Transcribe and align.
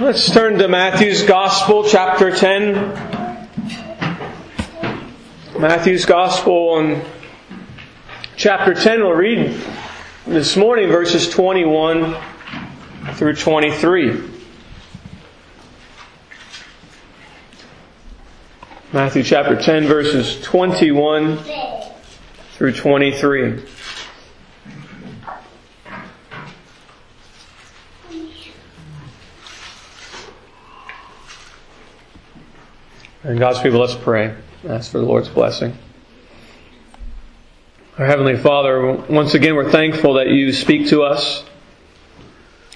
Let's 0.00 0.30
turn 0.30 0.56
to 0.60 0.66
Matthew's 0.66 1.24
Gospel, 1.24 1.86
chapter 1.86 2.34
10. 2.34 2.72
Matthew's 5.58 6.06
Gospel 6.06 6.78
and 6.78 7.04
chapter 8.34 8.72
10. 8.72 9.00
We'll 9.00 9.12
read 9.12 9.60
this 10.26 10.56
morning 10.56 10.88
verses 10.88 11.28
21 11.28 12.16
through 13.12 13.36
23. 13.36 14.22
Matthew 18.94 19.22
chapter 19.22 19.60
10, 19.60 19.86
verses 19.86 20.40
21 20.40 21.40
through 22.54 22.72
23. 22.72 23.66
And 33.30 33.38
God's 33.38 33.60
people, 33.60 33.78
let's 33.78 33.94
pray. 33.94 34.34
Ask 34.68 34.90
for 34.90 34.98
the 34.98 35.04
Lord's 35.04 35.28
blessing. 35.28 35.78
Our 37.96 38.04
Heavenly 38.04 38.36
Father, 38.36 38.94
once 39.08 39.34
again, 39.34 39.54
we're 39.54 39.70
thankful 39.70 40.14
that 40.14 40.26
you 40.26 40.52
speak 40.52 40.88
to 40.88 41.04
us. 41.04 41.44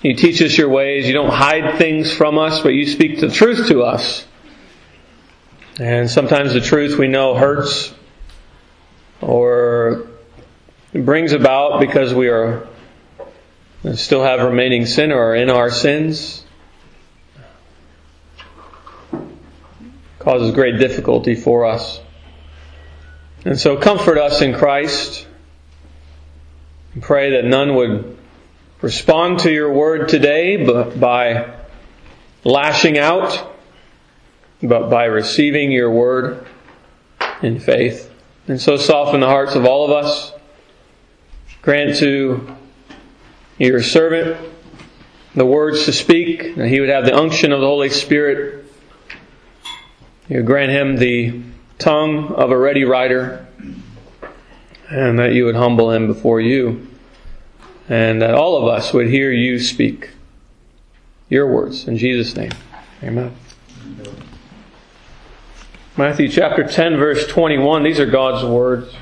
You 0.00 0.14
teach 0.14 0.40
us 0.40 0.56
your 0.56 0.68
ways. 0.68 1.08
You 1.08 1.12
don't 1.12 1.32
hide 1.32 1.77
things 1.77 2.12
from 2.12 2.38
us, 2.38 2.60
but 2.62 2.68
you 2.68 2.86
speak 2.86 3.18
the 3.18 3.30
truth 3.30 3.66
to 3.66 3.82
us. 3.82 4.28
And 5.80 6.08
sometimes 6.08 6.52
the 6.52 6.60
truth 6.60 7.00
we 7.00 7.08
know 7.08 7.34
hurts 7.34 7.92
or 9.20 10.06
brings 10.92 11.32
about 11.32 11.80
because 11.80 12.14
we 12.14 12.28
are 12.28 12.68
still 13.94 14.22
have 14.22 14.41
remaining 14.41 14.86
sin 14.86 15.10
or 15.10 15.30
are 15.30 15.34
in 15.34 15.50
our 15.50 15.72
sins. 15.72 16.43
Causes 20.24 20.52
great 20.52 20.78
difficulty 20.78 21.34
for 21.34 21.67
us. 21.67 22.00
And 23.44 23.61
so 23.61 23.77
comfort 23.77 24.17
us 24.17 24.41
in 24.41 24.55
Christ. 24.55 25.27
And 26.94 27.03
pray 27.03 27.33
that 27.33 27.44
none 27.44 27.75
would 27.75 28.16
respond 28.81 29.41
to 29.41 29.53
your 29.53 29.72
word 29.72 30.08
today 30.08 30.64
by 30.97 31.55
lashing 32.42 32.98
out, 32.98 33.55
but 34.62 34.89
by 34.89 35.05
receiving 35.05 35.70
your 35.70 35.91
word 35.91 36.47
in 37.42 37.61
faith. 37.61 38.11
And 38.48 38.61
so 38.61 38.77
soften 38.77 39.20
the 39.20 39.27
hearts 39.27 39.55
of 39.55 39.66
all 39.66 39.84
of 39.84 39.91
us. 39.91 40.33
Grant 41.61 41.97
to 41.98 42.56
your 43.59 43.83
servant 43.83 44.53
the 45.34 45.44
words 45.44 45.84
to 45.86 45.92
speak, 45.92 46.55
that 46.56 46.69
he 46.69 46.81
would 46.81 46.88
have 46.88 47.05
the 47.05 47.14
unction 47.14 47.53
of 47.53 47.61
the 47.61 47.66
Holy 47.66 47.91
Spirit 47.91 48.63
you 50.28 50.42
grant 50.42 50.70
him 50.70 50.97
the 50.97 51.42
tongue 51.78 52.33
of 52.34 52.50
a 52.50 52.56
ready 52.56 52.84
writer, 52.84 53.47
and 54.89 55.19
that 55.19 55.33
you 55.33 55.44
would 55.44 55.56
humble 55.56 55.91
him 55.91 56.06
before 56.06 56.41
you, 56.41 56.89
and 57.89 58.22
that 58.22 58.34
all 58.34 58.56
of 58.56 58.69
us 58.69 58.92
would 58.92 59.08
hear 59.08 59.31
you 59.31 59.58
speak 59.58 60.11
your 61.28 61.47
words. 61.47 61.86
In 61.86 61.98
Jesus' 61.98 62.36
name, 62.36 62.53
amen. 63.03 63.34
Matthew 65.97 66.28
chapter 66.28 66.64
10, 66.64 66.97
verse 66.97 67.27
21. 67.27 67.84
These 67.84 68.00
are 68.00 68.06
God's 68.06 68.44
words. 68.44 68.94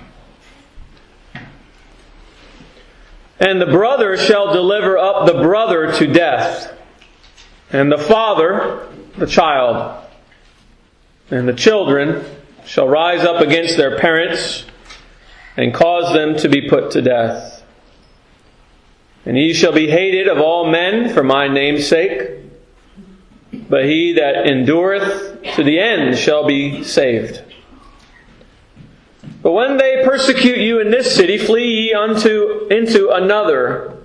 And 3.41 3.61
the 3.61 3.67
brother 3.67 4.17
shall 4.17 4.53
deliver 4.53 4.99
up 4.99 5.27
the 5.27 5.41
brother 5.41 5.93
to 5.95 6.07
death, 6.07 6.73
and 7.71 7.91
the 7.91 7.99
father 7.99 8.89
the 9.17 9.27
child 9.27 10.02
and 11.31 11.49
the 11.49 11.53
children 11.53 12.25
shall 12.65 12.89
rise 12.89 13.25
up 13.25 13.41
against 13.41 13.77
their 13.77 13.99
parents 13.99 14.65
and 15.57 15.75
cause 15.75 16.13
them 16.15 16.37
to 16.37 16.49
be 16.49 16.69
put 16.69 16.91
to 16.93 17.03
death. 17.03 17.63
And 19.25 19.37
ye 19.37 19.53
shall 19.53 19.73
be 19.73 19.89
hated 19.89 20.29
of 20.29 20.39
all 20.39 20.71
men 20.71 21.13
for 21.13 21.23
my 21.23 21.49
name's 21.49 21.87
sake, 21.87 22.31
but 23.69 23.85
he 23.85 24.15
that 24.15 24.47
endureth 24.47 25.43
to 25.55 25.63
the 25.63 25.79
end 25.79 26.19
shall 26.19 26.47
be 26.47 26.83
saved. 26.83 27.43
But 29.43 29.53
when 29.53 29.77
they 29.77 30.03
persecute 30.05 30.59
you 30.59 30.81
in 30.81 30.91
this 30.91 31.15
city, 31.15 31.39
flee 31.39 31.65
ye 31.65 31.95
unto 31.95 32.67
into 32.69 33.11
another. 33.11 33.97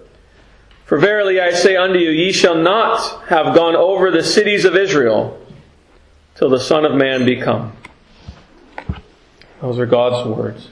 For 0.86 0.98
verily 0.98 1.40
I 1.40 1.52
say 1.52 1.76
unto 1.76 2.00
you, 2.00 2.10
ye 2.10 2.32
shall 2.32 2.56
not 2.56 3.26
have 3.28 3.56
gone 3.56 3.76
over 3.76 4.10
the 4.10 4.24
cities 4.24 4.66
of 4.66 4.76
Israel 4.76 5.40
till 6.38 6.50
the 6.50 6.60
Son 6.60 6.86
of 6.86 6.94
Man 6.94 7.26
be 7.26 7.36
come. 7.36 7.74
Those 9.62 9.80
are 9.80 9.88
God's 9.88 10.28
words. 10.28 10.70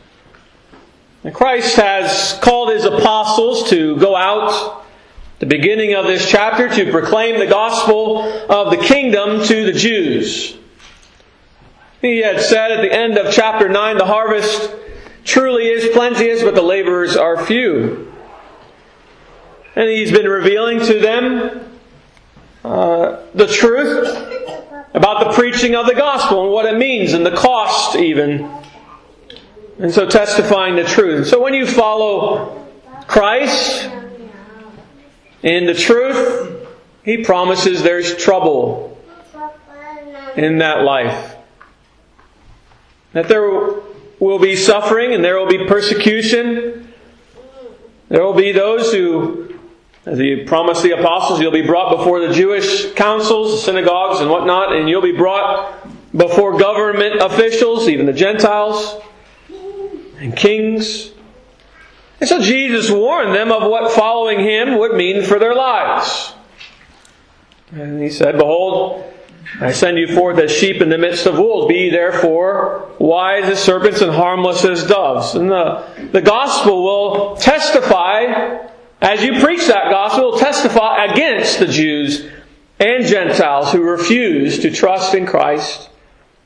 And 1.24 1.34
Christ 1.34 1.76
has 1.78 2.38
called 2.42 2.72
his 2.72 2.86
apostles 2.86 3.70
to 3.72 3.98
go 3.98 4.16
out, 4.16 4.86
the 5.40 5.48
beginning 5.48 5.96
of 5.96 6.06
this 6.06 6.30
chapter, 6.30 6.70
to 6.70 6.92
proclaim 6.92 7.40
the 7.40 7.48
gospel 7.48 8.22
of 8.48 8.70
the 8.70 8.78
kingdom 8.78 9.44
to 9.46 9.66
the 9.66 9.74
Jews. 9.74 10.56
He 12.00 12.20
had 12.20 12.42
said 12.42 12.72
at 12.72 12.82
the 12.82 12.94
end 12.94 13.18
of 13.18 13.34
chapter 13.34 13.68
9, 13.68 13.98
the 13.98 14.06
harvest 14.06 14.72
truly 15.24 15.64
is 15.64 15.92
plenteous, 15.96 16.44
but 16.44 16.54
the 16.54 16.62
laborers 16.62 17.18
are 17.18 17.44
few. 17.44 18.14
And 19.76 19.90
he's 19.90 20.12
been 20.12 20.28
revealing 20.28 20.80
to 20.82 21.00
them 21.00 21.80
uh, 22.64 23.24
the 23.34 23.48
truth 23.48 24.35
about 24.96 25.28
the 25.28 25.34
preaching 25.34 25.76
of 25.76 25.86
the 25.86 25.94
gospel 25.94 26.44
and 26.44 26.52
what 26.54 26.66
it 26.66 26.78
means 26.78 27.12
and 27.12 27.26
the 27.26 27.36
cost, 27.36 27.98
even. 27.98 28.50
And 29.78 29.92
so 29.92 30.08
testifying 30.08 30.78
the 30.78 30.86
truth. 30.86 31.28
So 31.28 31.42
when 31.42 31.54
you 31.54 31.68
follow 31.68 32.66
Christ 33.06 33.90
in 35.44 35.66
the 35.66 35.74
truth, 35.74 36.66
He 37.04 37.24
promises 37.26 37.84
there's 37.84 38.16
trouble 38.16 38.98
in 40.38 40.60
that 40.60 40.84
life. 40.84 41.36
That 43.12 43.28
there 43.28 43.50
will 44.20 44.40
be 44.40 44.56
suffering 44.56 45.14
and 45.14 45.24
there 45.24 45.38
will 45.38 45.48
be 45.48 45.66
persecution. 45.68 46.94
There 48.08 48.24
will 48.24 48.34
be 48.34 48.54
those 48.54 48.94
who 48.94 49.55
as 50.06 50.20
he 50.20 50.44
promised 50.44 50.84
the 50.84 50.92
apostles, 50.92 51.42
you'll 51.42 51.52
be 51.52 51.66
brought 51.66 51.98
before 51.98 52.26
the 52.26 52.34
Jewish 52.34 52.94
councils, 52.94 53.64
synagogues, 53.64 54.20
and 54.20 54.30
whatnot, 54.30 54.76
and 54.76 54.88
you'll 54.88 55.02
be 55.02 55.18
brought 55.18 55.88
before 56.16 56.58
government 56.60 57.22
officials, 57.22 57.90
even 57.90 58.06
the 58.06 58.14
Gentiles, 58.14 59.02
and 60.20 60.36
kings. 60.36 61.12
And 62.20 62.30
so 62.30 62.40
Jesus 62.40 62.90
warned 62.92 63.34
them 63.34 63.52
of 63.52 63.64
what 63.70 63.94
following 63.94 64.40
him 64.40 64.78
would 64.78 64.94
mean 64.94 65.24
for 65.24 65.40
their 65.40 65.56
lives. 65.56 66.34
And 67.72 68.02
he 68.02 68.12
said, 68.12 68.38
Behold, 68.38 69.12
I 69.60 69.72
send 69.72 69.98
you 69.98 70.14
forth 70.14 70.38
as 70.38 70.52
sheep 70.52 70.82
in 70.82 70.90
the 70.90 70.98
midst 71.00 71.26
of 71.26 71.38
wolves. 71.38 71.68
Be 71.68 71.90
therefore 71.90 72.92
wise 73.00 73.46
as 73.46 73.62
serpents 73.62 74.02
and 74.02 74.12
harmless 74.12 74.64
as 74.64 74.86
doves. 74.86 75.34
And 75.34 75.50
the, 75.50 75.84
the 76.12 76.22
gospel 76.22 76.84
will 76.84 77.36
testify 77.38 78.68
as 79.06 79.24
you 79.24 79.40
preach 79.40 79.68
that 79.68 79.92
gospel, 79.92 80.38
testify 80.40 81.06
against 81.06 81.60
the 81.60 81.68
Jews 81.68 82.28
and 82.80 83.06
Gentiles 83.06 83.72
who 83.72 83.84
refuse 83.84 84.60
to 84.60 84.72
trust 84.72 85.14
in 85.14 85.28
Christ 85.28 85.90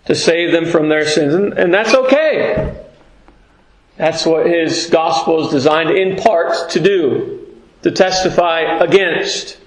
to 0.05 0.13
save 0.13 0.51
them 0.51 0.65
from 0.65 0.89
their 0.89 1.07
sins. 1.07 1.33
And, 1.33 1.53
and 1.53 1.73
that's 1.73 1.93
okay. 1.93 2.85
That's 3.95 4.25
what 4.25 4.45
his 4.45 4.87
gospel 4.87 5.45
is 5.45 5.51
designed 5.51 5.91
in 5.91 6.17
part 6.17 6.71
to 6.71 6.81
do, 6.81 7.47
to 7.83 7.91
testify 7.91 8.61
against. 8.79 9.57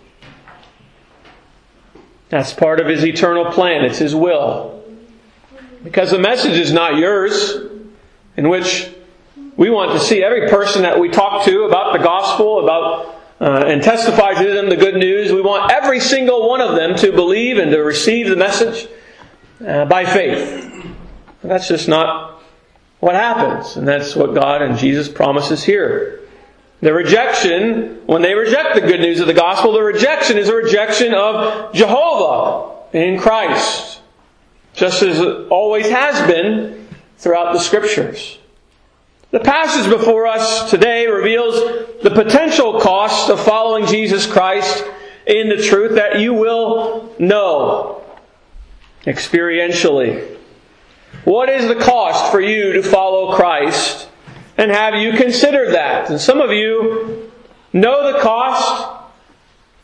That's 2.28 2.52
part 2.52 2.78
of 2.78 2.88
his 2.88 3.04
eternal 3.06 3.52
plan. 3.52 3.86
It's 3.86 3.98
his 3.98 4.14
will. 4.14 4.84
Because 5.82 6.10
the 6.10 6.18
message 6.18 6.58
is 6.58 6.72
not 6.74 6.96
yours, 6.96 7.56
in 8.36 8.50
which 8.50 8.90
we 9.56 9.70
want 9.70 9.92
to 9.92 10.00
see 10.00 10.22
every 10.22 10.48
person 10.48 10.82
that 10.82 10.98
we 10.98 11.08
talk 11.08 11.44
to 11.44 11.64
about 11.64 11.92
the 11.92 12.02
gospel, 12.02 12.62
about 12.62 13.22
uh, 13.40 13.64
and 13.66 13.82
testify 13.82 14.34
to 14.34 14.52
them 14.52 14.68
the 14.68 14.76
good 14.76 14.94
news. 14.94 15.32
We 15.32 15.42
want 15.42 15.72
every 15.72 15.98
single 15.98 16.48
one 16.48 16.60
of 16.60 16.76
them 16.76 16.96
to 16.98 17.12
believe 17.12 17.58
and 17.58 17.72
to 17.72 17.78
receive 17.78 18.28
the 18.28 18.36
message 18.36 18.88
uh, 19.66 19.84
by 19.86 20.04
faith. 20.04 20.86
That's 21.42 21.66
just 21.66 21.88
not 21.88 22.40
what 23.00 23.16
happens, 23.16 23.76
and 23.76 23.86
that's 23.86 24.14
what 24.14 24.32
God 24.32 24.62
and 24.62 24.78
Jesus 24.78 25.08
promises 25.08 25.64
here. 25.64 26.20
The 26.80 26.92
rejection, 26.92 28.06
when 28.06 28.22
they 28.22 28.34
reject 28.34 28.74
the 28.74 28.80
good 28.80 29.00
news 29.00 29.20
of 29.20 29.26
the 29.26 29.34
gospel, 29.34 29.72
the 29.72 29.82
rejection 29.82 30.38
is 30.38 30.48
a 30.48 30.54
rejection 30.54 31.12
of 31.12 31.74
Jehovah 31.74 32.96
in 32.96 33.18
Christ, 33.18 34.00
just 34.74 35.02
as 35.02 35.18
it 35.18 35.48
always 35.48 35.88
has 35.88 36.26
been 36.28 36.88
throughout 37.18 37.52
the 37.52 37.58
scriptures. 37.58 38.38
The 39.32 39.40
passage 39.40 39.90
before 39.90 40.26
us 40.26 40.70
today 40.70 41.06
reveals 41.06 41.54
the 42.02 42.10
potential 42.10 42.78
cost 42.80 43.30
of 43.30 43.40
following 43.40 43.86
Jesus 43.86 44.30
Christ 44.30 44.84
in 45.26 45.48
the 45.48 45.56
truth 45.56 45.94
that 45.94 46.20
you 46.20 46.34
will 46.34 47.14
know 47.18 48.04
experientially. 49.06 50.36
What 51.24 51.48
is 51.48 51.66
the 51.66 51.82
cost 51.82 52.30
for 52.30 52.42
you 52.42 52.74
to 52.74 52.82
follow 52.82 53.34
Christ? 53.34 54.06
And 54.58 54.70
have 54.70 54.96
you 54.96 55.12
considered 55.14 55.72
that? 55.72 56.10
And 56.10 56.20
some 56.20 56.42
of 56.42 56.52
you 56.52 57.32
know 57.72 58.12
the 58.12 58.18
cost. 58.18 59.06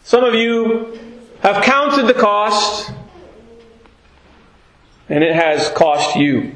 Some 0.04 0.24
of 0.24 0.34
you 0.34 1.00
have 1.40 1.64
counted 1.64 2.06
the 2.06 2.20
cost. 2.20 2.92
And 5.08 5.24
it 5.24 5.34
has 5.34 5.70
cost 5.70 6.16
you. 6.16 6.54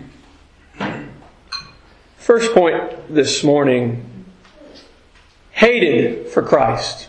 First 2.23 2.55
point 2.55 3.13
this 3.13 3.43
morning 3.43 4.25
hated 5.51 6.29
for 6.29 6.41
Christ. 6.41 7.09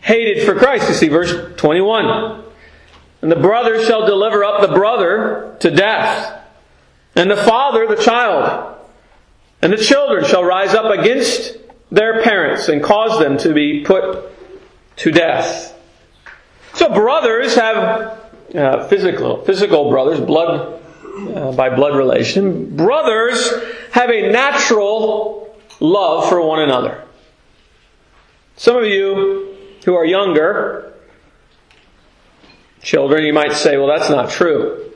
Hated 0.00 0.46
for 0.46 0.54
Christ. 0.54 0.88
You 0.88 0.94
see, 0.94 1.08
verse 1.08 1.54
21. 1.58 2.42
And 3.20 3.30
the 3.30 3.36
brother 3.36 3.84
shall 3.84 4.06
deliver 4.06 4.44
up 4.44 4.62
the 4.62 4.74
brother 4.74 5.58
to 5.60 5.70
death, 5.70 6.40
and 7.16 7.30
the 7.30 7.36
father 7.36 7.86
the 7.86 8.02
child. 8.02 8.78
And 9.60 9.74
the 9.74 9.76
children 9.76 10.24
shall 10.24 10.42
rise 10.42 10.72
up 10.72 10.86
against 10.98 11.58
their 11.90 12.22
parents 12.22 12.70
and 12.70 12.82
cause 12.82 13.18
them 13.18 13.36
to 13.36 13.52
be 13.52 13.84
put 13.84 14.32
to 14.96 15.10
death. 15.10 15.78
So 16.72 16.88
brothers 16.88 17.56
have 17.56 18.18
uh, 18.54 18.88
physical 18.88 19.44
physical 19.44 19.90
brothers, 19.90 20.18
blood 20.18 20.80
uh, 21.18 21.52
by 21.52 21.68
blood 21.68 21.94
relation. 21.94 22.74
Brothers 22.74 23.52
have 23.92 24.10
a 24.10 24.30
natural 24.30 25.56
love 25.80 26.28
for 26.28 26.40
one 26.42 26.60
another. 26.60 27.04
Some 28.56 28.76
of 28.76 28.84
you 28.84 29.56
who 29.84 29.94
are 29.94 30.04
younger, 30.04 30.92
children, 32.82 33.24
you 33.24 33.32
might 33.32 33.52
say, 33.52 33.76
well, 33.76 33.86
that's 33.86 34.10
not 34.10 34.30
true. 34.30 34.92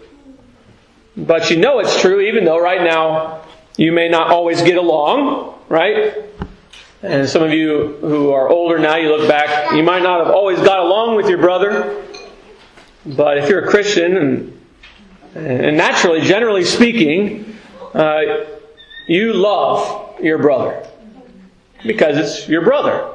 But 1.17 1.50
you 1.50 1.59
know 1.59 1.79
it's 1.79 2.00
true, 2.00 2.21
even 2.21 2.44
though 2.44 2.59
right 2.59 2.83
now 2.83 3.44
you 3.77 3.93
may 3.93 4.09
not 4.09 4.31
always 4.31 4.62
get 4.62 4.77
along, 4.77 5.55
right? 5.69 6.25
And 7.03 7.29
some 7.29 7.43
of 7.43 7.53
you 7.53 7.99
who 8.00 8.31
are 8.31 8.49
older 8.49 8.79
now, 8.79 8.97
you 8.97 9.15
look 9.15 9.29
back, 9.29 9.73
you 9.73 9.83
might 9.83 10.03
not 10.03 10.25
have 10.25 10.35
always 10.35 10.59
got 10.59 10.79
along 10.79 11.17
with 11.17 11.29
your 11.29 11.38
brother. 11.38 12.05
But 13.05 13.38
if 13.38 13.49
you're 13.49 13.65
a 13.65 13.69
Christian, 13.69 14.17
and, 14.17 14.61
and 15.35 15.77
naturally, 15.77 16.21
generally 16.21 16.65
speaking, 16.65 17.56
uh, 17.95 18.23
you 19.12 19.35
love 19.35 20.20
your 20.20 20.38
brother 20.38 20.87
because 21.85 22.17
it's 22.17 22.49
your 22.49 22.62
brother. 22.62 23.09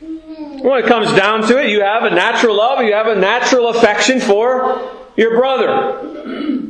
When 0.00 0.82
it 0.82 0.86
comes 0.86 1.12
down 1.14 1.42
to 1.48 1.62
it, 1.62 1.70
you 1.70 1.82
have 1.82 2.02
a 2.02 2.10
natural 2.10 2.56
love, 2.56 2.84
you 2.84 2.94
have 2.94 3.06
a 3.06 3.14
natural 3.14 3.68
affection 3.68 4.20
for 4.20 4.90
your 5.16 5.38
brother. 5.38 6.66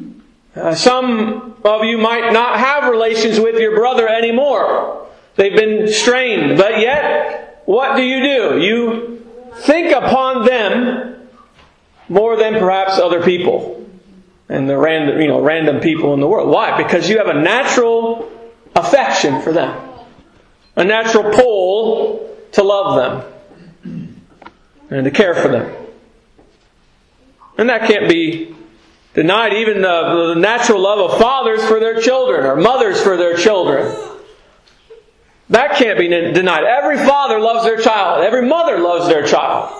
Uh, 0.54 0.74
some 0.74 1.56
of 1.64 1.84
you 1.84 1.96
might 1.96 2.32
not 2.32 2.58
have 2.58 2.90
relations 2.90 3.40
with 3.40 3.58
your 3.58 3.74
brother 3.76 4.06
anymore. 4.06 5.06
They've 5.36 5.56
been 5.56 5.88
strained, 5.88 6.58
but 6.58 6.80
yet, 6.80 7.62
what 7.64 7.96
do 7.96 8.02
you 8.02 8.22
do? 8.22 8.60
You 8.60 9.26
think 9.60 9.92
upon 9.92 10.44
them 10.44 11.28
more 12.08 12.36
than 12.36 12.54
perhaps 12.54 12.98
other 12.98 13.22
people 13.22 13.87
and 14.48 14.68
the 14.68 14.76
random, 14.76 15.20
you 15.20 15.28
know, 15.28 15.40
random 15.40 15.80
people 15.80 16.14
in 16.14 16.20
the 16.20 16.26
world. 16.26 16.48
Why? 16.48 16.82
Because 16.82 17.08
you 17.08 17.18
have 17.18 17.28
a 17.28 17.40
natural 17.40 18.30
affection 18.74 19.42
for 19.42 19.52
them, 19.52 19.78
a 20.76 20.84
natural 20.84 21.32
pull 21.32 22.36
to 22.52 22.62
love 22.62 22.96
them 23.82 24.14
and 24.90 25.04
to 25.04 25.10
care 25.10 25.34
for 25.34 25.48
them. 25.48 25.86
And 27.58 27.68
that 27.68 27.88
can't 27.88 28.08
be 28.08 28.54
denied 29.14 29.52
even 29.54 29.82
the, 29.82 30.34
the 30.34 30.40
natural 30.40 30.80
love 30.80 31.10
of 31.10 31.18
fathers 31.18 31.64
for 31.64 31.80
their 31.80 32.00
children 32.00 32.46
or 32.46 32.56
mothers 32.56 33.00
for 33.00 33.16
their 33.16 33.36
children. 33.36 33.96
That 35.50 35.76
can't 35.76 35.98
be 35.98 36.08
denied. 36.08 36.64
Every 36.64 36.98
father 36.98 37.40
loves 37.40 37.64
their 37.64 37.78
child. 37.78 38.22
Every 38.22 38.46
mother 38.46 38.78
loves 38.78 39.08
their 39.08 39.26
child. 39.26 39.74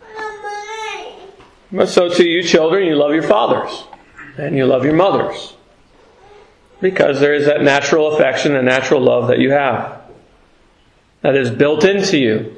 But 0.00 1.61
so 1.86 2.08
to 2.08 2.24
you 2.24 2.42
children, 2.42 2.86
you 2.86 2.96
love 2.96 3.14
your 3.14 3.22
fathers 3.22 3.84
and 4.36 4.56
you 4.56 4.66
love 4.66 4.84
your 4.84 4.94
mothers 4.94 5.54
because 6.80 7.20
there 7.20 7.32
is 7.32 7.46
that 7.46 7.62
natural 7.62 8.14
affection 8.14 8.54
and 8.56 8.66
natural 8.66 9.00
love 9.00 9.28
that 9.28 9.38
you 9.38 9.52
have 9.52 10.02
that 11.22 11.36
is 11.36 11.50
built 11.50 11.84
into 11.84 12.18
you. 12.18 12.56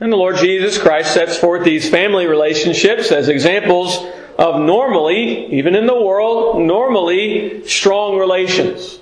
And 0.00 0.12
the 0.12 0.16
Lord 0.16 0.36
Jesus 0.36 0.78
Christ 0.78 1.14
sets 1.14 1.38
forth 1.38 1.64
these 1.64 1.88
family 1.88 2.26
relationships 2.26 3.12
as 3.12 3.28
examples 3.28 4.04
of 4.36 4.60
normally, 4.60 5.54
even 5.54 5.76
in 5.76 5.86
the 5.86 6.00
world, 6.00 6.60
normally 6.60 7.66
strong 7.68 8.18
relations. 8.18 8.98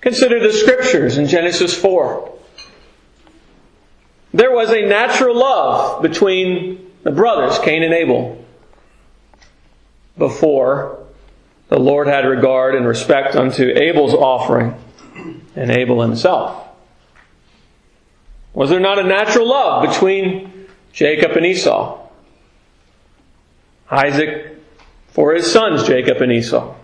Consider 0.00 0.38
the 0.38 0.52
scriptures 0.52 1.18
in 1.18 1.26
Genesis 1.26 1.76
4. 1.76 2.35
There 4.36 4.52
was 4.52 4.70
a 4.70 4.82
natural 4.82 5.34
love 5.34 6.02
between 6.02 6.92
the 7.04 7.10
brothers, 7.10 7.58
Cain 7.58 7.82
and 7.82 7.94
Abel, 7.94 8.44
before 10.18 10.98
the 11.68 11.80
Lord 11.80 12.06
had 12.06 12.26
regard 12.26 12.74
and 12.74 12.86
respect 12.86 13.34
unto 13.34 13.64
Abel's 13.64 14.12
offering 14.12 14.74
and 15.56 15.70
Abel 15.70 16.02
himself. 16.02 16.68
Was 18.52 18.68
there 18.68 18.78
not 18.78 18.98
a 18.98 19.04
natural 19.04 19.48
love 19.48 19.88
between 19.88 20.68
Jacob 20.92 21.30
and 21.30 21.46
Esau? 21.46 21.98
Isaac 23.90 24.54
for 25.08 25.32
his 25.32 25.50
sons, 25.50 25.86
Jacob 25.86 26.20
and 26.20 26.30
Esau. 26.30 26.74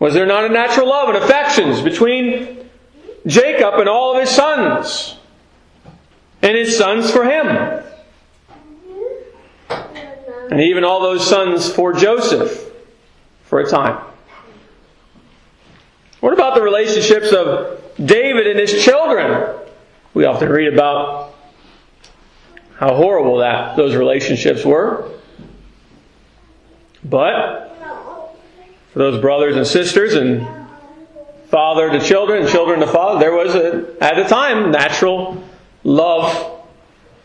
Was 0.00 0.14
there 0.14 0.26
not 0.26 0.44
a 0.44 0.48
natural 0.48 0.88
love 0.88 1.08
and 1.14 1.18
affections 1.18 1.80
between 1.82 2.68
Jacob 3.28 3.74
and 3.74 3.88
all 3.88 4.16
of 4.16 4.20
his 4.20 4.30
sons? 4.30 5.18
And 6.42 6.56
his 6.56 6.76
sons 6.76 7.10
for 7.10 7.24
him. 7.24 7.82
And 10.50 10.60
even 10.60 10.84
all 10.84 11.00
those 11.00 11.26
sons 11.26 11.72
for 11.72 11.92
Joseph 11.92 12.70
for 13.44 13.60
a 13.60 13.68
time. 13.68 14.04
What 16.20 16.32
about 16.32 16.54
the 16.54 16.62
relationships 16.62 17.32
of 17.32 17.82
David 17.96 18.46
and 18.46 18.58
his 18.58 18.84
children? 18.84 19.56
We 20.14 20.24
often 20.24 20.50
read 20.50 20.72
about 20.72 21.34
how 22.76 22.94
horrible 22.94 23.38
that 23.38 23.76
those 23.76 23.94
relationships 23.94 24.64
were. 24.64 25.10
But 27.04 27.76
for 28.92 28.98
those 28.98 29.20
brothers 29.20 29.56
and 29.56 29.66
sisters 29.66 30.14
and 30.14 30.46
father 31.48 31.90
to 31.90 32.00
children 32.00 32.46
children 32.46 32.80
to 32.80 32.86
father, 32.86 33.20
there 33.20 33.32
was 33.32 33.54
a, 33.54 33.96
at 34.00 34.16
the 34.16 34.24
time 34.24 34.70
natural 34.70 35.42
love 35.84 36.60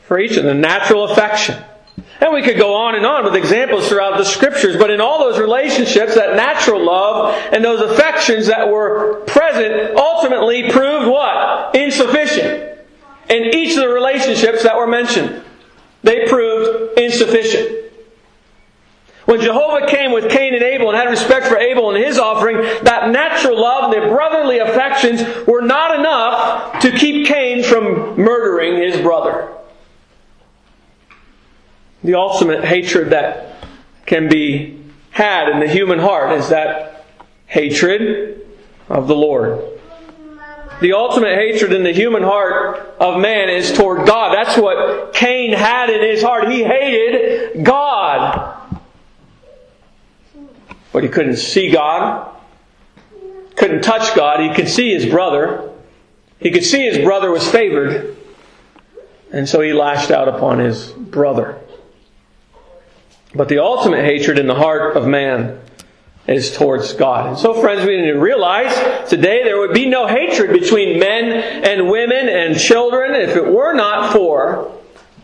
for 0.06 0.20
each 0.20 0.38
of 0.38 0.44
them, 0.44 0.62
natural 0.62 1.06
affection. 1.06 1.62
And 2.22 2.34
we 2.34 2.42
could 2.42 2.58
go 2.58 2.74
on 2.74 2.96
and 2.96 3.06
on 3.06 3.26
with 3.26 3.36
examples 3.36 3.90
throughout 3.90 4.18
the 4.18 4.26
scriptures, 4.26 4.78
but 4.78 4.90
in 4.90 5.02
all 5.02 5.20
those 5.20 5.40
relationships, 5.40 6.16
that 6.16 6.36
natural 6.36 6.84
love 6.84 7.36
and 7.52 7.64
those 7.64 7.82
affections 7.82 8.48
that 8.48 8.70
were 8.70 9.22
present 9.28 9.98
ultimately 9.98 10.70
proved 10.70 11.08
what? 11.08 11.76
Insufficient. 11.76 12.80
In 13.30 13.56
each 13.56 13.76
of 13.76 13.82
the 13.82 13.90
relationships 13.90 14.64
that 14.64 14.78
were 14.78 14.88
mentioned, 14.88 15.44
they 16.04 16.28
proved 16.28 16.98
insufficient. 16.98 17.87
When 19.28 19.42
Jehovah 19.42 19.88
came 19.88 20.14
with 20.14 20.30
Cain 20.30 20.54
and 20.54 20.64
Abel 20.64 20.88
and 20.88 20.98
had 20.98 21.10
respect 21.10 21.48
for 21.48 21.58
Abel 21.58 21.94
and 21.94 22.02
his 22.02 22.18
offering, 22.18 22.62
that 22.84 23.10
natural 23.10 23.60
love 23.60 23.92
and 23.92 24.02
the 24.02 24.08
brotherly 24.08 24.60
affections 24.60 25.22
were 25.46 25.60
not 25.60 26.00
enough 26.00 26.82
to 26.82 26.92
keep 26.94 27.28
Cain 27.28 27.62
from 27.62 28.18
murdering 28.18 28.82
his 28.82 29.02
brother. 29.02 29.50
The 32.06 32.14
ultimate 32.14 32.64
hatred 32.64 33.10
that 33.10 33.58
can 34.06 34.30
be 34.30 34.82
had 35.12 35.50
in 35.50 35.60
the 35.60 35.68
human 35.68 36.00
heart 36.00 36.32
is 36.32 36.48
that 36.48 37.06
hatred 37.48 38.48
of 38.88 39.10
the 39.10 39.16
Lord. 39.16 39.62
The 40.80 40.94
ultimate 40.94 41.36
hatred 41.36 41.74
in 41.74 41.84
the 41.84 41.92
human 41.92 42.24
heart 42.24 42.96
of 42.98 43.20
man 43.20 43.50
is 43.50 43.74
toward 43.74 44.08
God. 44.08 44.34
That's 44.34 44.58
what 44.58 45.14
Cain 45.14 45.52
had 45.52 45.90
in 45.90 46.02
his 46.02 46.24
heart. 46.24 46.50
He 46.50 46.64
hated 46.64 47.66
God 47.66 48.54
but 50.98 51.04
he 51.04 51.12
couldn't 51.12 51.38
see 51.38 51.70
God, 51.70 52.36
couldn't 53.56 53.84
touch 53.84 54.16
God. 54.16 54.40
He 54.40 54.52
could 54.52 54.68
see 54.68 54.92
his 54.92 55.06
brother. 55.06 55.70
He 56.40 56.50
could 56.50 56.66
see 56.66 56.90
his 56.90 56.98
brother 56.98 57.30
was 57.30 57.48
favored, 57.48 58.18
and 59.32 59.48
so 59.48 59.62
he 59.62 59.74
lashed 59.74 60.10
out 60.10 60.28
upon 60.28 60.58
his 60.58 60.88
brother. 60.94 61.62
But 63.36 63.48
the 63.48 63.60
ultimate 63.60 64.06
hatred 64.06 64.40
in 64.40 64.48
the 64.48 64.56
heart 64.56 64.98
of 64.98 65.06
man 65.06 65.62
is 66.26 66.58
towards 66.58 66.94
God. 66.94 67.28
And 67.28 67.38
so, 67.38 67.54
friends, 67.62 67.86
we 67.86 67.96
need 68.02 68.14
to 68.14 68.20
realize 68.20 69.08
today 69.08 69.44
there 69.44 69.60
would 69.60 69.76
be 69.76 69.88
no 69.88 70.08
hatred 70.08 70.50
between 70.50 70.98
men 70.98 71.32
and 71.64 71.92
women 71.92 72.28
and 72.28 72.58
children 72.58 73.14
if 73.14 73.36
it 73.36 73.46
were 73.46 73.74
not 73.74 74.14
for 74.14 74.76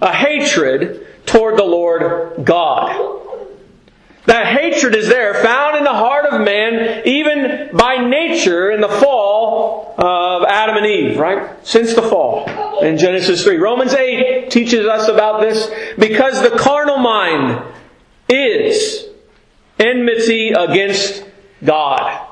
a 0.04 0.14
hatred 0.14 1.08
toward 1.26 1.58
the 1.58 1.64
Lord 1.64 2.46
God. 2.46 3.13
That 4.26 4.46
hatred 4.58 4.96
is 4.96 5.10
there, 5.10 5.34
found 5.34 5.78
in 5.78 5.84
the 5.84 5.94
heart 5.94 6.26
of 6.26 6.40
man, 6.42 7.02
even 7.06 7.76
by 7.76 7.98
nature 7.98 8.72
in 8.72 8.80
the 8.80 8.88
fall 8.88 9.96
of 9.98 10.44
Adam 10.48 10.78
and 10.78 10.86
Eve, 10.86 11.20
right? 11.20 11.66
Since 11.68 11.94
the 11.94 12.02
fall 12.02 12.80
in 12.82 12.98
Genesis 12.98 13.44
3. 13.44 13.58
Romans 13.58 13.94
8 13.94 14.50
teaches 14.50 14.86
us 14.86 15.10
about 15.10 15.42
this 15.42 15.70
because 15.98 16.42
the 16.42 16.58
carnal 16.58 16.98
mind 16.98 17.64
is 18.30 19.06
enmity 19.78 20.52
against 20.52 21.26
God. 21.64 22.28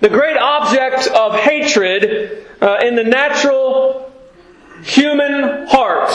The 0.00 0.08
great 0.08 0.36
object 0.36 1.08
of 1.08 1.34
hatred 1.34 2.46
uh, 2.60 2.78
in 2.84 2.94
the 2.94 3.04
natural 3.04 4.12
human 4.82 5.66
heart 5.66 6.12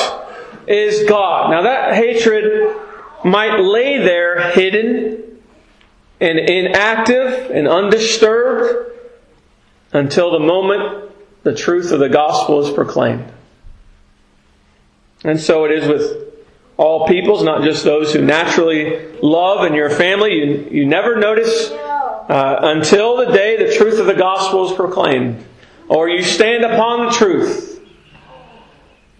is 0.67 1.07
God. 1.09 1.51
Now 1.51 1.63
that 1.63 1.95
hatred 1.95 2.77
might 3.23 3.59
lay 3.59 3.97
there 3.97 4.51
hidden 4.51 5.41
and 6.19 6.39
inactive 6.39 7.51
and 7.51 7.67
undisturbed 7.67 8.91
until 9.93 10.31
the 10.31 10.39
moment 10.39 11.11
the 11.43 11.55
truth 11.55 11.91
of 11.91 11.99
the 11.99 12.09
gospel 12.09 12.65
is 12.65 12.73
proclaimed. 12.73 13.31
And 15.23 15.39
so 15.39 15.65
it 15.65 15.71
is 15.71 15.87
with 15.87 16.33
all 16.77 17.07
peoples, 17.07 17.43
not 17.43 17.63
just 17.63 17.83
those 17.83 18.13
who 18.13 18.21
naturally 18.21 19.13
love 19.21 19.65
in 19.65 19.73
your 19.73 19.89
family. 19.89 20.33
You, 20.33 20.69
you 20.71 20.85
never 20.85 21.15
notice 21.15 21.69
uh, 21.71 22.59
until 22.61 23.17
the 23.17 23.31
day 23.31 23.57
the 23.63 23.73
truth 23.75 23.99
of 23.99 24.05
the 24.05 24.15
gospel 24.15 24.69
is 24.69 24.75
proclaimed, 24.75 25.43
or 25.87 26.09
you 26.09 26.23
stand 26.23 26.63
upon 26.63 27.07
the 27.07 27.11
truth. 27.11 27.70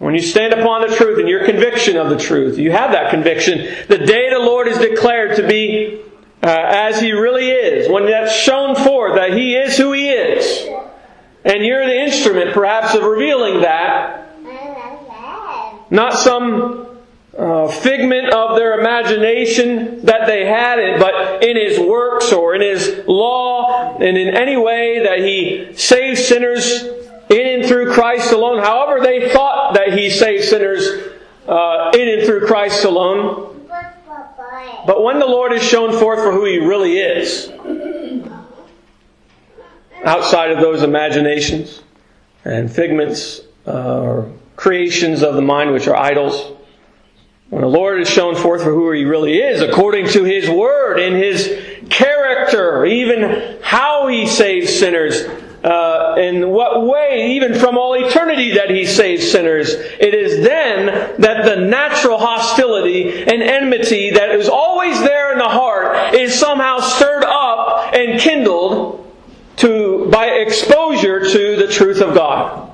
When 0.02 0.16
you 0.16 0.20
stand 0.20 0.52
upon 0.52 0.80
the 0.80 0.96
truth 0.96 1.20
and 1.20 1.28
your 1.28 1.44
conviction 1.44 1.96
of 1.96 2.10
the 2.10 2.16
truth, 2.16 2.58
you 2.58 2.72
have 2.72 2.90
that 2.90 3.12
conviction. 3.12 3.72
The 3.86 3.98
day 3.98 4.30
the 4.30 4.40
Lord 4.40 4.66
is 4.66 4.76
declared 4.78 5.36
to 5.36 5.46
be 5.46 6.00
uh, 6.42 6.48
as 6.48 7.00
He 7.00 7.12
really 7.12 7.48
is, 7.48 7.88
when 7.88 8.06
that's 8.06 8.34
shown 8.34 8.74
forth 8.74 9.14
that 9.14 9.34
He 9.34 9.54
is 9.54 9.78
who 9.78 9.92
He 9.92 10.08
is, 10.08 10.68
and 11.44 11.64
you're 11.64 11.86
the 11.86 12.00
instrument 12.00 12.52
perhaps 12.52 12.96
of 12.96 13.04
revealing 13.04 13.60
that, 13.60 14.28
not 15.88 16.14
some 16.14 16.98
uh, 17.38 17.68
figment 17.68 18.30
of 18.30 18.56
their 18.56 18.80
imagination 18.80 20.04
that 20.04 20.26
they 20.26 20.46
had, 20.46 20.98
but 20.98 21.44
in 21.44 21.56
His 21.56 21.78
works 21.78 22.32
or 22.32 22.56
in 22.56 22.60
His 22.60 23.04
law 23.06 23.96
and 24.00 24.18
in 24.18 24.34
any 24.34 24.56
way 24.56 25.04
that 25.04 25.20
He 25.20 25.76
saves 25.76 26.26
sinners 26.26 26.88
in 27.32 27.60
and 27.60 27.68
through 27.68 27.92
Christ 27.92 28.32
alone, 28.32 28.58
however 28.58 29.00
they 29.00 29.30
thought 29.30 29.74
that 29.74 29.98
He 29.98 30.10
saved 30.10 30.44
sinners 30.44 30.86
uh, 31.48 31.90
in 31.94 32.08
and 32.18 32.26
through 32.26 32.46
Christ 32.46 32.84
alone. 32.84 33.48
But 34.86 35.02
when 35.02 35.18
the 35.18 35.26
Lord 35.26 35.52
is 35.52 35.62
shown 35.62 35.98
forth 35.98 36.20
for 36.20 36.32
who 36.32 36.44
He 36.44 36.58
really 36.58 36.98
is, 36.98 37.50
outside 40.04 40.50
of 40.50 40.58
those 40.60 40.82
imaginations 40.82 41.82
and 42.44 42.70
figments 42.70 43.40
uh, 43.66 44.00
or 44.00 44.32
creations 44.56 45.22
of 45.22 45.34
the 45.34 45.42
mind 45.42 45.72
which 45.72 45.86
are 45.86 45.96
idols, 45.96 46.56
when 47.50 47.62
the 47.62 47.68
Lord 47.68 48.00
is 48.00 48.08
shown 48.08 48.34
forth 48.34 48.62
for 48.62 48.72
who 48.72 48.90
He 48.92 49.04
really 49.04 49.38
is, 49.38 49.62
according 49.62 50.08
to 50.08 50.24
His 50.24 50.48
Word, 50.50 50.98
in 50.98 51.14
His 51.14 51.88
character, 51.90 52.84
even 52.84 53.58
how 53.62 54.08
He 54.08 54.26
saves 54.26 54.76
sinners, 54.76 55.24
uh, 56.12 56.20
in 56.20 56.50
what 56.50 56.86
way, 56.86 57.32
even 57.32 57.54
from 57.54 57.76
all 57.76 57.94
eternity, 57.94 58.52
that 58.52 58.70
He 58.70 58.86
saves 58.86 59.30
sinners, 59.30 59.70
it 59.70 60.14
is 60.14 60.44
then 60.44 60.86
that 61.20 61.44
the 61.44 61.56
natural 61.56 62.18
hostility 62.18 63.22
and 63.22 63.42
enmity 63.42 64.10
that 64.10 64.30
is 64.34 64.48
always 64.48 65.00
there 65.00 65.32
in 65.32 65.38
the 65.38 65.48
heart 65.48 66.14
is 66.14 66.38
somehow 66.38 66.78
stirred 66.78 67.24
up 67.24 67.94
and 67.94 68.20
kindled 68.20 68.98
to 69.56 70.08
by 70.10 70.26
exposure 70.26 71.20
to 71.20 71.56
the 71.56 71.68
truth 71.68 72.00
of 72.00 72.14
God. 72.14 72.70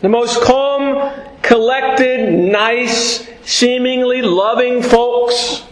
The 0.00 0.08
most 0.08 0.40
calm, 0.42 1.12
collected, 1.42 2.32
nice, 2.32 3.28
seemingly 3.42 4.22
loving 4.22 4.82
folks 4.82 5.64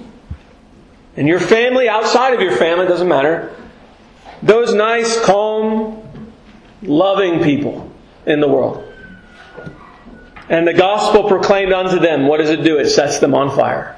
in 1.16 1.26
your 1.26 1.40
family, 1.40 1.88
outside 1.88 2.34
of 2.34 2.40
your 2.40 2.56
family, 2.56 2.86
doesn't 2.86 3.08
matter. 3.08 3.54
Those 4.42 4.74
nice, 4.74 5.18
calm, 5.24 6.05
loving 6.82 7.42
people 7.42 7.90
in 8.26 8.40
the 8.40 8.48
world. 8.48 8.82
And 10.48 10.66
the 10.66 10.74
gospel 10.74 11.24
proclaimed 11.24 11.72
unto 11.72 11.98
them, 11.98 12.28
what 12.28 12.38
does 12.38 12.50
it 12.50 12.62
do? 12.62 12.78
It 12.78 12.88
sets 12.88 13.18
them 13.18 13.34
on 13.34 13.54
fire. 13.54 13.96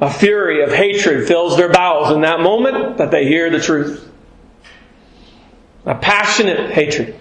A 0.00 0.12
fury 0.12 0.62
of 0.62 0.72
hatred 0.72 1.26
fills 1.26 1.56
their 1.56 1.72
bowels 1.72 2.10
in 2.10 2.20
that 2.22 2.40
moment 2.40 2.98
that 2.98 3.10
they 3.10 3.26
hear 3.26 3.48
the 3.48 3.60
truth. 3.60 4.10
A 5.86 5.94
passionate 5.94 6.70
hatred. 6.70 7.18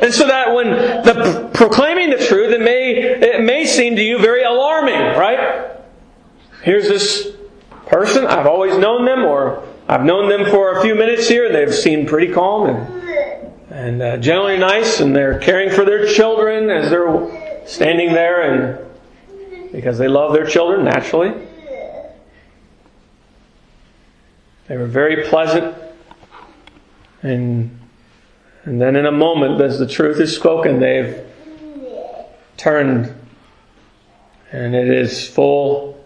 And 0.00 0.12
so 0.12 0.26
that 0.26 0.54
when 0.54 0.70
the 0.70 1.50
proclaiming 1.54 2.10
the 2.10 2.18
truth, 2.18 2.52
it 2.52 2.60
may, 2.60 2.94
it 2.94 3.42
may 3.42 3.64
seem 3.66 3.96
to 3.96 4.02
you 4.02 4.18
very 4.18 4.42
alarming, 4.42 4.94
right? 4.94 5.78
Here's 6.62 6.88
this 6.88 7.32
person, 7.86 8.26
I've 8.26 8.46
always 8.46 8.76
known 8.76 9.04
them, 9.04 9.24
or 9.24 9.62
I've 9.88 10.04
known 10.04 10.28
them 10.28 10.50
for 10.50 10.78
a 10.78 10.82
few 10.82 10.94
minutes 10.94 11.28
here, 11.28 11.46
and 11.46 11.54
they've 11.54 11.74
seemed 11.74 12.08
pretty 12.08 12.32
calm 12.32 12.68
and, 12.68 13.50
and 13.70 14.02
uh, 14.02 14.16
generally 14.16 14.58
nice, 14.58 15.00
and 15.00 15.14
they're 15.14 15.38
caring 15.38 15.70
for 15.70 15.84
their 15.84 16.06
children 16.06 16.70
as 16.70 16.90
they're 16.90 17.64
standing 17.66 18.12
there, 18.12 18.42
and 18.42 19.72
because 19.72 19.98
they 19.98 20.08
love 20.08 20.32
their 20.32 20.46
children 20.46 20.84
naturally. 20.84 21.32
They 24.68 24.76
were 24.76 24.86
very 24.86 25.28
pleasant 25.28 25.76
and 27.22 27.78
and 28.64 28.80
then 28.80 28.96
in 28.96 29.06
a 29.06 29.12
moment, 29.12 29.60
as 29.60 29.78
the 29.78 29.86
truth 29.86 30.18
is 30.18 30.34
spoken, 30.34 30.80
they've 30.80 31.24
turned 32.56 33.14
and 34.50 34.74
it 34.74 34.88
is 34.88 35.28
full 35.28 36.04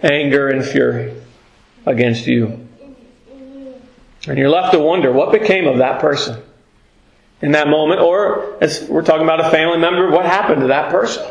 anger 0.00 0.48
and 0.48 0.64
fury 0.64 1.14
against 1.84 2.28
you. 2.28 2.67
And 4.28 4.36
you're 4.36 4.50
left 4.50 4.72
to 4.74 4.78
wonder 4.78 5.10
what 5.10 5.32
became 5.32 5.66
of 5.66 5.78
that 5.78 6.00
person 6.00 6.42
in 7.40 7.52
that 7.52 7.68
moment, 7.68 8.00
or 8.00 8.62
as 8.62 8.86
we're 8.88 9.02
talking 9.02 9.22
about 9.22 9.40
a 9.40 9.50
family 9.50 9.78
member, 9.78 10.10
what 10.10 10.26
happened 10.26 10.60
to 10.60 10.66
that 10.66 10.90
person? 10.90 11.24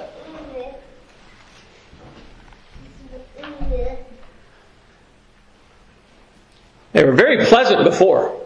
They 6.93 7.03
were 7.03 7.13
very 7.13 7.45
pleasant 7.45 7.83
before. 7.83 8.41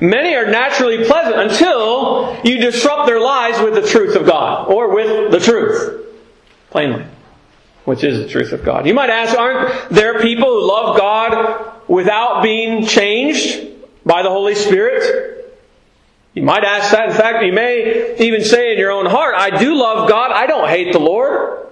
Many 0.00 0.36
are 0.36 0.46
naturally 0.46 1.04
pleasant 1.04 1.50
until 1.50 2.38
you 2.44 2.58
disrupt 2.58 3.08
their 3.08 3.18
lives 3.18 3.60
with 3.60 3.74
the 3.74 3.82
truth 3.82 4.14
of 4.14 4.26
God, 4.26 4.70
or 4.70 4.94
with 4.94 5.32
the 5.32 5.40
truth, 5.40 6.06
plainly, 6.70 7.04
which 7.84 8.04
is 8.04 8.20
the 8.20 8.28
truth 8.28 8.52
of 8.52 8.64
God. 8.64 8.86
You 8.86 8.94
might 8.94 9.10
ask, 9.10 9.36
aren't 9.36 9.88
there 9.90 10.20
people 10.20 10.46
who 10.46 10.68
love 10.68 10.96
God 10.96 11.74
without 11.88 12.42
being 12.42 12.86
changed 12.86 13.66
by 14.04 14.22
the 14.22 14.30
Holy 14.30 14.54
Spirit? 14.54 15.38
You 16.34 16.42
might 16.42 16.62
ask 16.62 16.92
that. 16.92 17.08
In 17.08 17.16
fact, 17.16 17.44
you 17.44 17.52
may 17.52 18.14
even 18.18 18.44
say 18.44 18.72
in 18.72 18.78
your 18.78 18.92
own 18.92 19.06
heart, 19.06 19.34
I 19.36 19.58
do 19.58 19.74
love 19.74 20.08
God, 20.08 20.30
I 20.30 20.46
don't 20.46 20.68
hate 20.68 20.92
the 20.92 21.00
Lord. 21.00 21.66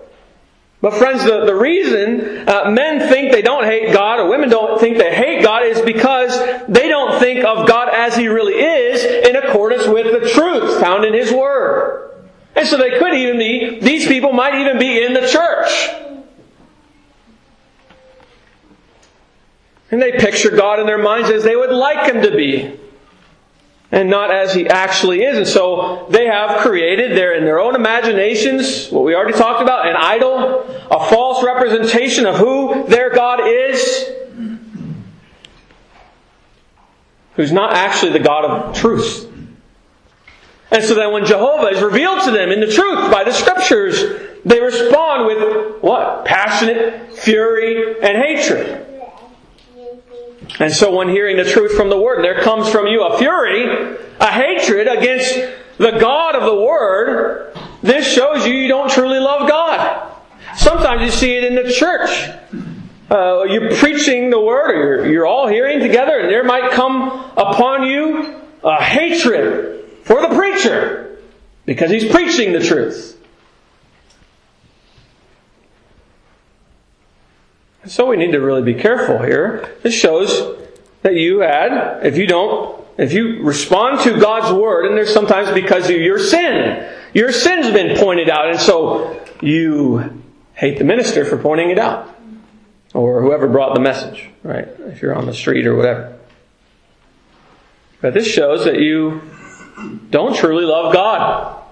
But 0.81 0.95
friends, 0.95 1.25
the, 1.25 1.45
the 1.45 1.55
reason 1.55 2.49
uh, 2.49 2.71
men 2.71 3.09
think 3.09 3.33
they 3.33 3.43
don't 3.43 3.65
hate 3.65 3.93
God 3.93 4.19
or 4.19 4.29
women 4.29 4.49
don't 4.49 4.79
think 4.79 4.99
they 4.99 5.15
hate 5.15 5.43
God 5.43 5.65
is 5.65 5.81
because 5.81 6.37
they 6.69 6.89
don't 6.89 7.19
think 7.19 7.45
of 7.45 7.67
God 7.67 7.89
as 7.89 8.17
He 8.17 8.29
really 8.29 8.55
is 8.55 9.05
in 9.05 9.37
accordance 9.37 9.87
with 9.87 10.21
the 10.21 10.29
truth 10.29 10.81
found 10.81 11.05
in 11.05 11.15
His 11.15 11.33
Word. 11.33 12.27
And 12.55 12.67
so 12.67 12.77
they 12.77 12.99
could 12.99 13.15
even 13.15 13.39
be, 13.39 13.81
these 13.81 14.07
people 14.07 14.33
might 14.33 14.55
even 14.61 14.79
be 14.79 15.05
in 15.05 15.13
the 15.13 15.29
church. 15.29 15.91
And 19.91 20.03
they 20.03 20.13
picture 20.13 20.51
God 20.51 20.81
in 20.81 20.87
their 20.87 21.03
minds 21.03 21.31
as 21.31 21.45
they 21.45 21.57
would 21.57 21.71
like 21.71 22.13
Him 22.13 22.23
to 22.23 22.37
be 22.37 22.79
and 23.93 24.11
not 24.11 24.31
as 24.31 24.55
he 24.55 24.69
actually 24.69 25.23
is. 25.23 25.37
And 25.37 25.47
so 25.47 26.07
they 26.11 26.27
have 26.27 26.61
created 26.61 27.17
their 27.17 27.35
in 27.35 27.45
their 27.45 27.61
own 27.61 27.75
imaginations, 27.75 28.89
what 28.91 29.05
we 29.05 29.15
already 29.15 29.37
talked 29.37 29.63
about, 29.63 29.89
an 29.89 29.97
idol, 29.97 30.63
a 30.91 31.09
false 31.09 31.45
representation 31.45 32.27
of 32.27 32.37
who 32.37 32.87
their 32.89 33.11
God 33.11 33.41
is, 33.47 34.11
who's 37.35 37.53
not 37.53 37.75
actually 37.75 38.13
the 38.13 38.21
God 38.21 38.45
of 38.45 38.77
truth. 38.77 39.33
And 40.71 40.83
so 40.83 40.95
then 40.95 41.13
when 41.13 41.25
Jehovah 41.25 41.69
is 41.69 41.81
revealed 41.81 42.25
to 42.25 42.33
them 42.33 42.51
in 42.51 42.61
the 42.61 42.67
truth 42.67 43.11
by 43.11 43.23
the 43.23 43.33
scriptures, 43.33 44.03
they 44.45 44.61
respond 44.61 45.27
with 45.27 45.81
what? 45.81 46.25
Passionate 46.25 47.13
fury 47.13 48.01
and 48.03 48.17
hatred. 48.17 48.86
And 50.59 50.73
so 50.73 50.95
when 50.95 51.09
hearing 51.09 51.37
the 51.37 51.45
truth 51.45 51.73
from 51.77 51.91
the 51.91 51.99
Word, 51.99 52.25
there 52.25 52.43
comes 52.43 52.69
from 52.69 52.87
you 52.87 53.05
a 53.05 53.19
fury, 53.19 53.97
a 54.21 54.31
hatred 54.31 54.89
against 54.89 55.35
the 55.79 55.93
God 55.93 56.35
of 56.35 56.45
the 56.45 56.55
Word, 56.55 57.55
this 57.83 58.07
shows 58.07 58.47
you 58.47 58.55
you 58.55 58.69
don't 58.69 58.91
truly 58.91 59.19
love 59.19 59.49
God. 59.49 60.13
Sometimes 60.57 61.03
you 61.03 61.11
see 61.11 61.35
it 61.37 61.45
in 61.45 61.55
the 61.55 61.71
church. 61.71 62.31
Uh, 63.11 63.45
you're 63.45 63.77
preaching 63.77 64.31
the 64.31 64.41
Word, 64.41 64.71
or 64.71 64.75
you're, 64.75 65.07
you're 65.13 65.27
all 65.27 65.47
hearing 65.47 65.81
together, 65.81 66.19
and 66.19 66.31
there 66.31 66.45
might 66.45 66.73
come 66.73 67.03
upon 67.37 67.87
you 67.87 68.41
a 68.65 68.83
hatred 68.83 69.85
for 70.03 70.23
the 70.23 70.35
preacher 70.35 71.19
because 71.67 71.91
he's 71.91 72.11
preaching 72.11 72.53
the 72.53 72.61
truth. 72.61 73.16
So 77.87 78.07
we 78.07 78.17
need 78.17 78.33
to 78.33 78.41
really 78.41 78.63
be 78.63 78.75
careful 78.75 79.19
here. 79.19 79.77
This 79.83 79.95
shows 79.95 80.59
that 81.03 81.15
you 81.15 81.45
add, 81.45 82.05
if 82.05 82.17
you 82.17 82.27
don't, 82.27 82.85
if 82.99 83.13
you 83.13 83.43
respond 83.43 84.01
to 84.01 84.19
God's 84.19 84.53
word, 84.53 84.87
and 84.87 84.97
there's 84.97 85.13
sometimes 85.13 85.51
because 85.53 85.89
of 85.89 85.97
your 85.97 86.19
sin, 86.19 86.93
your 87.15 87.31
sin's 87.31 87.71
been 87.71 87.97
pointed 87.97 88.29
out, 88.29 88.51
and 88.51 88.59
so 88.59 89.25
you 89.41 90.23
hate 90.55 90.79
the 90.79 90.85
minister 90.85 91.25
for 91.25 91.37
pointing 91.37 91.71
it 91.71 91.79
out. 91.79 92.13
Or 92.93 93.21
whoever 93.23 93.47
brought 93.47 93.75
the 93.75 93.81
message, 93.81 94.31
right? 94.43 94.67
If 94.87 95.03
you're 95.03 95.15
on 95.15 95.27
the 95.27 95.35
street 95.35 95.67
or 95.67 95.77
whatever. 95.77 96.19
But 98.01 98.15
this 98.15 98.27
shows 98.27 98.65
that 98.65 98.81
you 98.81 99.21
don't 100.11 100.35
truly 100.35 100.65
love 100.65 100.93
God. 100.93 101.63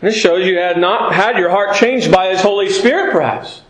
This 0.00 0.16
shows 0.16 0.44
you 0.44 0.58
had 0.58 0.76
not 0.76 1.14
had 1.14 1.38
your 1.38 1.48
heart 1.48 1.76
changed 1.76 2.10
by 2.10 2.28
His 2.28 2.40
Holy 2.40 2.68
Spirit, 2.68 3.12
perhaps 3.12 3.62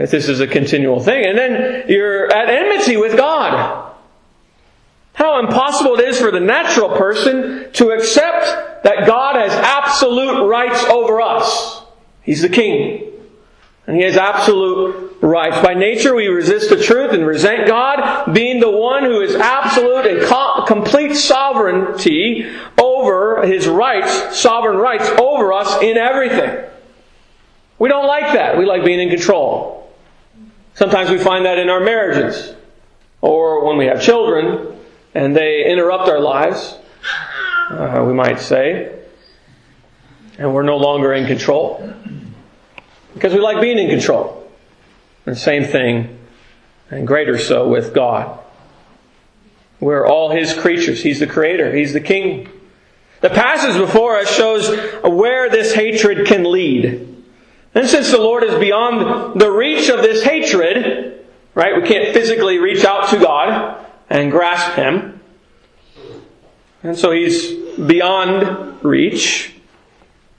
if 0.00 0.10
this 0.10 0.28
is 0.28 0.40
a 0.40 0.46
continual 0.46 1.00
thing. 1.00 1.26
And 1.26 1.36
then 1.36 1.84
you're 1.88 2.32
at 2.32 2.48
enmity 2.48 2.96
with 2.96 3.16
God. 3.16 3.92
How 5.14 5.38
impossible 5.40 5.98
it 5.98 6.08
is 6.08 6.18
for 6.18 6.30
the 6.30 6.40
natural 6.40 6.96
person 6.96 7.70
to 7.74 7.90
accept 7.90 8.84
that 8.84 9.06
God 9.06 9.36
has 9.36 9.52
absolute 9.52 10.48
rights 10.48 10.82
over 10.84 11.20
us. 11.20 11.82
He's 12.22 12.40
the 12.40 12.48
king. 12.48 13.06
And 13.86 13.96
he 13.96 14.02
has 14.04 14.16
absolute 14.16 15.18
rights. 15.20 15.60
By 15.62 15.74
nature, 15.74 16.14
we 16.14 16.28
resist 16.28 16.70
the 16.70 16.82
truth 16.82 17.12
and 17.12 17.26
resent 17.26 17.66
God, 17.66 18.32
being 18.32 18.60
the 18.60 18.70
one 18.70 19.04
who 19.04 19.20
is 19.20 19.34
absolute 19.34 20.06
and 20.06 20.66
complete 20.66 21.16
sovereignty 21.16 22.50
over 22.78 23.44
his 23.46 23.66
rights, 23.66 24.38
sovereign 24.38 24.76
rights 24.76 25.08
over 25.20 25.52
us 25.52 25.82
in 25.82 25.96
everything. 25.96 26.64
We 27.78 27.88
don't 27.88 28.06
like 28.06 28.32
that. 28.34 28.56
We 28.56 28.64
like 28.64 28.84
being 28.84 29.00
in 29.00 29.08
control. 29.08 29.79
Sometimes 30.74 31.10
we 31.10 31.18
find 31.18 31.44
that 31.44 31.58
in 31.58 31.68
our 31.68 31.80
marriages 31.80 32.54
or 33.20 33.64
when 33.64 33.76
we 33.76 33.86
have 33.86 34.02
children 34.02 34.76
and 35.14 35.36
they 35.36 35.64
interrupt 35.66 36.08
our 36.08 36.20
lives, 36.20 36.78
uh, 37.70 38.02
we 38.06 38.12
might 38.12 38.40
say, 38.40 38.98
and 40.38 40.54
we're 40.54 40.62
no 40.62 40.76
longer 40.76 41.12
in 41.12 41.26
control 41.26 41.94
because 43.14 43.34
we 43.34 43.40
like 43.40 43.60
being 43.60 43.78
in 43.78 43.90
control. 43.90 44.36
And 45.26 45.36
same 45.36 45.64
thing, 45.64 46.18
and 46.90 47.06
greater 47.06 47.38
so 47.38 47.68
with 47.68 47.94
God. 47.94 48.38
We're 49.80 50.06
all 50.06 50.30
His 50.30 50.54
creatures. 50.54 51.02
He's 51.02 51.20
the 51.20 51.26
Creator. 51.26 51.74
He's 51.74 51.92
the 51.92 52.00
King. 52.00 52.48
The 53.20 53.30
passage 53.30 53.76
before 53.76 54.16
us 54.16 54.34
shows 54.34 54.68
where 55.04 55.50
this 55.50 55.74
hatred 55.74 56.26
can 56.26 56.50
lead. 56.50 57.09
And 57.74 57.88
since 57.88 58.10
the 58.10 58.18
Lord 58.18 58.42
is 58.42 58.58
beyond 58.58 59.40
the 59.40 59.50
reach 59.50 59.88
of 59.88 60.02
this 60.02 60.24
hatred, 60.24 61.24
right, 61.54 61.80
we 61.80 61.86
can't 61.86 62.12
physically 62.12 62.58
reach 62.58 62.84
out 62.84 63.10
to 63.10 63.18
God 63.18 63.86
and 64.08 64.30
grasp 64.30 64.74
Him. 64.74 65.20
And 66.82 66.98
so 66.98 67.12
He's 67.12 67.52
beyond 67.78 68.82
reach. 68.82 69.54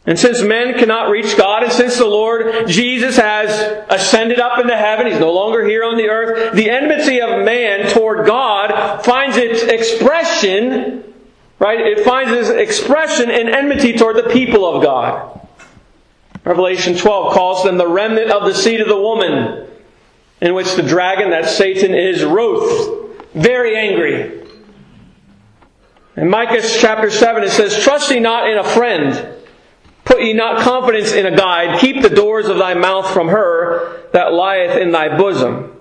And 0.06 0.20
since 0.20 0.42
men 0.42 0.78
cannot 0.80 1.10
reach 1.10 1.38
God, 1.38 1.64
and 1.64 1.72
since 1.72 1.98
the 1.98 2.08
Lord 2.08 2.68
Jesus 2.68 3.18
has 3.18 3.86
ascended 3.90 4.40
up 4.40 4.60
into 4.60 4.76
heaven, 4.76 5.08
He's 5.08 5.20
no 5.20 5.32
longer 5.32 5.64
here 5.64 5.86
on 5.86 5.96
the 5.96 6.10
earth, 6.10 6.54
the 6.54 6.70
enmity 6.70 7.22
of 7.22 7.46
man 7.46 7.88
toward 7.92 8.26
God 8.26 9.06
finds 9.06 9.38
its 9.38 9.64
expression, 9.64 11.14
right? 11.60 11.80
It 11.80 12.04
finds 12.04 12.32
its 12.32 12.50
expression 12.50 13.30
in 13.30 13.48
enmity 13.48 13.94
toward 13.94 14.18
the 14.18 14.30
people 14.30 14.66
of 14.66 14.84
God. 14.84 15.41
Revelation 16.44 16.98
12 16.98 17.34
calls 17.34 17.64
them 17.64 17.78
the 17.78 17.88
remnant 17.88 18.32
of 18.32 18.46
the 18.46 18.56
seed 18.56 18.82
of 18.82 18.88
the 18.88 19.00
woman, 19.00 19.68
in 20.42 20.56
which 20.56 20.76
the 20.76 20.82
dragon, 20.82 21.30
that 21.30 21.50
Satan, 21.50 21.94
is 21.94 22.24
wroth, 22.24 23.12
very 23.34 23.78
angry. 23.78 24.42
In 26.18 26.30
Micah 26.30 26.62
chapter 26.62 27.10
7, 27.10 27.44
it 27.44 27.52
says, 27.52 27.84
Trust 27.84 28.12
ye 28.12 28.20
not 28.20 28.50
in 28.50 28.58
a 28.58 28.64
friend, 28.64 29.38
put 30.04 30.22
ye 30.22 30.34
not 30.34 30.62
confidence 30.62 31.12
in 31.12 31.26
a 31.26 31.36
guide, 31.36 31.80
keep 31.80 32.02
the 32.02 32.10
doors 32.10 32.48
of 32.48 32.58
thy 32.58 32.74
mouth 32.74 33.10
from 33.14 33.30
her 33.30 34.10
that 34.12 34.34
lieth 34.34 34.78
in 34.78 34.92
thy 34.92 35.16
bosom. 35.16 35.78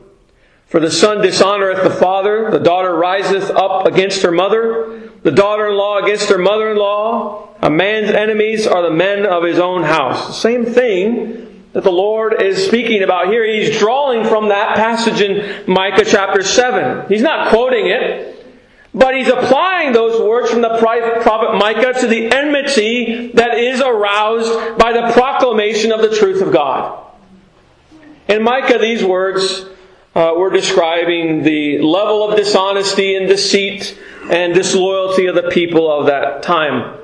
For 0.66 0.78
the 0.78 0.90
son 0.90 1.18
dishonoreth 1.18 1.82
the 1.82 1.90
father, 1.90 2.48
the 2.50 2.60
daughter 2.60 2.94
riseth 2.94 3.50
up 3.50 3.86
against 3.86 4.22
her 4.22 4.30
mother, 4.30 5.10
the 5.24 5.32
daughter 5.32 5.66
in 5.66 5.76
law 5.76 5.98
against 5.98 6.28
her 6.28 6.38
mother 6.38 6.70
in 6.70 6.76
law. 6.76 7.48
A 7.62 7.68
man's 7.70 8.10
enemies 8.10 8.66
are 8.66 8.82
the 8.82 8.90
men 8.90 9.26
of 9.26 9.44
his 9.44 9.58
own 9.58 9.82
house. 9.82 10.40
Same 10.40 10.64
thing 10.64 11.64
that 11.72 11.84
the 11.84 11.92
Lord 11.92 12.42
is 12.42 12.66
speaking 12.66 13.02
about 13.02 13.28
here. 13.28 13.44
He's 13.44 13.78
drawing 13.78 14.24
from 14.24 14.48
that 14.48 14.76
passage 14.76 15.20
in 15.20 15.70
Micah 15.70 16.04
chapter 16.04 16.42
7. 16.42 17.06
He's 17.08 17.22
not 17.22 17.50
quoting 17.50 17.86
it, 17.86 18.44
but 18.94 19.14
he's 19.14 19.28
applying 19.28 19.92
those 19.92 20.20
words 20.20 20.50
from 20.50 20.62
the 20.62 20.78
prophet 20.78 21.54
Micah 21.56 21.92
to 22.00 22.06
the 22.06 22.32
enmity 22.32 23.32
that 23.32 23.58
is 23.58 23.80
aroused 23.80 24.78
by 24.78 24.92
the 24.92 25.12
proclamation 25.12 25.92
of 25.92 26.00
the 26.00 26.16
truth 26.16 26.40
of 26.40 26.52
God. 26.52 27.06
In 28.28 28.42
Micah, 28.42 28.78
these 28.78 29.04
words 29.04 29.66
uh, 30.14 30.32
we're 30.36 30.50
describing 30.50 31.44
the 31.44 31.78
level 31.78 32.28
of 32.28 32.36
dishonesty 32.36 33.14
and 33.14 33.28
deceit 33.28 33.96
and 34.28 34.54
disloyalty 34.54 35.26
of 35.26 35.36
the 35.36 35.48
people 35.50 35.90
of 35.90 36.06
that 36.06 36.42
time. 36.42 36.96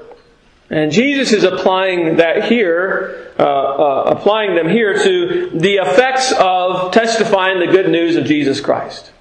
And 0.68 0.90
Jesus 0.90 1.32
is 1.32 1.44
applying 1.44 2.16
that 2.16 2.44
here, 2.44 3.32
uh, 3.38 3.42
uh, 3.42 4.14
applying 4.16 4.56
them 4.56 4.68
here 4.68 4.98
to 4.98 5.50
the 5.50 5.76
effects 5.76 6.32
of 6.38 6.92
testifying 6.92 7.60
the 7.60 7.68
good 7.68 7.88
news 7.88 8.16
of 8.16 8.24
Jesus 8.24 8.60
Christ. 8.60 9.12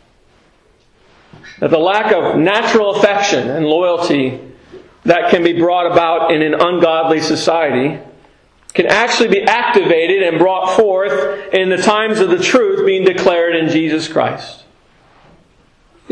That 1.60 1.70
the 1.70 1.78
lack 1.78 2.12
of 2.12 2.38
natural 2.38 2.96
affection 2.96 3.50
and 3.50 3.66
loyalty 3.66 4.42
that 5.04 5.30
can 5.30 5.44
be 5.44 5.54
brought 5.54 5.92
about 5.92 6.32
in 6.32 6.42
an 6.42 6.56
ungodly 6.56 7.22
society 7.22 8.00
can 8.74 8.88
actually 8.88 9.30
be 9.30 9.44
activated 9.44 10.24
and 10.24 10.38
brought 10.38 10.76
forth 10.76 11.54
in 11.54 11.70
the 11.70 11.78
times 11.78 12.20
of 12.20 12.30
the 12.30 12.40
truth 12.40 12.86
being 12.86 13.06
declared 13.06 13.56
in 13.56 13.70
Jesus 13.70 14.08
Christ. 14.08 14.65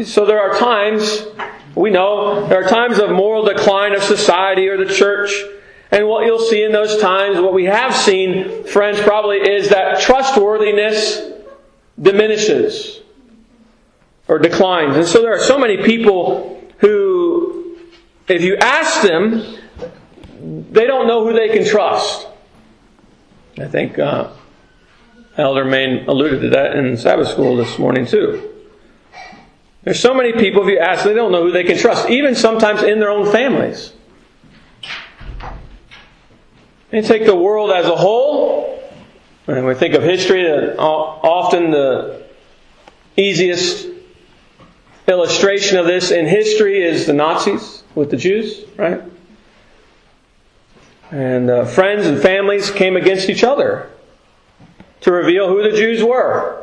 So 0.02 0.26
there 0.26 0.42
are 0.42 0.58
times, 0.58 1.28
we 1.76 1.92
know, 1.92 2.48
there 2.48 2.64
are 2.64 2.68
times 2.68 2.98
of 2.98 3.12
moral 3.12 3.46
decline 3.46 3.94
of 3.94 4.02
society 4.02 4.68
or 4.68 4.76
the 4.76 4.92
church. 4.92 5.32
And 5.92 6.08
what 6.08 6.26
you'll 6.26 6.40
see 6.40 6.64
in 6.64 6.72
those 6.72 7.00
times, 7.00 7.40
what 7.40 7.54
we 7.54 7.66
have 7.66 7.96
seen, 7.96 8.64
friends, 8.64 9.00
probably 9.00 9.38
is 9.38 9.70
that 9.70 10.02
trustworthiness 10.02 11.22
diminishes 12.02 13.02
or 14.28 14.40
declines. 14.40 14.96
And 14.96 15.06
so 15.06 15.22
there 15.22 15.36
are 15.36 15.44
so 15.44 15.60
many 15.60 15.84
people 15.84 16.60
who, 16.80 17.78
if 18.28 18.42
you 18.42 18.58
ask 18.58 19.04
them, 19.04 19.60
they 20.72 20.88
don't 20.88 21.06
know 21.08 21.24
who 21.24 21.34
they 21.34 21.50
can 21.50 21.68
trust. 21.68 22.28
I 23.60 23.68
think 23.68 24.00
uh, 24.00 24.32
Elder 25.38 25.66
Main 25.66 26.08
alluded 26.08 26.42
to 26.42 26.50
that 26.50 26.76
in 26.76 26.98
Sabbath 26.98 27.28
school 27.28 27.56
this 27.56 27.78
morning 27.78 28.08
too. 28.08 28.53
There's 29.84 30.00
so 30.00 30.14
many 30.14 30.32
people, 30.32 30.64
if 30.64 30.70
you 30.70 30.80
ask, 30.80 31.04
they 31.04 31.14
don't 31.14 31.32
know 31.32 31.44
who 31.44 31.52
they 31.52 31.66
can 31.66 31.78
trust, 31.78 32.10
even 32.10 32.36
sometimes 32.36 32.84
in 32.84 33.00
their 33.00 33.10
own 33.10 33.30
families. 33.32 33.94
And 36.92 37.06
take 37.06 37.26
the 37.26 37.36
world 37.36 37.72
as 37.72 37.86
a 37.88 37.96
whole, 37.96 38.82
and 39.48 39.66
we 39.66 39.74
think 39.74 39.94
of 39.94 40.04
history, 40.04 40.44
that 40.44 40.78
often 40.80 41.72
the 41.72 42.24
easiest 43.18 43.88
illustration 45.08 45.78
of 45.78 45.86
this 45.86 46.12
in 46.12 46.28
history 46.28 46.82
is 46.82 47.06
the 47.06 47.14
Nazis 47.14 47.84
with 47.94 48.10
the 48.10 48.18
Jews, 48.18 48.64
right? 48.78 49.02
And 51.12 51.50
uh, 51.50 51.66
friends 51.66 52.08
and 52.08 52.22
families 52.22 52.72
came 52.72 52.96
against 52.96 53.30
each 53.30 53.44
other 53.44 53.90
to 55.02 55.12
reveal 55.12 55.50
who 55.50 55.70
the 55.70 55.76
Jews 55.76 56.02
were. 56.02 56.63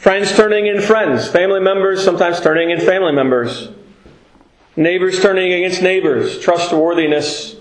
Friends 0.00 0.34
turning 0.34 0.66
in 0.66 0.80
friends, 0.80 1.28
family 1.28 1.60
members 1.60 2.02
sometimes 2.02 2.40
turning 2.40 2.70
in 2.70 2.80
family 2.80 3.12
members, 3.12 3.68
neighbors 4.74 5.20
turning 5.20 5.52
against 5.52 5.82
neighbors, 5.82 6.40
trustworthiness 6.40 7.56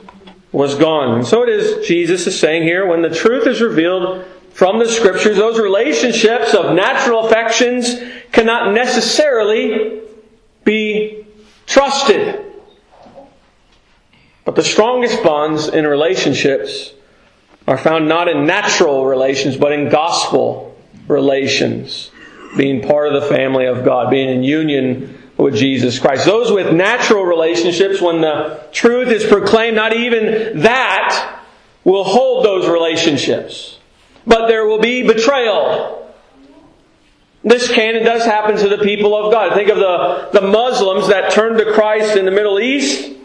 was 0.53 0.73
gone. 0.75 1.15
And 1.15 1.27
so 1.27 1.43
it 1.43 1.49
is, 1.49 1.85
Jesus 1.85 2.25
is 2.27 2.39
saying 2.39 2.63
here, 2.63 2.87
when 2.87 3.01
the 3.01 3.13
truth 3.13 3.45
is 3.45 3.59
revealed 3.59 4.25
from 4.53 4.79
the 4.79 4.87
Scriptures, 4.87 5.35
those 5.35 5.59
relationships 5.59 6.53
of 6.53 6.73
natural 6.73 7.27
affections 7.27 7.95
cannot 8.31 8.73
necessarily 8.73 9.99
be 10.63 11.25
trusted. 11.65 12.39
But 14.45 14.55
the 14.55 14.63
strongest 14.63 15.21
bonds 15.23 15.67
in 15.67 15.85
relationships 15.85 16.93
are 17.67 17.77
found 17.77 18.07
not 18.07 18.29
in 18.29 18.45
natural 18.45 19.05
relations, 19.05 19.57
but 19.57 19.73
in 19.73 19.89
gospel 19.89 20.73
relations. 21.09 22.11
Being 22.57 22.81
part 22.81 23.13
of 23.13 23.21
the 23.21 23.27
family 23.29 23.65
of 23.65 23.85
God, 23.85 24.09
being 24.09 24.29
in 24.29 24.43
union 24.43 25.17
with 25.37 25.55
Jesus 25.55 25.99
Christ. 25.99 26.25
Those 26.25 26.51
with 26.51 26.73
natural 26.73 27.23
relationships, 27.23 28.01
when 28.01 28.21
the 28.21 28.61
truth 28.71 29.07
is 29.07 29.25
proclaimed, 29.25 29.75
not 29.75 29.95
even 29.95 30.61
that 30.61 31.43
will 31.83 32.03
hold 32.03 32.43
those 32.43 32.67
relationships. 32.67 33.79
But 34.27 34.47
there 34.47 34.65
will 34.65 34.79
be 34.79 35.07
betrayal. 35.07 36.13
This 37.43 37.71
can 37.71 37.95
and 37.95 38.03
does 38.03 38.25
happen 38.25 38.57
to 38.57 38.67
the 38.67 38.83
people 38.83 39.15
of 39.15 39.31
God. 39.31 39.53
Think 39.53 39.69
of 39.69 39.77
the, 39.77 40.29
the 40.39 40.45
Muslims 40.45 41.07
that 41.07 41.31
turned 41.31 41.57
to 41.59 41.71
Christ 41.73 42.17
in 42.17 42.25
the 42.25 42.31
Middle 42.31 42.59
East. 42.59 43.15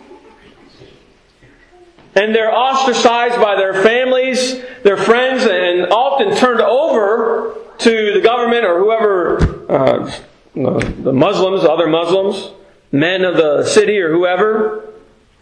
And 2.16 2.35
they're 2.35 2.55
ostracized 2.55 3.40
by 3.40 3.57
their 3.57 3.83
families, 3.83 4.62
their 4.83 4.96
friends, 4.96 5.44
and 5.44 5.92
often 5.92 6.37
turned 6.37 6.61
over 6.61 7.57
to 7.79 8.12
the 8.12 8.20
government 8.20 8.64
or 8.64 8.79
whoever 8.79 9.70
uh, 9.70 10.18
the 10.55 11.12
Muslims, 11.12 11.64
other 11.64 11.88
Muslims, 11.88 12.53
men 12.92 13.24
of 13.24 13.37
the 13.37 13.64
city 13.64 13.98
or 13.98 14.12
whoever, 14.12 14.88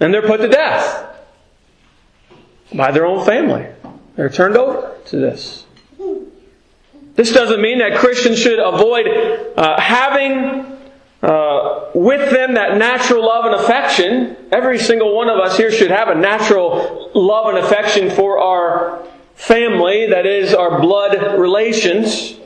and 0.01 0.13
they're 0.13 0.27
put 0.27 0.41
to 0.41 0.49
death 0.49 1.15
by 2.75 2.91
their 2.91 3.05
own 3.05 3.25
family. 3.27 3.67
They're 4.17 4.31
turned 4.31 4.57
over 4.57 4.97
to 5.07 5.17
this. 5.17 5.67
This 7.15 7.33
doesn't 7.33 7.61
mean 7.61 7.81
that 7.81 7.99
Christians 7.99 8.39
should 8.39 8.59
avoid 8.59 9.07
uh, 9.57 9.79
having 9.79 10.79
uh, 11.23 11.91
with 11.95 12.33
them 12.33 12.55
that 12.55 12.77
natural 12.77 13.25
love 13.25 13.45
and 13.45 13.55
affection. 13.55 14.37
Every 14.51 14.79
single 14.79 15.15
one 15.15 15.29
of 15.29 15.39
us 15.39 15.57
here 15.57 15.71
should 15.71 15.91
have 15.91 16.09
a 16.09 16.17
natural 16.17 17.11
love 17.15 17.55
and 17.55 17.59
affection 17.59 18.11
for 18.11 18.41
our 18.41 19.05
family, 19.35 20.09
that 20.09 20.27
is, 20.27 20.53
our 20.53 20.81
blood 20.81 21.39
relations. 21.39 22.39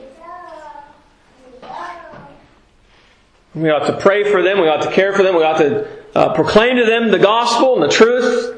We 3.55 3.71
ought 3.71 3.87
to 3.87 3.97
pray 3.97 4.31
for 4.31 4.43
them. 4.43 4.61
We 4.61 4.67
ought 4.67 4.83
to 4.83 4.91
care 4.91 5.13
for 5.13 5.23
them. 5.23 5.35
We 5.35 5.43
ought 5.43 5.57
to 5.57 5.87
uh, 6.15 6.33
proclaim 6.35 6.77
to 6.77 6.85
them 6.85 7.09
the 7.09 7.17
gospel 7.17 7.73
and 7.73 7.83
the 7.83 7.93
truth. 7.93 8.55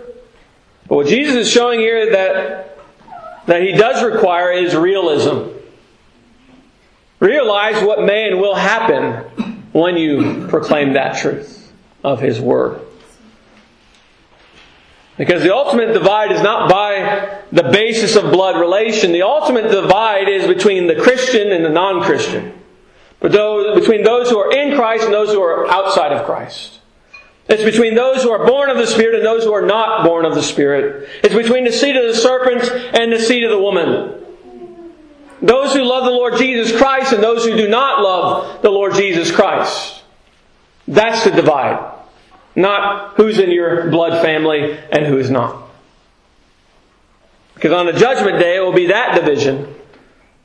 But 0.90 0.96
what 0.96 1.08
Jesus 1.08 1.36
is 1.36 1.50
showing 1.50 1.80
here 1.80 2.12
that, 2.12 2.78
that 3.46 3.62
he 3.62 3.72
does 3.72 4.04
require 4.04 4.52
is 4.52 4.76
realism. 4.76 5.52
Realize 7.22 7.82
what 7.82 8.04
may 8.04 8.28
and 8.28 8.42
will 8.42 8.56
happen 8.56 9.49
when 9.72 9.98
you 9.98 10.48
proclaim 10.48 10.94
that 10.94 11.18
truth 11.18 11.72
of 12.04 12.20
his 12.20 12.40
word. 12.40 12.82
Because 15.18 15.44
the 15.44 15.54
ultimate 15.54 15.92
divide 15.92 16.32
is 16.32 16.42
not 16.42 16.70
by 16.70 17.42
the 17.52 17.64
basis 17.64 18.16
of 18.16 18.32
blood 18.32 18.58
relation. 18.58 19.12
The 19.12 19.24
ultimate 19.24 19.70
divide 19.70 20.30
is 20.30 20.48
between 20.48 20.88
the 20.88 20.96
Christian 20.96 21.52
and 21.52 21.66
the 21.66 21.70
non 21.70 22.04
Christian. 22.04 22.54
But 23.20 23.34
those, 23.34 23.78
between 23.78 24.04
those 24.04 24.30
who 24.30 24.38
are 24.38 24.52
in 24.52 24.78
Christ 24.78 25.04
and 25.04 25.14
those 25.14 25.30
who 25.30 25.42
are 25.42 25.70
outside 25.70 26.14
of 26.14 26.26
Christ. 26.26 26.80
It's 27.50 27.64
between 27.64 27.96
those 27.96 28.24
who 28.24 28.30
are 28.30 28.46
born 28.46 28.70
of 28.70 28.78
the 28.78 28.88
Spirit 28.88 29.16
and 29.16 29.26
those 29.26 29.44
who 29.44 29.52
are 29.52 29.66
not 29.66 30.06
born 30.06 30.24
of 30.24 30.36
the 30.36 30.44
Spirit. 30.44 31.10
It's 31.24 31.36
between 31.36 31.66
the 31.66 31.72
seed 31.72 31.98
of 31.98 32.08
the 32.08 32.14
serpent 32.14 32.64
and 32.96 33.12
the 33.12 33.20
seed 33.20 33.44
of 33.44 33.50
the 33.50 33.60
woman. 33.60 34.19
Those 35.42 35.74
who 35.74 35.84
love 35.84 36.06
the 36.06 36.12
Lord 36.12 36.38
Jesus 36.38 36.76
Christ 36.76 37.14
and 37.14 37.24
those 37.24 37.46
who 37.46 37.56
do 37.56 37.70
not 37.70 38.02
love 38.02 38.62
the 38.62 38.70
Lord 38.70 38.94
Jesus 38.94 39.32
Christ. 39.32 40.04
That's 40.88 41.24
the 41.24 41.32
divide. 41.32 41.96
Not 42.56 43.16
who's 43.16 43.40
in 43.40 43.52
your 43.52 43.90
blood 43.90 44.22
family 44.22 44.78
and 44.92 45.06
who 45.06 45.18
is 45.18 45.30
not. 45.30 45.70
Because 47.56 47.72
on 47.72 47.86
the 47.86 47.94
judgment 47.94 48.40
day, 48.40 48.58
it 48.58 48.60
will 48.62 48.74
be 48.74 48.88
that 48.88 49.16
division 49.16 49.76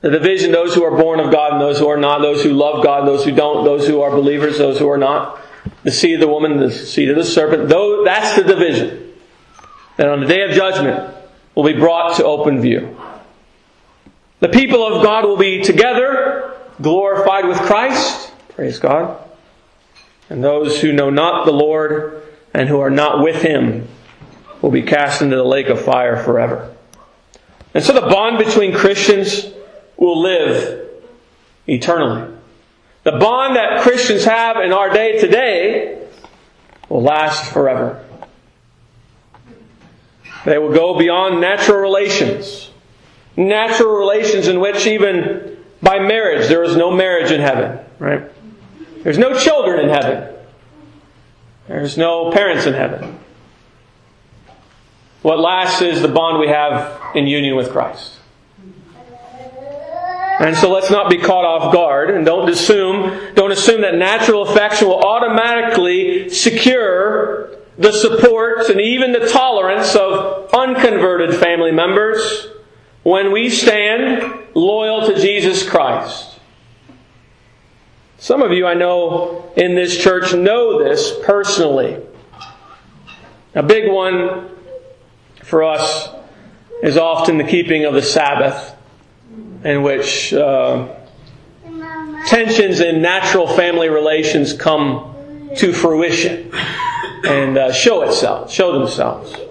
the 0.04 0.10
division, 0.10 0.52
those 0.52 0.74
who 0.74 0.84
are 0.84 0.94
born 0.94 1.18
of 1.18 1.32
God 1.32 1.52
and 1.52 1.62
those 1.62 1.78
who 1.78 1.88
are 1.88 1.96
not, 1.96 2.20
those 2.20 2.42
who 2.42 2.52
love 2.52 2.84
God, 2.84 3.08
those 3.08 3.24
who 3.24 3.30
don't, 3.30 3.64
those 3.64 3.86
who 3.86 4.02
are 4.02 4.10
believers, 4.10 4.58
those 4.58 4.78
who 4.78 4.86
are 4.90 4.98
not. 4.98 5.40
The 5.82 5.90
seed 5.90 6.16
of 6.16 6.20
the 6.20 6.28
woman, 6.28 6.58
the 6.58 6.70
seed 6.70 7.08
of 7.08 7.16
the 7.16 7.24
serpent. 7.24 7.70
Though 7.70 8.04
that's 8.04 8.36
the 8.36 8.44
division. 8.44 9.14
And 9.96 10.10
on 10.10 10.20
the 10.20 10.26
day 10.26 10.42
of 10.42 10.50
judgment 10.50 11.14
will 11.54 11.64
be 11.64 11.72
brought 11.72 12.18
to 12.18 12.24
open 12.26 12.60
view. 12.60 13.00
The 14.44 14.50
people 14.50 14.86
of 14.86 15.02
God 15.02 15.24
will 15.24 15.38
be 15.38 15.62
together, 15.62 16.54
glorified 16.82 17.48
with 17.48 17.56
Christ. 17.60 18.30
Praise 18.50 18.78
God. 18.78 19.18
And 20.28 20.44
those 20.44 20.78
who 20.82 20.92
know 20.92 21.08
not 21.08 21.46
the 21.46 21.52
Lord 21.52 22.22
and 22.52 22.68
who 22.68 22.78
are 22.80 22.90
not 22.90 23.22
with 23.22 23.40
Him 23.40 23.88
will 24.60 24.70
be 24.70 24.82
cast 24.82 25.22
into 25.22 25.34
the 25.34 25.44
lake 25.44 25.68
of 25.68 25.80
fire 25.80 26.22
forever. 26.22 26.76
And 27.72 27.82
so 27.82 27.94
the 27.94 28.02
bond 28.02 28.36
between 28.36 28.74
Christians 28.74 29.46
will 29.96 30.20
live 30.20 30.90
eternally. 31.66 32.30
The 33.04 33.12
bond 33.12 33.56
that 33.56 33.80
Christians 33.80 34.26
have 34.26 34.58
in 34.58 34.74
our 34.74 34.90
day 34.90 35.18
today 35.18 36.06
will 36.90 37.02
last 37.02 37.50
forever. 37.50 38.04
They 40.44 40.58
will 40.58 40.74
go 40.74 40.98
beyond 40.98 41.40
natural 41.40 41.78
relations. 41.78 42.72
Natural 43.36 43.94
relations 43.94 44.46
in 44.46 44.60
which 44.60 44.86
even 44.86 45.58
by 45.82 45.98
marriage, 45.98 46.48
there 46.48 46.62
is 46.62 46.76
no 46.76 46.90
marriage 46.90 47.30
in 47.30 47.40
heaven, 47.40 47.78
right? 47.98 48.22
There's 49.02 49.18
no 49.18 49.36
children 49.38 49.80
in 49.80 49.88
heaven. 49.90 50.34
There's 51.68 51.98
no 51.98 52.30
parents 52.30 52.66
in 52.66 52.74
heaven. 52.74 53.18
What 55.22 55.40
lasts 55.40 55.82
is 55.82 56.02
the 56.02 56.08
bond 56.08 56.38
we 56.38 56.48
have 56.48 57.16
in 57.16 57.26
union 57.26 57.56
with 57.56 57.70
Christ. 57.70 58.18
And 60.38 60.56
so 60.56 60.70
let's 60.70 60.90
not 60.90 61.08
be 61.08 61.18
caught 61.18 61.44
off 61.44 61.72
guard 61.72 62.10
and 62.10 62.26
don't 62.26 62.48
assume, 62.48 63.34
don't 63.34 63.52
assume 63.52 63.82
that 63.82 63.94
natural 63.94 64.42
affection 64.42 64.88
will 64.88 65.02
automatically 65.02 66.28
secure 66.28 67.50
the 67.78 67.92
support 67.92 68.68
and 68.68 68.80
even 68.80 69.12
the 69.12 69.28
tolerance 69.28 69.94
of 69.94 70.50
unconverted 70.52 71.38
family 71.38 71.72
members 71.72 72.48
when 73.04 73.32
we 73.32 73.50
stand 73.50 74.40
loyal 74.54 75.06
to 75.06 75.20
Jesus 75.20 75.68
Christ. 75.68 76.40
Some 78.18 78.42
of 78.42 78.52
you 78.52 78.66
I 78.66 78.74
know 78.74 79.52
in 79.56 79.74
this 79.74 79.96
church 80.02 80.32
know 80.34 80.82
this 80.82 81.12
personally. 81.22 82.02
A 83.54 83.62
big 83.62 83.92
one 83.92 84.50
for 85.42 85.62
us 85.62 86.08
is 86.82 86.96
often 86.96 87.36
the 87.38 87.44
keeping 87.44 87.84
of 87.84 87.92
the 87.94 88.02
Sabbath 88.02 88.74
in 89.62 89.82
which 89.82 90.32
uh, 90.32 90.88
tensions 92.26 92.80
in 92.80 93.02
natural 93.02 93.46
family 93.46 93.90
relations 93.90 94.54
come 94.54 95.14
to 95.56 95.72
fruition 95.72 96.50
and 97.26 97.58
uh, 97.58 97.72
show 97.72 98.02
itself, 98.02 98.50
show 98.50 98.78
themselves. 98.78 99.43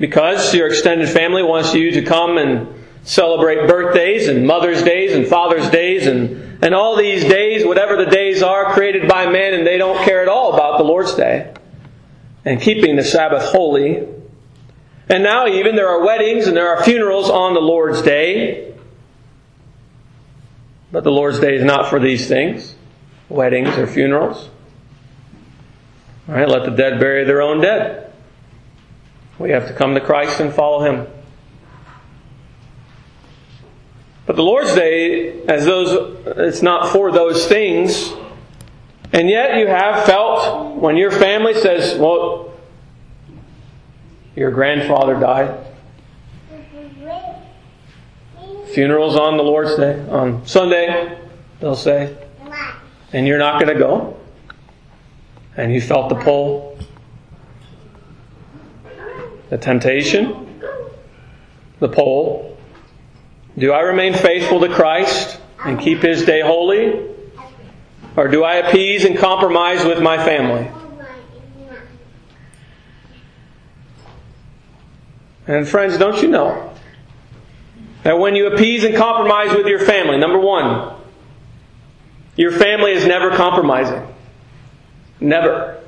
Because 0.00 0.52
your 0.52 0.66
extended 0.66 1.08
family 1.08 1.44
wants 1.44 1.74
you 1.74 1.92
to 1.92 2.02
come 2.02 2.38
and 2.38 2.66
celebrate 3.04 3.68
birthdays 3.68 4.26
and 4.26 4.44
Mother's 4.44 4.82
Days 4.82 5.14
and 5.14 5.28
Father's 5.28 5.70
Days 5.70 6.08
and, 6.08 6.64
and 6.64 6.74
all 6.74 6.96
these 6.96 7.22
days, 7.22 7.64
whatever 7.64 8.02
the 8.02 8.10
days 8.10 8.42
are 8.42 8.72
created 8.72 9.06
by 9.06 9.30
men, 9.30 9.54
and 9.54 9.64
they 9.64 9.78
don't 9.78 10.04
care 10.04 10.22
at 10.22 10.28
all 10.28 10.54
about 10.54 10.78
the 10.78 10.84
Lord's 10.84 11.14
Day 11.14 11.54
and 12.44 12.60
keeping 12.60 12.96
the 12.96 13.04
Sabbath 13.04 13.44
holy 13.52 14.08
and 15.10 15.24
now, 15.24 15.48
even, 15.48 15.74
there 15.74 15.88
are 15.88 16.04
weddings 16.04 16.46
and 16.46 16.56
there 16.56 16.68
are 16.68 16.84
funerals 16.84 17.28
on 17.28 17.52
the 17.54 17.60
Lord's 17.60 18.00
Day. 18.00 18.72
But 20.92 21.02
the 21.02 21.10
Lord's 21.10 21.40
Day 21.40 21.56
is 21.56 21.64
not 21.64 21.90
for 21.90 21.98
these 21.98 22.28
things 22.28 22.76
weddings 23.28 23.76
or 23.76 23.86
funerals. 23.86 24.48
All 26.28 26.34
right, 26.34 26.48
let 26.48 26.64
the 26.64 26.70
dead 26.70 26.98
bury 27.00 27.24
their 27.24 27.42
own 27.42 27.60
dead. 27.60 28.09
We 29.40 29.52
have 29.52 29.66
to 29.68 29.72
come 29.72 29.94
to 29.94 30.02
Christ 30.02 30.38
and 30.38 30.52
follow 30.52 30.84
Him. 30.84 31.06
But 34.26 34.36
the 34.36 34.42
Lord's 34.42 34.74
Day, 34.74 35.44
as 35.46 35.64
those, 35.64 36.18
it's 36.36 36.60
not 36.60 36.92
for 36.92 37.10
those 37.10 37.46
things. 37.46 38.12
And 39.14 39.30
yet 39.30 39.56
you 39.56 39.66
have 39.66 40.04
felt 40.04 40.76
when 40.76 40.98
your 40.98 41.10
family 41.10 41.54
says, 41.54 41.98
well, 41.98 42.52
your 44.36 44.50
grandfather 44.50 45.18
died. 45.18 45.66
Funerals 48.74 49.16
on 49.16 49.38
the 49.38 49.42
Lord's 49.42 49.74
Day, 49.74 50.06
on 50.10 50.46
Sunday, 50.46 51.18
they'll 51.60 51.74
say. 51.74 52.14
And 53.14 53.26
you're 53.26 53.38
not 53.38 53.58
going 53.58 53.72
to 53.72 53.80
go. 53.80 54.18
And 55.56 55.72
you 55.72 55.80
felt 55.80 56.10
the 56.10 56.16
pull. 56.16 56.69
The 59.50 59.58
temptation, 59.58 60.60
the 61.80 61.88
poll. 61.88 62.56
Do 63.58 63.72
I 63.72 63.80
remain 63.80 64.14
faithful 64.14 64.60
to 64.60 64.68
Christ 64.68 65.38
and 65.64 65.78
keep 65.78 65.98
His 65.98 66.24
day 66.24 66.40
holy? 66.40 67.08
Or 68.16 68.28
do 68.28 68.44
I 68.44 68.56
appease 68.56 69.04
and 69.04 69.18
compromise 69.18 69.84
with 69.84 70.00
my 70.00 70.16
family? 70.24 70.70
And 75.46 75.68
friends, 75.68 75.98
don't 75.98 76.22
you 76.22 76.28
know 76.28 76.72
that 78.04 78.18
when 78.18 78.36
you 78.36 78.46
appease 78.46 78.84
and 78.84 78.94
compromise 78.94 79.54
with 79.54 79.66
your 79.66 79.80
family, 79.80 80.16
number 80.16 80.38
one, 80.38 80.94
your 82.36 82.52
family 82.52 82.92
is 82.92 83.04
never 83.04 83.36
compromising. 83.36 84.06
Never. 85.18 85.82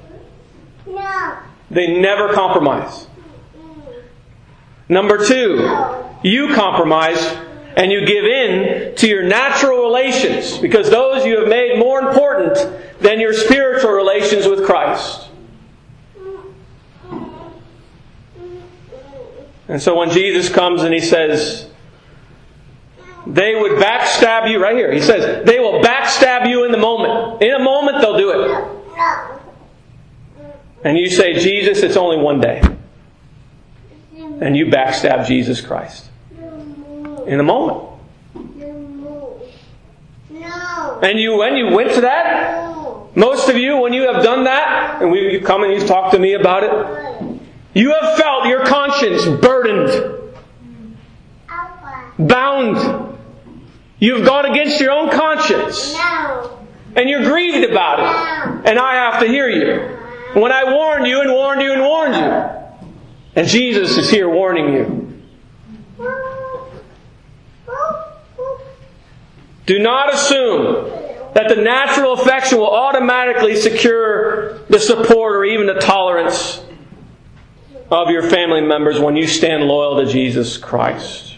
No. 0.87 1.38
They 1.70 1.98
never 1.98 2.33
compromise. 2.33 3.07
Number 4.92 5.24
two, 5.24 5.57
you 6.22 6.52
compromise 6.55 7.18
and 7.78 7.90
you 7.90 8.05
give 8.05 8.26
in 8.26 8.94
to 8.96 9.09
your 9.09 9.22
natural 9.22 9.85
relations 9.85 10.59
because 10.59 10.90
those 10.90 11.24
you 11.24 11.38
have 11.38 11.48
made 11.48 11.78
more 11.78 11.98
important 12.00 12.59
than 13.00 13.18
your 13.18 13.33
spiritual 13.33 13.92
relations 13.92 14.46
with 14.46 14.66
Christ. 14.66 15.31
And 19.66 19.81
so 19.81 19.96
when 19.96 20.11
Jesus 20.11 20.50
comes 20.50 20.83
and 20.83 20.92
he 20.92 21.00
says, 21.00 21.70
they 23.26 23.55
would 23.55 23.81
backstab 23.83 24.50
you 24.50 24.62
right 24.62 24.76
here. 24.76 24.92
He 24.92 25.00
says, 25.00 25.46
they 25.46 25.59
will 25.59 25.81
backstab 25.81 26.46
you 26.46 26.66
in 26.66 26.70
the 26.70 26.76
moment. 26.76 27.40
In 27.40 27.55
a 27.55 27.64
moment, 27.64 28.02
they'll 28.02 28.18
do 28.18 28.31
it. 28.31 28.68
And 30.85 30.98
you 30.98 31.09
say, 31.09 31.38
Jesus, 31.38 31.83
it's 31.83 31.96
only 31.96 32.18
one 32.18 32.40
day. 32.40 32.61
And 34.42 34.57
you 34.57 34.66
backstab 34.66 35.24
Jesus 35.26 35.61
Christ 35.61 36.11
in 37.26 37.38
a 37.38 37.44
moment. 37.44 37.90
No. 40.31 41.00
And 41.00 41.20
you, 41.20 41.37
when 41.37 41.57
you 41.57 41.68
went 41.68 41.92
to 41.92 42.00
that, 42.00 43.14
most 43.14 43.48
of 43.48 43.57
you, 43.57 43.76
when 43.76 43.92
you 43.92 44.12
have 44.12 44.24
done 44.24 44.42
that, 44.44 45.00
and 45.00 45.12
we, 45.12 45.35
you 45.35 45.40
come 45.40 45.62
and 45.62 45.72
you 45.72 45.87
talk 45.87 46.11
to 46.11 46.18
me 46.18 46.33
about 46.33 46.64
it, 46.64 47.40
you 47.74 47.92
have 47.92 48.18
felt 48.18 48.46
your 48.46 48.64
conscience 48.64 49.24
burdened, 49.40 50.35
bound. 52.18 53.16
You've 54.00 54.26
gone 54.26 54.46
against 54.46 54.81
your 54.81 54.90
own 54.90 55.11
conscience, 55.11 55.94
and 56.96 57.09
you're 57.09 57.22
grieved 57.22 57.70
about 57.70 58.00
it. 58.00 58.68
And 58.68 58.76
I 58.76 58.94
have 58.94 59.20
to 59.20 59.28
hear 59.28 59.48
you. 59.48 59.98
When 60.40 60.50
I 60.50 60.64
warned 60.64 61.07
you 61.07 61.20
and 61.20 61.31
warned 61.31 61.62
you 61.62 61.72
and 61.72 61.83
warned 61.83 62.16
you. 62.16 62.62
And 63.35 63.49
Jesus 63.49 63.97
is 63.97 64.11
here 64.11 64.29
warning 64.29 64.73
you. 64.73 65.23
Do 69.64 69.79
not 69.79 70.12
assume 70.12 70.90
that 71.35 71.49
the 71.49 71.57
natural 71.57 72.12
affection 72.12 72.59
will 72.59 72.71
automatically 72.71 73.57
secure 73.57 74.59
the 74.68 74.79
support 74.79 75.37
or 75.37 75.45
even 75.45 75.66
the 75.66 75.81
tolerance 75.81 76.62
of 77.90 78.11
your 78.11 78.23
family 78.23 78.61
members 78.61 78.99
when 78.99 79.16
you 79.16 79.27
stand 79.27 79.64
loyal 79.64 80.05
to 80.05 80.11
Jesus 80.11 80.59
Christ. 80.59 81.37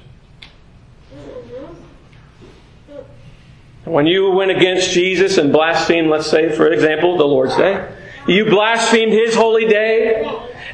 When 3.85 4.07
you 4.07 4.30
went 4.30 4.50
against 4.50 4.92
Jesus 4.92 5.37
and 5.37 5.52
blasphemed, 5.52 6.09
let's 6.09 6.26
say, 6.26 6.50
for 6.57 6.72
example, 6.72 7.18
the 7.18 7.24
Lord's 7.24 7.57
Day, 7.57 7.87
you 8.26 8.46
blasphemed 8.46 9.12
His 9.12 9.35
holy 9.35 9.66
day, 9.66 10.24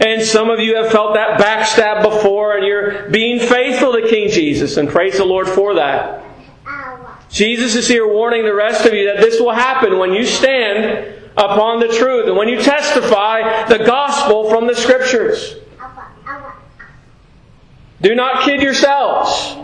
and 0.00 0.22
some 0.22 0.48
of 0.48 0.58
you 0.58 0.76
have 0.76 0.90
felt 0.90 1.14
that 1.14 1.38
backstab 1.38 2.02
before, 2.02 2.56
and 2.56 2.66
you're 2.66 3.08
being 3.10 3.38
faithful 3.38 3.92
to 3.92 4.08
King 4.08 4.30
Jesus, 4.30 4.76
and 4.78 4.88
praise 4.88 5.18
the 5.18 5.24
Lord 5.24 5.46
for 5.46 5.74
that. 5.74 6.24
Jesus 7.30 7.76
is 7.76 7.86
here 7.86 8.08
warning 8.08 8.44
the 8.44 8.54
rest 8.54 8.86
of 8.86 8.92
you 8.92 9.06
that 9.06 9.20
this 9.20 9.38
will 9.38 9.52
happen 9.52 9.98
when 9.98 10.12
you 10.12 10.26
stand 10.26 11.14
upon 11.36 11.78
the 11.78 11.88
truth 11.88 12.26
and 12.26 12.36
when 12.36 12.48
you 12.48 12.60
testify 12.60 13.66
the 13.66 13.78
gospel 13.84 14.50
from 14.50 14.66
the 14.66 14.74
Scriptures. 14.74 15.56
Do 18.00 18.14
not 18.14 18.44
kid 18.44 18.62
yourselves. 18.62 19.56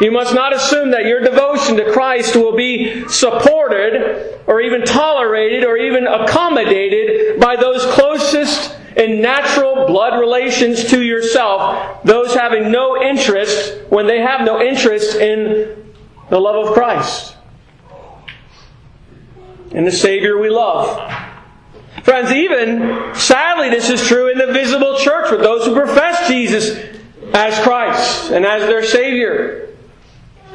You 0.00 0.10
must 0.10 0.34
not 0.34 0.54
assume 0.54 0.90
that 0.90 1.04
your 1.04 1.20
devotion 1.20 1.76
to 1.76 1.92
Christ 1.92 2.34
will 2.34 2.56
be 2.56 3.06
supported 3.08 4.40
or 4.46 4.60
even 4.60 4.84
tolerated 4.84 5.64
or 5.64 5.76
even 5.76 6.06
accommodated 6.06 7.38
by 7.38 7.56
those 7.56 7.84
closest 7.86 8.76
in 9.00 9.20
natural 9.20 9.86
blood 9.86 10.20
relations 10.20 10.90
to 10.90 11.02
yourself, 11.02 12.04
those 12.04 12.34
having 12.34 12.70
no 12.70 13.02
interest 13.02 13.80
when 13.88 14.06
they 14.06 14.20
have 14.20 14.42
no 14.42 14.60
interest 14.60 15.16
in 15.16 15.92
the 16.28 16.38
love 16.38 16.66
of 16.66 16.74
Christ 16.74 17.36
and 19.72 19.86
the 19.86 19.92
Savior 19.92 20.38
we 20.38 20.50
love. 20.50 21.10
Friends, 22.02 22.30
even 22.30 23.14
sadly, 23.14 23.70
this 23.70 23.90
is 23.90 24.06
true 24.06 24.30
in 24.30 24.38
the 24.38 24.52
visible 24.52 24.98
church 24.98 25.30
with 25.30 25.40
those 25.40 25.66
who 25.66 25.74
profess 25.74 26.28
Jesus 26.28 26.78
as 27.32 27.58
Christ 27.60 28.30
and 28.30 28.44
as 28.44 28.62
their 28.62 28.84
Savior. 28.84 29.68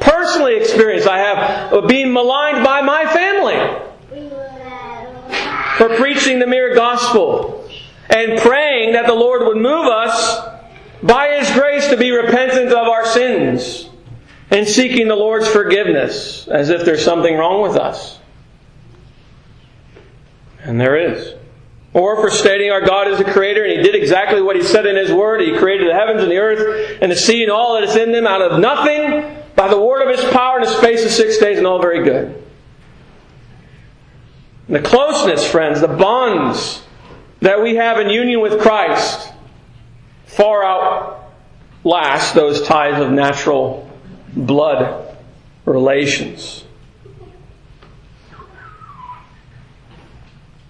Personally 0.00 0.56
experienced, 0.56 1.08
I 1.08 1.18
have 1.18 1.72
of 1.72 1.88
being 1.88 2.12
maligned 2.12 2.62
by 2.62 2.82
my 2.82 3.06
family 3.06 3.56
for 5.78 5.96
preaching 5.96 6.38
the 6.38 6.46
mere 6.46 6.74
gospel 6.74 7.65
and 8.10 8.38
praying 8.40 8.92
that 8.92 9.06
the 9.06 9.14
Lord 9.14 9.42
would 9.46 9.56
move 9.56 9.86
us 9.86 10.48
by 11.02 11.38
His 11.38 11.50
grace 11.52 11.88
to 11.88 11.96
be 11.96 12.10
repentant 12.10 12.68
of 12.68 12.88
our 12.88 13.06
sins 13.06 13.88
and 14.50 14.66
seeking 14.66 15.08
the 15.08 15.16
Lord's 15.16 15.48
forgiveness 15.48 16.48
as 16.48 16.70
if 16.70 16.84
there's 16.84 17.04
something 17.04 17.36
wrong 17.36 17.62
with 17.62 17.76
us. 17.76 18.18
And 20.62 20.80
there 20.80 20.96
is. 20.96 21.34
Or 21.92 22.20
for 22.20 22.30
stating 22.30 22.70
our 22.70 22.80
God 22.80 23.08
is 23.08 23.20
a 23.20 23.24
creator 23.24 23.64
and 23.64 23.72
He 23.72 23.82
did 23.82 23.94
exactly 23.94 24.42
what 24.42 24.56
He 24.56 24.62
said 24.62 24.86
in 24.86 24.96
His 24.96 25.12
Word. 25.12 25.40
He 25.40 25.56
created 25.56 25.88
the 25.88 25.94
heavens 25.94 26.22
and 26.22 26.30
the 26.30 26.38
earth 26.38 26.98
and 27.00 27.10
the 27.10 27.16
sea 27.16 27.42
and 27.42 27.50
all 27.50 27.74
that 27.74 27.84
is 27.84 27.96
in 27.96 28.12
them 28.12 28.26
out 28.26 28.42
of 28.42 28.60
nothing 28.60 29.42
by 29.54 29.68
the 29.68 29.80
word 29.80 30.02
of 30.06 30.16
His 30.16 30.30
power 30.32 30.58
in 30.58 30.64
the 30.64 30.70
space 30.70 31.04
of 31.04 31.10
six 31.10 31.38
days 31.38 31.58
and 31.58 31.66
all 31.66 31.80
very 31.80 32.04
good. 32.04 32.42
The 34.68 34.80
closeness, 34.80 35.48
friends, 35.48 35.80
the 35.80 35.88
bonds 35.88 36.82
that 37.40 37.62
we 37.62 37.76
have 37.76 37.98
in 37.98 38.10
union 38.10 38.40
with 38.40 38.60
Christ 38.60 39.32
far 40.26 40.64
outlast 40.64 42.34
those 42.34 42.62
ties 42.66 43.00
of 43.00 43.10
natural 43.10 43.90
blood 44.34 45.16
relations. 45.64 46.64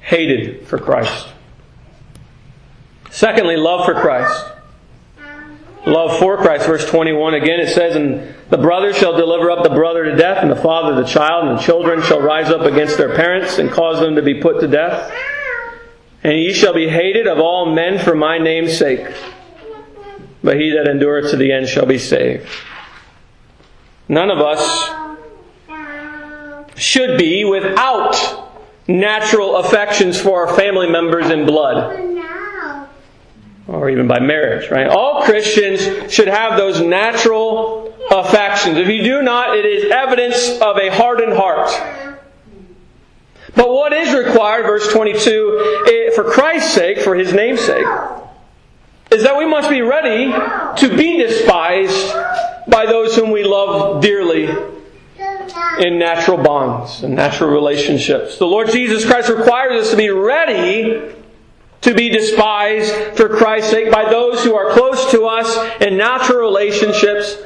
Hated 0.01 0.67
for 0.67 0.79
Christ. 0.79 1.29
Secondly, 3.11 3.57
love 3.57 3.85
for 3.85 3.95
Christ. 3.95 4.53
Love 5.85 6.19
for 6.19 6.37
Christ. 6.37 6.67
Verse 6.67 6.89
21 6.89 7.35
again 7.35 7.61
it 7.61 7.73
says, 7.73 7.97
And 7.97 8.35
the 8.51 8.59
brother 8.59 8.93
shall 8.93 9.17
deliver 9.17 9.51
up 9.51 9.63
the 9.63 9.71
brother 9.71 10.05
to 10.05 10.17
death, 10.17 10.43
and 10.43 10.51
the 10.51 10.57
father 10.57 11.01
the 11.01 11.09
child, 11.09 11.49
and 11.49 11.59
the 11.59 11.63
children 11.63 12.03
shall 12.03 12.21
rise 12.21 12.51
up 12.51 12.63
against 12.63 12.99
their 12.99 13.15
parents 13.15 13.59
and 13.59 13.71
cause 13.71 14.01
them 14.01 14.17
to 14.17 14.23
be 14.23 14.41
put 14.41 14.61
to 14.61 14.69
death. 14.69 15.13
And 16.27 16.37
ye 16.37 16.53
shall 16.53 16.75
be 16.75 16.89
hated 16.89 17.29
of 17.29 17.39
all 17.39 17.73
men 17.73 18.01
for 18.01 18.17
my 18.17 18.37
name's 18.37 18.77
sake. 18.77 19.07
But 20.43 20.57
he 20.57 20.73
that 20.73 20.89
endureth 20.89 21.31
to 21.31 21.37
the 21.37 21.53
end 21.53 21.69
shall 21.69 21.87
be 21.87 21.99
saved. 21.99 22.49
None 24.09 24.33
of 24.33 24.41
us 24.41 24.91
should 26.75 27.17
be 27.17 27.45
without 27.45 28.51
natural 28.89 29.59
affections 29.59 30.21
for 30.21 30.49
our 30.49 30.57
family 30.57 30.91
members 30.91 31.31
in 31.31 31.47
blood 31.47 31.97
or 33.69 33.89
even 33.89 34.09
by 34.09 34.19
marriage, 34.19 34.69
right? 34.69 34.89
All 34.89 35.23
Christians 35.23 36.13
should 36.13 36.27
have 36.27 36.57
those 36.57 36.81
natural 36.81 37.95
affections. 38.11 38.79
If 38.79 38.89
you 38.89 39.05
do 39.05 39.23
not, 39.23 39.57
it 39.57 39.65
is 39.65 39.93
evidence 39.93 40.61
of 40.61 40.77
a 40.77 40.91
hardened 40.91 41.35
heart. 41.35 41.71
But 43.57 43.71
what 43.71 43.93
is 43.93 44.15
required, 44.15 44.65
verse 44.65 44.87
22, 44.93 45.85
eh, 45.89 46.15
for 46.15 46.25
Christ's 46.25 46.73
sake, 46.75 47.01
for 47.01 47.15
His 47.15 47.33
name's 47.33 47.63
sake, 47.63 47.87
is 49.11 49.23
that 49.23 49.37
we 49.37 49.47
must 49.47 49.71
be 49.71 49.81
ready 49.81 50.27
to 50.31 50.97
be 50.97 51.19
despised 51.19 52.15
by 52.69 52.85
those 52.87 53.17
whom 53.17 53.31
we 53.31 53.45
love 53.45 54.03
dearly 54.03 54.45
in 55.79 55.99
natural 55.99 56.37
bonds 56.37 57.03
and 57.03 57.15
natural 57.15 57.51
relationships. 57.51 58.39
The 58.39 58.47
Lord 58.47 58.71
Jesus 58.71 59.05
Christ 59.05 59.29
requires 59.31 59.85
us 59.85 59.91
to 59.91 59.97
be 59.97 60.11
ready 60.11 61.15
to 61.83 61.95
be 61.95 62.09
despised 62.09 62.93
for 63.17 63.29
Christ's 63.29 63.71
sake 63.71 63.91
by 63.93 64.11
those 64.11 64.43
who 64.43 64.55
are 64.55 64.73
close 64.73 65.11
to 65.13 65.25
us 65.27 65.81
in 65.81 65.97
natural 65.97 66.41
relationships 66.41 67.37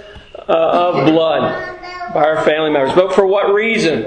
uh, 0.49 0.53
of 0.53 1.07
blood, 1.07 1.79
by 2.15 2.25
our 2.25 2.43
family 2.45 2.71
members. 2.71 2.95
But 2.95 3.15
for 3.15 3.27
what 3.27 3.53
reason? 3.53 4.07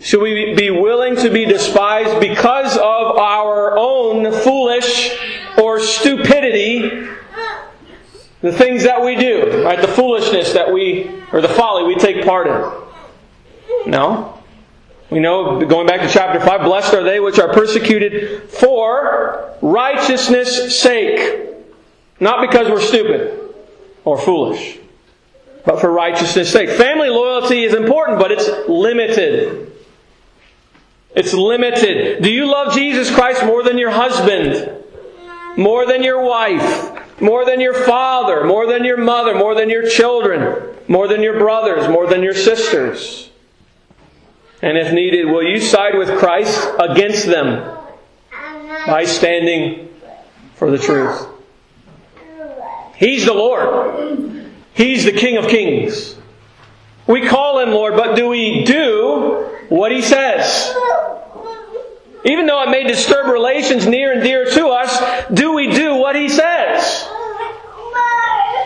Should 0.00 0.22
we 0.22 0.54
be 0.54 0.70
willing 0.70 1.16
to 1.16 1.30
be 1.30 1.44
despised 1.44 2.20
because 2.20 2.74
of 2.76 2.82
our 3.18 3.76
own 3.76 4.32
foolish 4.32 5.14
or 5.58 5.78
stupidity, 5.78 7.06
the 8.40 8.50
things 8.50 8.84
that 8.84 9.02
we 9.04 9.14
do, 9.14 9.62
right? 9.62 9.78
The 9.78 9.88
foolishness 9.88 10.54
that 10.54 10.72
we, 10.72 11.10
or 11.32 11.42
the 11.42 11.48
folly 11.48 11.84
we 11.84 11.96
take 11.96 12.24
part 12.24 12.46
in. 12.46 13.90
No. 13.90 14.42
We 15.10 15.18
know, 15.18 15.64
going 15.66 15.86
back 15.86 16.00
to 16.00 16.08
chapter 16.08 16.40
5, 16.40 16.62
blessed 16.62 16.94
are 16.94 17.02
they 17.02 17.20
which 17.20 17.38
are 17.38 17.52
persecuted 17.52 18.44
for 18.48 19.54
righteousness' 19.60 20.80
sake. 20.80 21.46
Not 22.20 22.48
because 22.48 22.70
we're 22.70 22.80
stupid 22.80 23.54
or 24.04 24.16
foolish, 24.16 24.78
but 25.66 25.78
for 25.78 25.90
righteousness' 25.90 26.50
sake. 26.50 26.70
Family 26.70 27.10
loyalty 27.10 27.64
is 27.64 27.74
important, 27.74 28.18
but 28.18 28.32
it's 28.32 28.48
limited. 28.66 29.69
It's 31.14 31.32
limited. 31.32 32.22
Do 32.22 32.30
you 32.30 32.50
love 32.50 32.74
Jesus 32.74 33.12
Christ 33.12 33.44
more 33.44 33.62
than 33.62 33.78
your 33.78 33.90
husband? 33.90 34.84
More 35.56 35.86
than 35.86 36.02
your 36.02 36.22
wife? 36.22 37.20
More 37.20 37.44
than 37.44 37.60
your 37.60 37.74
father? 37.74 38.44
More 38.44 38.66
than 38.66 38.84
your 38.84 38.96
mother? 38.96 39.34
More 39.34 39.54
than 39.54 39.68
your 39.68 39.88
children? 39.88 40.76
More 40.88 41.08
than 41.08 41.22
your 41.22 41.38
brothers? 41.38 41.88
More 41.88 42.06
than 42.06 42.22
your 42.22 42.34
sisters? 42.34 43.30
And 44.62 44.78
if 44.78 44.92
needed, 44.92 45.26
will 45.26 45.42
you 45.42 45.60
side 45.60 45.96
with 45.96 46.18
Christ 46.18 46.68
against 46.78 47.26
them 47.26 47.76
by 48.86 49.04
standing 49.04 49.88
for 50.54 50.70
the 50.70 50.78
truth? 50.78 51.26
He's 52.94 53.24
the 53.24 53.32
Lord. 53.32 54.50
He's 54.74 55.04
the 55.04 55.12
King 55.12 55.38
of 55.38 55.48
Kings. 55.48 56.16
We 57.06 57.26
call 57.26 57.58
Him 57.58 57.70
Lord, 57.70 57.96
but 57.96 58.14
do 58.14 58.28
we 58.28 58.64
do 58.64 59.48
what 59.70 59.90
He 59.90 60.02
says? 60.02 60.74
Even 62.24 62.44
though 62.46 62.62
it 62.64 62.70
may 62.70 62.84
disturb 62.84 63.28
relations 63.28 63.86
near 63.86 64.12
and 64.12 64.22
dear 64.22 64.44
to 64.44 64.66
us, 64.66 65.24
do 65.32 65.54
we 65.54 65.70
do 65.72 65.94
what 65.94 66.14
He 66.14 66.28
says? 66.28 67.08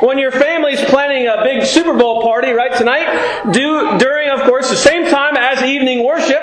When 0.01 0.19
your 0.19 0.33
family's 0.33 0.81
planning 0.87 1.29
a 1.29 1.43
big 1.45 1.65
Super 1.65 1.97
Bowl 1.97 2.23
party, 2.23 2.51
right, 2.51 2.77
tonight, 2.77 3.53
do 3.53 3.97
during, 3.99 4.29
of 4.31 4.41
course, 4.41 4.69
the 4.71 4.77
same 4.77 5.09
time 5.09 5.37
as 5.37 5.63
evening 5.63 6.05
worship 6.05 6.43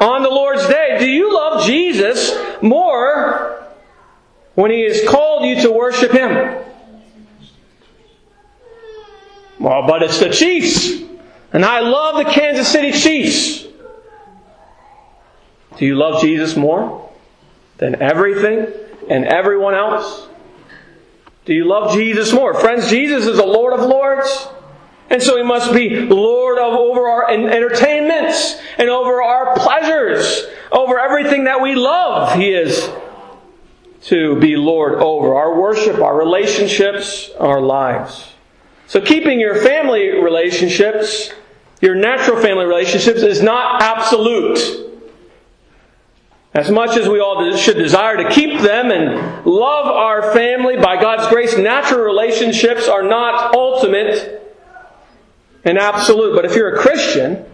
on 0.00 0.22
the 0.22 0.30
Lord's 0.30 0.66
Day, 0.66 0.96
do 0.98 1.06
you 1.06 1.34
love 1.34 1.66
Jesus 1.66 2.34
more 2.62 3.68
when 4.54 4.70
He 4.70 4.82
has 4.84 5.06
called 5.06 5.44
you 5.44 5.60
to 5.62 5.70
worship 5.70 6.12
Him? 6.12 6.64
Well, 9.60 9.86
but 9.86 10.02
it's 10.02 10.18
the 10.18 10.30
Chiefs. 10.30 11.04
And 11.54 11.64
I 11.64 11.80
love 11.80 12.16
the 12.16 12.30
Kansas 12.30 12.66
City 12.66 12.90
Chiefs. 12.90 13.64
Do 15.78 15.86
you 15.86 15.94
love 15.94 16.20
Jesus 16.20 16.56
more 16.56 17.10
than 17.78 18.02
everything 18.02 18.66
and 19.08 19.24
everyone 19.24 19.74
else? 19.74 20.26
Do 21.44 21.54
you 21.54 21.64
love 21.64 21.94
Jesus 21.94 22.32
more? 22.32 22.54
Friends, 22.54 22.90
Jesus 22.90 23.26
is 23.26 23.36
the 23.36 23.46
Lord 23.46 23.72
of 23.72 23.86
Lords. 23.88 24.48
And 25.10 25.22
so 25.22 25.36
he 25.36 25.44
must 25.44 25.72
be 25.72 25.90
Lord 25.90 26.58
of 26.58 26.72
over 26.74 27.06
our 27.06 27.30
entertainments 27.30 28.56
and 28.76 28.90
over 28.90 29.22
our 29.22 29.54
pleasures, 29.54 30.46
over 30.72 30.98
everything 30.98 31.44
that 31.44 31.62
we 31.62 31.76
love. 31.76 32.36
He 32.36 32.48
is 32.48 32.90
to 34.06 34.40
be 34.40 34.56
Lord 34.56 34.94
over 34.94 35.36
our 35.36 35.60
worship, 35.60 36.00
our 36.00 36.16
relationships, 36.16 37.30
our 37.38 37.60
lives. 37.60 38.32
So 38.88 39.00
keeping 39.00 39.38
your 39.38 39.62
family 39.62 40.20
relationships, 40.20 41.30
your 41.80 41.94
natural 41.94 42.40
family 42.40 42.64
relationships, 42.64 43.22
is 43.22 43.42
not 43.42 43.82
absolute. 43.82 44.84
As 46.54 46.70
much 46.70 46.96
as 46.96 47.08
we 47.08 47.18
all 47.18 47.56
should 47.56 47.76
desire 47.76 48.16
to 48.16 48.30
keep 48.30 48.60
them 48.60 48.92
and 48.92 49.44
love 49.44 49.86
our 49.86 50.32
family 50.32 50.76
by 50.76 51.00
God's 51.00 51.28
grace, 51.28 51.58
natural 51.58 52.00
relationships 52.00 52.86
are 52.86 53.02
not 53.02 53.54
ultimate 53.54 54.40
and 55.64 55.76
absolute. 55.78 56.36
But 56.36 56.44
if 56.44 56.54
you're 56.54 56.76
a 56.76 56.78
Christian, 56.78 57.44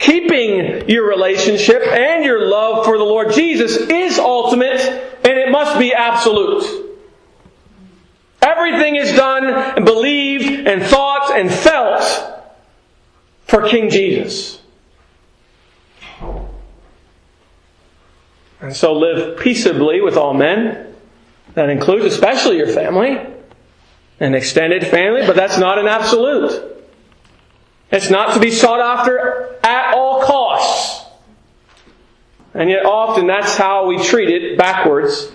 keeping 0.00 0.88
your 0.88 1.08
relationship 1.08 1.80
and 1.86 2.24
your 2.24 2.48
love 2.48 2.84
for 2.84 2.98
the 2.98 3.04
Lord 3.04 3.32
Jesus 3.32 3.76
is 3.76 4.18
ultimate 4.18 4.80
and 4.80 5.38
it 5.38 5.50
must 5.50 5.78
be 5.78 5.94
absolute. 5.94 6.96
Everything 8.42 8.96
is 8.96 9.12
done 9.12 9.46
and 9.46 9.84
believed 9.84 10.66
and 10.66 10.82
thought 10.82 11.38
and 11.38 11.50
felt 11.50 12.35
for 13.46 13.68
King 13.68 13.90
Jesus. 13.90 14.60
And 18.60 18.74
so 18.74 18.92
live 18.94 19.38
peaceably 19.38 20.00
with 20.00 20.16
all 20.16 20.34
men. 20.34 20.94
That 21.54 21.70
includes 21.70 22.04
especially 22.04 22.58
your 22.58 22.68
family, 22.68 23.18
an 24.20 24.34
extended 24.34 24.86
family, 24.86 25.26
but 25.26 25.36
that's 25.36 25.58
not 25.58 25.78
an 25.78 25.86
absolute. 25.86 26.84
It's 27.90 28.10
not 28.10 28.34
to 28.34 28.40
be 28.40 28.50
sought 28.50 28.80
after 28.80 29.56
at 29.62 29.94
all 29.94 30.22
costs. 30.22 31.06
And 32.52 32.68
yet 32.68 32.84
often 32.84 33.26
that's 33.26 33.56
how 33.56 33.86
we 33.86 34.02
treat 34.02 34.28
it 34.28 34.58
backwards 34.58 35.30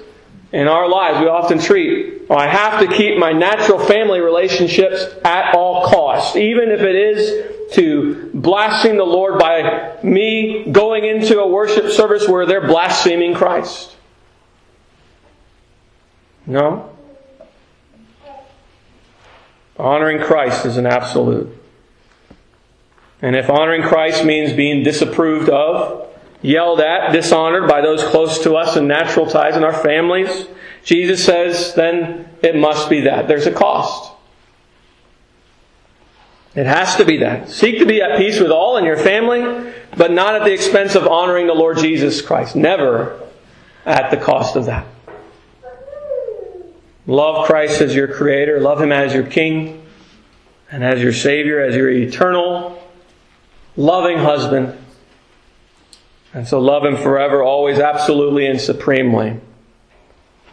in 0.52 0.68
our 0.68 0.90
lives. 0.90 1.20
We 1.20 1.28
often 1.28 1.60
treat, 1.60 2.28
well, 2.28 2.38
I 2.38 2.48
have 2.48 2.82
to 2.82 2.96
keep 2.96 3.18
my 3.18 3.32
natural 3.32 3.80
family 3.80 4.20
relationships 4.20 5.06
at 5.24 5.56
all 5.56 5.88
costs, 5.88 6.36
even 6.36 6.70
if 6.70 6.82
it 6.82 6.96
is 6.96 7.61
to 7.72 8.30
blaspheme 8.34 8.98
the 8.98 9.04
Lord 9.04 9.40
by 9.40 9.98
me 10.04 10.70
going 10.72 11.06
into 11.06 11.40
a 11.40 11.48
worship 11.48 11.90
service 11.90 12.28
where 12.28 12.46
they're 12.46 12.68
blaspheming 12.68 13.34
Christ. 13.34 13.96
No. 16.46 16.90
Honoring 19.78 20.22
Christ 20.22 20.66
is 20.66 20.78
an 20.78 20.86
absolute. 20.86 21.58
And 23.22 23.36
if 23.36 23.50
honoring 23.50 23.84
Christ 23.84 24.26
means 24.26 24.54
being 24.54 24.84
disapproved 24.84 25.50
of, 25.50 26.10
yelled 26.42 26.82
at, 26.82 27.12
dishonored 27.12 27.68
by 27.68 27.82
those 27.82 28.04
close 28.04 28.44
to 28.44 28.56
us 28.56 28.76
in 28.76 28.88
natural 28.88 29.28
ties 29.28 29.56
in 29.56 29.64
our 29.64 29.74
families, 29.74 30.48
Jesus 30.84 31.24
says 31.24 31.74
then 31.76 32.30
it 32.42 32.56
must 32.56 32.90
be 32.90 33.02
that. 33.02 33.28
There's 33.28 33.46
a 33.46 33.52
cost. 33.52 34.11
It 36.54 36.66
has 36.66 36.98
to 36.98 37.06
be 37.06 37.18
that. 37.18 37.50
Seek 37.50 37.80
to 37.80 37.86
be 37.86 38.02
at 38.02 38.18
peace 38.18 38.40
with 38.40 38.52
all 38.52 38.78
in 38.78 38.84
your 38.84 38.98
family, 38.98 39.74
but 39.96 40.12
not 40.12 40.36
at 40.36 40.44
the 40.44 40.54
expense 40.54 40.96
of 40.96 41.08
honoring 41.08 41.48
the 41.48 41.54
Lord 41.54 41.78
Jesus 41.78 42.22
Christ. 42.22 42.56
Never 42.56 43.22
at 43.86 44.12
the 44.12 44.18
cost 44.18 44.56
of 44.56 44.66
that. 44.66 44.86
Love 47.08 47.48
Christ 47.48 47.82
as 47.82 47.96
your 47.96 48.08
creator, 48.08 48.60
love 48.60 48.82
Him 48.82 48.92
as 48.92 49.14
your 49.14 49.24
King, 49.24 49.86
and 50.72 50.84
as 50.84 51.02
your 51.02 51.14
Savior, 51.14 51.62
as 51.62 51.76
your 51.76 51.90
eternal, 51.90 52.82
loving 53.76 54.18
husband. 54.18 54.78
And 56.34 56.48
so 56.48 56.60
love 56.60 56.86
Him 56.86 56.96
forever, 56.98 57.44
always, 57.44 57.80
absolutely, 57.80 58.46
and 58.46 58.62
supremely. 58.62 59.40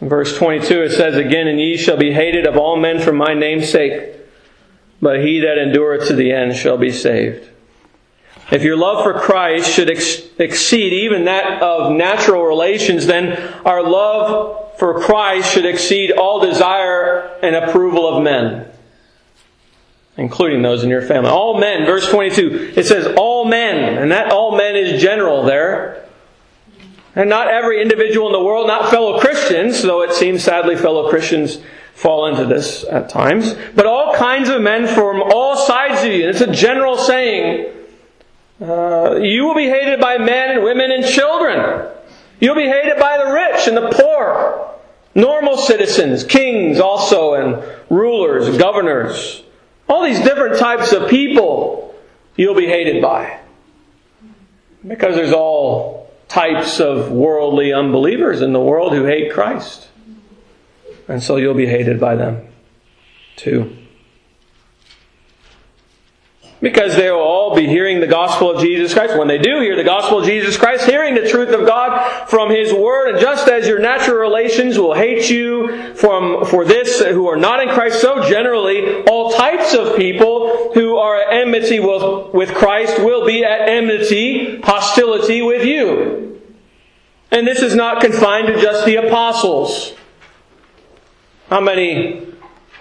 In 0.01 0.09
verse 0.09 0.37
22 0.37 0.81
it 0.81 0.91
says 0.91 1.15
again, 1.15 1.47
And 1.47 1.59
ye 1.59 1.77
shall 1.77 1.97
be 1.97 2.13
hated 2.13 2.47
of 2.47 2.57
all 2.57 2.77
men 2.77 2.99
for 2.99 3.11
my 3.11 3.33
name's 3.33 3.69
sake, 3.69 4.15
but 5.01 5.21
he 5.21 5.39
that 5.39 5.57
endureth 5.57 6.07
to 6.07 6.15
the 6.15 6.31
end 6.31 6.55
shall 6.55 6.77
be 6.77 6.91
saved. 6.91 7.49
If 8.51 8.63
your 8.63 8.77
love 8.77 9.03
for 9.03 9.13
Christ 9.13 9.71
should 9.71 9.89
ex- 9.89 10.21
exceed 10.39 10.91
even 10.91 11.25
that 11.25 11.61
of 11.61 11.95
natural 11.95 12.43
relations, 12.43 13.05
then 13.05 13.37
our 13.63 13.83
love 13.83 14.77
for 14.79 15.01
Christ 15.01 15.51
should 15.51 15.65
exceed 15.65 16.11
all 16.11 16.39
desire 16.39 17.37
and 17.43 17.55
approval 17.55 18.07
of 18.07 18.23
men, 18.23 18.65
including 20.17 20.63
those 20.63 20.83
in 20.83 20.89
your 20.89 21.03
family. 21.03 21.29
All 21.29 21.59
men, 21.59 21.85
verse 21.85 22.09
22, 22.09 22.73
it 22.75 22.85
says 22.87 23.13
all 23.15 23.45
men, 23.45 23.97
and 23.99 24.11
that 24.11 24.31
all 24.31 24.57
men 24.57 24.75
is 24.75 25.01
general 25.01 25.43
there. 25.43 26.07
And 27.15 27.29
not 27.29 27.49
every 27.49 27.81
individual 27.81 28.27
in 28.27 28.33
the 28.33 28.43
world, 28.43 28.67
not 28.67 28.89
fellow 28.89 29.19
Christians, 29.19 29.81
though 29.81 30.01
it 30.03 30.13
seems 30.13 30.43
sadly 30.43 30.75
fellow 30.75 31.09
Christians 31.09 31.59
fall 31.99 32.27
into 32.27 32.45
this 32.45 32.85
at 32.85 33.09
times, 33.09 33.53
but 33.75 33.85
all 33.85 34.15
kinds 34.15 34.47
of 34.47 34.61
men 34.61 34.87
from 34.87 35.21
all 35.21 35.57
sides 35.57 36.01
of 36.01 36.11
you. 36.13 36.29
It's 36.29 36.39
a 36.39 36.49
general 36.49 36.97
saying. 36.97 37.75
Uh, 38.61 39.17
you 39.21 39.43
will 39.43 39.55
be 39.55 39.67
hated 39.67 39.99
by 39.99 40.17
men 40.17 40.51
and 40.51 40.63
women 40.63 40.91
and 40.91 41.05
children. 41.05 41.89
You'll 42.39 42.55
be 42.55 42.67
hated 42.67 42.97
by 42.99 43.17
the 43.17 43.33
rich 43.33 43.67
and 43.67 43.75
the 43.75 43.89
poor. 43.89 44.75
Normal 45.13 45.57
citizens, 45.57 46.23
kings 46.23 46.79
also, 46.79 47.33
and 47.33 47.63
rulers, 47.89 48.57
governors. 48.57 49.43
All 49.89 50.05
these 50.05 50.21
different 50.21 50.57
types 50.57 50.93
of 50.93 51.09
people 51.09 51.95
you'll 52.37 52.55
be 52.55 52.67
hated 52.67 53.01
by. 53.01 53.41
Because 54.87 55.15
there's 55.15 55.33
all 55.33 56.09
types 56.29 56.79
of 56.79 57.11
worldly 57.11 57.73
unbelievers 57.73 58.41
in 58.41 58.53
the 58.53 58.59
world 58.61 58.93
who 58.93 59.03
hate 59.03 59.33
Christ. 59.33 59.88
And 61.09 61.23
so 61.23 61.37
you'll 61.37 61.55
be 61.55 61.65
hated 61.65 61.99
by 61.99 62.15
them 62.15 62.47
too. 63.35 63.75
Because 66.61 66.95
they 66.95 67.09
will 67.09 67.19
all 67.19 67.55
be 67.55 67.65
hearing 67.67 67.99
the 68.01 68.07
gospel 68.07 68.51
of 68.51 68.61
Jesus 68.61 68.93
Christ. 68.93 69.17
When 69.17 69.29
they 69.29 69.37
do 69.37 69.61
hear 69.61 69.77
the 69.77 69.83
gospel 69.83 70.19
of 70.19 70.25
Jesus 70.25 70.57
Christ, 70.57 70.85
hearing 70.85 71.15
the 71.15 71.27
truth 71.27 71.49
of 71.49 71.65
God 71.65 72.27
from 72.27 72.49
His 72.49 72.73
Word, 72.73 73.11
and 73.11 73.19
just 73.19 73.47
as 73.47 73.65
your 73.65 73.79
natural 73.79 74.17
relations 74.17 74.77
will 74.77 74.93
hate 74.93 75.29
you 75.29 75.93
from, 75.95 76.45
for 76.45 76.65
this 76.65 76.99
who 76.99 77.27
are 77.27 77.37
not 77.37 77.61
in 77.61 77.69
Christ, 77.69 78.01
so 78.01 78.29
generally 78.29 79.03
all 79.05 79.31
types 79.31 79.73
of 79.73 79.95
people 79.95 80.73
who 80.73 80.97
are 80.97 81.21
at 81.21 81.33
enmity 81.33 81.79
with, 81.79 82.33
with 82.33 82.53
Christ 82.53 82.99
will 82.99 83.25
be 83.25 83.45
at 83.45 83.69
enmity, 83.69 84.59
hostility 84.61 85.41
with 85.41 85.65
you. 85.65 86.41
And 87.31 87.47
this 87.47 87.61
is 87.61 87.73
not 87.73 88.01
confined 88.01 88.47
to 88.47 88.61
just 88.61 88.85
the 88.85 88.97
apostles. 88.97 89.95
How 91.49 91.59
many 91.59 92.27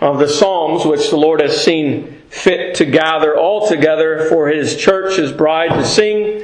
of 0.00 0.18
the 0.18 0.28
Psalms 0.28 0.84
which 0.84 1.10
the 1.10 1.16
Lord 1.16 1.40
has 1.40 1.64
seen 1.64 2.22
fit 2.28 2.76
to 2.76 2.84
gather 2.84 3.36
all 3.36 3.66
together 3.66 4.26
for 4.28 4.48
his 4.48 4.76
church, 4.76 5.16
his 5.16 5.32
bride, 5.32 5.70
to 5.70 5.84
sing 5.84 6.42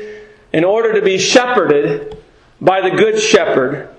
in 0.52 0.64
order 0.64 0.94
to 0.94 1.02
be 1.02 1.18
shepherded 1.18 2.16
by 2.60 2.80
the 2.80 2.96
Good 2.96 3.20
Shepherd. 3.20 3.90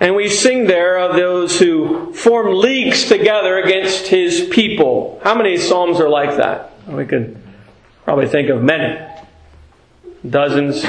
And 0.00 0.16
we 0.16 0.28
sing 0.28 0.66
there 0.66 0.98
of 0.98 1.16
those 1.16 1.58
who 1.58 2.12
form 2.14 2.54
leagues 2.54 3.04
together 3.04 3.58
against 3.58 4.08
his 4.08 4.48
people. 4.50 5.20
How 5.22 5.34
many 5.34 5.58
psalms 5.58 6.00
are 6.00 6.08
like 6.08 6.36
that? 6.36 6.72
We 6.88 7.04
could 7.04 7.40
probably 8.04 8.26
think 8.26 8.48
of 8.50 8.62
many. 8.62 8.98
Dozens. 10.28 10.84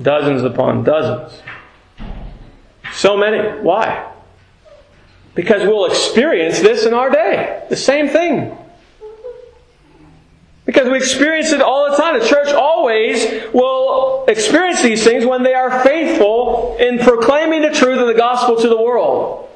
Dozens 0.00 0.42
upon 0.42 0.84
dozens. 0.84 1.40
So 2.92 3.16
many. 3.16 3.38
Why? 3.62 4.12
Because 5.36 5.64
we'll 5.64 5.84
experience 5.84 6.60
this 6.60 6.86
in 6.86 6.94
our 6.94 7.10
day. 7.10 7.62
The 7.68 7.76
same 7.76 8.08
thing. 8.08 8.56
Because 10.64 10.88
we 10.88 10.96
experience 10.96 11.52
it 11.52 11.60
all 11.60 11.90
the 11.90 11.96
time. 11.96 12.18
The 12.18 12.26
church 12.26 12.48
always 12.48 13.22
will 13.52 14.24
experience 14.28 14.82
these 14.82 15.04
things 15.04 15.26
when 15.26 15.42
they 15.42 15.52
are 15.52 15.84
faithful 15.84 16.76
in 16.80 16.98
proclaiming 16.98 17.60
the 17.60 17.70
truth 17.70 18.00
of 18.00 18.06
the 18.06 18.14
gospel 18.14 18.56
to 18.56 18.68
the 18.68 18.78
world. 18.82 19.48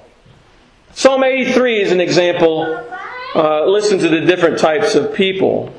Psalm 0.93 1.25
83 1.25 1.81
is 1.81 1.93
an 1.93 2.01
example. 2.01 2.87
Uh, 3.35 3.65
listen 3.65 3.99
to 4.01 4.09
the 4.09 4.21
different 4.21 4.59
types 4.59 4.95
of 4.95 5.15
people. 5.15 5.73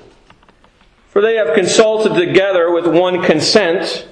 For 1.09 1.21
they 1.21 1.35
have 1.35 1.53
consulted 1.53 2.15
together 2.15 2.71
with 2.71 2.87
one 2.87 3.21
consent. 3.21 4.07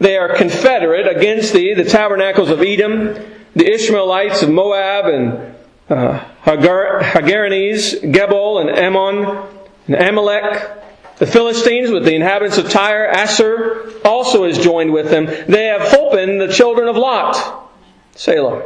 They 0.00 0.16
are 0.16 0.34
confederate 0.34 1.06
against 1.06 1.52
thee, 1.52 1.74
the 1.74 1.84
tabernacles 1.84 2.50
of 2.50 2.60
Edom 2.60 3.37
the 3.58 3.72
Ishmaelites 3.74 4.42
of 4.42 4.50
Moab 4.50 5.06
and 5.06 5.54
uh, 5.90 6.24
Hagar, 6.42 7.02
Gebal 7.02 8.60
and 8.60 8.70
Ammon 8.70 9.42
and 9.86 9.96
Amalek. 9.96 10.76
The 11.18 11.26
Philistines 11.26 11.90
with 11.90 12.04
the 12.04 12.14
inhabitants 12.14 12.58
of 12.58 12.70
Tyre, 12.70 13.10
Asshur 13.12 14.04
also 14.04 14.44
is 14.44 14.58
joined 14.58 14.92
with 14.92 15.10
them. 15.10 15.26
They 15.26 15.64
have 15.64 15.80
holpen 15.80 16.38
the 16.38 16.52
children 16.52 16.86
of 16.86 16.96
Lot. 16.96 17.68
Selah. 18.14 18.62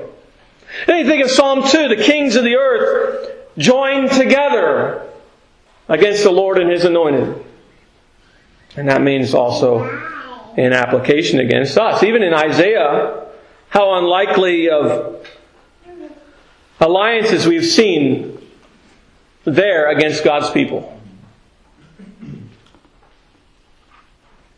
Then 0.86 0.98
you 0.98 1.06
think 1.06 1.24
of 1.24 1.30
Psalm 1.30 1.66
2, 1.66 1.88
the 1.88 1.96
kings 1.96 2.36
of 2.36 2.44
the 2.44 2.56
earth 2.56 3.30
joined 3.56 4.10
together 4.10 5.08
against 5.88 6.24
the 6.24 6.30
Lord 6.30 6.58
and 6.58 6.70
His 6.70 6.84
anointed. 6.84 7.42
And 8.76 8.88
that 8.88 9.00
means 9.00 9.32
also 9.32 9.84
in 10.56 10.74
application 10.74 11.40
against 11.40 11.78
us. 11.78 12.02
Even 12.02 12.22
in 12.22 12.34
Isaiah, 12.34 13.21
how 13.72 13.94
unlikely 13.94 14.68
of 14.68 15.26
alliances 16.78 17.46
we've 17.46 17.64
seen 17.64 18.38
there 19.44 19.88
against 19.88 20.22
God's 20.22 20.50
people. 20.50 21.00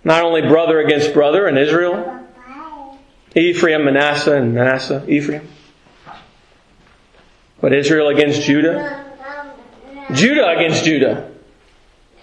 Not 0.03 0.25
only 0.25 0.43
brother 0.43 0.81
against 0.81 1.15
brother 1.15 1.47
in 1.47 1.57
Israel, 1.57 2.27
Ephraim, 3.37 3.85
Manasseh, 3.85 4.35
and 4.35 4.53
Manasseh, 4.53 5.05
Ephraim, 5.07 5.47
but 7.61 7.73
Israel 7.73 8.09
against 8.09 8.43
Judah, 8.43 9.15
Judah 10.13 10.49
against 10.57 10.83
Judah, 10.85 11.31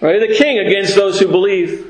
right? 0.02 0.20
The 0.20 0.34
king 0.34 0.58
against 0.58 0.94
those 0.94 1.18
who 1.18 1.28
believe. 1.28 1.88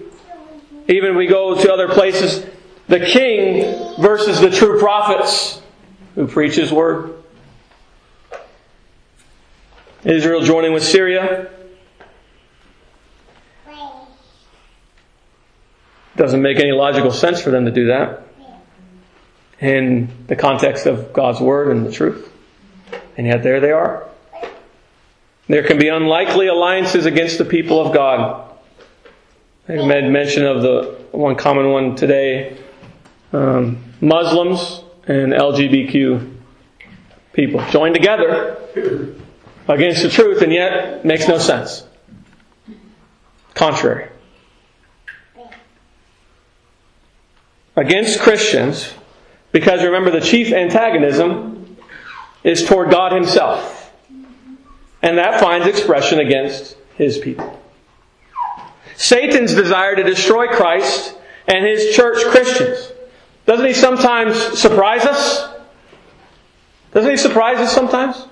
Even 0.88 1.16
we 1.16 1.26
go 1.26 1.60
to 1.60 1.72
other 1.72 1.88
places, 1.88 2.46
the 2.92 3.00
king 3.00 3.96
versus 4.02 4.38
the 4.38 4.50
true 4.50 4.78
prophets 4.78 5.62
who 6.14 6.26
preach 6.26 6.56
his 6.56 6.70
word. 6.70 7.14
Israel 10.04 10.42
joining 10.42 10.74
with 10.74 10.84
Syria. 10.84 11.50
Doesn't 16.16 16.42
make 16.42 16.58
any 16.58 16.72
logical 16.72 17.12
sense 17.12 17.40
for 17.40 17.48
them 17.48 17.64
to 17.64 17.70
do 17.70 17.86
that 17.86 18.26
in 19.58 20.10
the 20.26 20.36
context 20.36 20.84
of 20.84 21.14
God's 21.14 21.40
word 21.40 21.74
and 21.74 21.86
the 21.86 21.92
truth. 21.92 22.30
And 23.16 23.26
yet 23.26 23.42
there 23.42 23.60
they 23.60 23.70
are. 23.70 24.06
There 25.48 25.66
can 25.66 25.78
be 25.78 25.88
unlikely 25.88 26.48
alliances 26.48 27.06
against 27.06 27.38
the 27.38 27.46
people 27.46 27.80
of 27.80 27.94
God. 27.94 28.50
I 29.66 29.76
made 29.76 30.04
mention 30.10 30.44
of 30.44 30.60
the 30.60 30.98
one 31.12 31.36
common 31.36 31.70
one 31.70 31.96
today 31.96 32.58
um, 33.32 33.82
Muslims 34.00 34.82
and 35.06 35.32
LGBTQ 35.32 36.38
people 37.32 37.64
join 37.70 37.92
together 37.92 38.56
against 39.68 40.02
the 40.02 40.10
truth 40.10 40.42
and 40.42 40.52
yet 40.52 41.04
makes 41.04 41.26
no 41.28 41.38
sense. 41.38 41.84
Contrary. 43.54 44.08
Against 47.74 48.20
Christians, 48.20 48.92
because 49.50 49.82
remember 49.82 50.10
the 50.10 50.20
chief 50.20 50.52
antagonism 50.52 51.78
is 52.44 52.66
toward 52.66 52.90
God 52.90 53.12
Himself. 53.12 53.92
And 55.00 55.18
that 55.18 55.40
finds 55.40 55.66
expression 55.66 56.20
against 56.20 56.76
His 56.96 57.18
people. 57.18 57.60
Satan's 58.96 59.54
desire 59.54 59.96
to 59.96 60.02
destroy 60.02 60.48
Christ 60.48 61.16
and 61.48 61.66
His 61.66 61.94
church 61.96 62.22
Christians 62.26 62.92
doesn't 63.46 63.66
he 63.66 63.74
sometimes 63.74 64.36
surprise 64.58 65.04
us? 65.04 65.48
Doesn't 66.92 67.10
he 67.10 67.16
surprise 67.16 67.58
us 67.58 67.72
sometimes? 67.72 68.26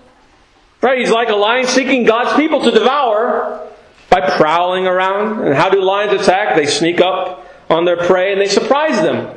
Right? 0.83 0.99
He's 0.99 1.11
like 1.11 1.29
a 1.29 1.37
lion 1.37 1.67
seeking 1.67 2.05
God's 2.05 2.37
people 2.37 2.63
to 2.63 2.71
devour 2.71 3.69
by 4.09 4.29
prowling 4.37 4.87
around. 4.87 5.47
And 5.47 5.55
how 5.55 5.69
do 5.69 5.83
lions 5.83 6.21
attack? 6.21 6.57
They 6.57 6.67
sneak 6.67 7.01
up 7.01 7.47
on 7.69 7.85
their 7.85 7.97
prey 7.97 8.33
and 8.33 8.41
they 8.41 8.49
surprise 8.49 9.01
them. 9.03 9.37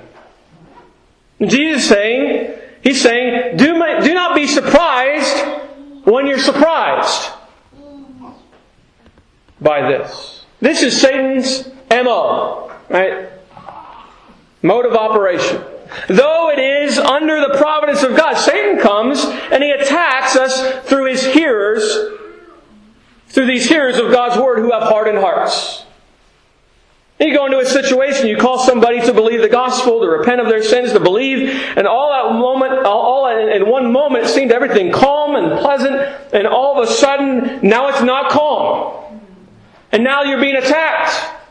And 1.40 1.50
Jesus 1.50 1.84
is 1.84 1.90
saying, 1.90 2.60
He's 2.84 3.02
saying, 3.02 3.56
do, 3.56 3.74
do 4.04 4.14
not 4.14 4.36
be 4.36 4.46
surprised 4.46 5.46
when 6.04 6.28
you're 6.28 6.38
surprised 6.38 7.32
by 9.62 9.90
this. 9.90 10.46
This 10.60 10.84
is 10.84 11.00
Satan's 11.00 11.70
MO, 11.90 12.76
right? 12.90 13.30
Mode 14.64 14.86
of 14.86 14.96
operation. 14.96 15.62
Though 16.08 16.50
it 16.50 16.58
is 16.58 16.98
under 16.98 17.40
the 17.40 17.58
providence 17.58 18.02
of 18.02 18.16
God, 18.18 18.36
Satan 18.36 18.80
comes 18.80 19.24
and 19.24 19.62
he 19.62 19.70
attacks 19.70 20.36
us 20.36 20.88
through 20.88 21.12
his 21.12 21.24
hearers, 21.24 21.84
through 23.28 23.46
these 23.46 23.68
hearers 23.68 23.98
of 23.98 24.12
God's 24.12 24.42
word 24.42 24.60
who 24.60 24.72
have 24.72 24.84
hardened 24.84 25.20
hearts. 25.20 25.86
You 27.20 27.34
go 27.34 27.46
into 27.46 27.60
a 27.60 27.66
situation, 27.66 28.28
you 28.28 28.38
call 28.38 28.58
somebody 28.58 29.00
to 29.02 29.14
believe 29.14 29.42
the 29.42 29.50
gospel, 29.50 30.02
to 30.02 30.08
repent 30.08 30.42
of 30.42 30.48
their 30.48 30.64
sins, 30.64 30.92
to 30.94 31.00
believe, 31.00 31.50
and 31.78 31.88
all 31.88 32.10
that 32.12 32.38
moment, 32.38 32.86
all 32.86 33.28
in 33.28 33.70
one 33.70 33.92
moment, 33.92 34.26
it 34.26 34.30
seemed 34.30 34.52
everything 34.52 34.92
calm 34.92 35.36
and 35.36 35.60
pleasant, 35.60 35.96
and 36.34 36.48
all 36.48 36.82
of 36.82 36.90
a 36.90 36.92
sudden, 36.92 37.60
now 37.62 37.88
it's 37.90 38.02
not 38.02 38.32
calm. 38.32 39.22
And 39.92 40.04
now 40.04 40.24
you're 40.24 40.42
being 40.42 40.56
attacked. 40.56 41.43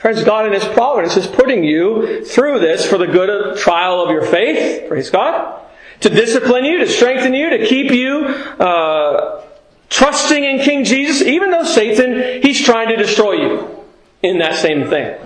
Friends, 0.00 0.24
God 0.24 0.46
in 0.46 0.54
His 0.54 0.64
providence 0.64 1.18
is 1.18 1.26
putting 1.26 1.62
you 1.62 2.24
through 2.24 2.60
this 2.60 2.86
for 2.86 2.96
the 2.96 3.06
good 3.06 3.28
of 3.28 3.58
trial 3.58 4.02
of 4.02 4.10
your 4.10 4.24
faith. 4.24 4.88
Praise 4.88 5.10
God. 5.10 5.60
To 6.00 6.08
discipline 6.08 6.64
you, 6.64 6.78
to 6.78 6.88
strengthen 6.88 7.34
you, 7.34 7.50
to 7.50 7.66
keep 7.66 7.92
you 7.92 8.24
uh, 8.24 9.44
trusting 9.90 10.42
in 10.42 10.60
King 10.60 10.84
Jesus, 10.84 11.20
even 11.20 11.50
though 11.50 11.64
Satan, 11.64 12.40
he's 12.40 12.64
trying 12.64 12.88
to 12.88 12.96
destroy 12.96 13.32
you 13.32 13.84
in 14.22 14.38
that 14.38 14.56
same 14.56 14.88
thing. 14.88 15.18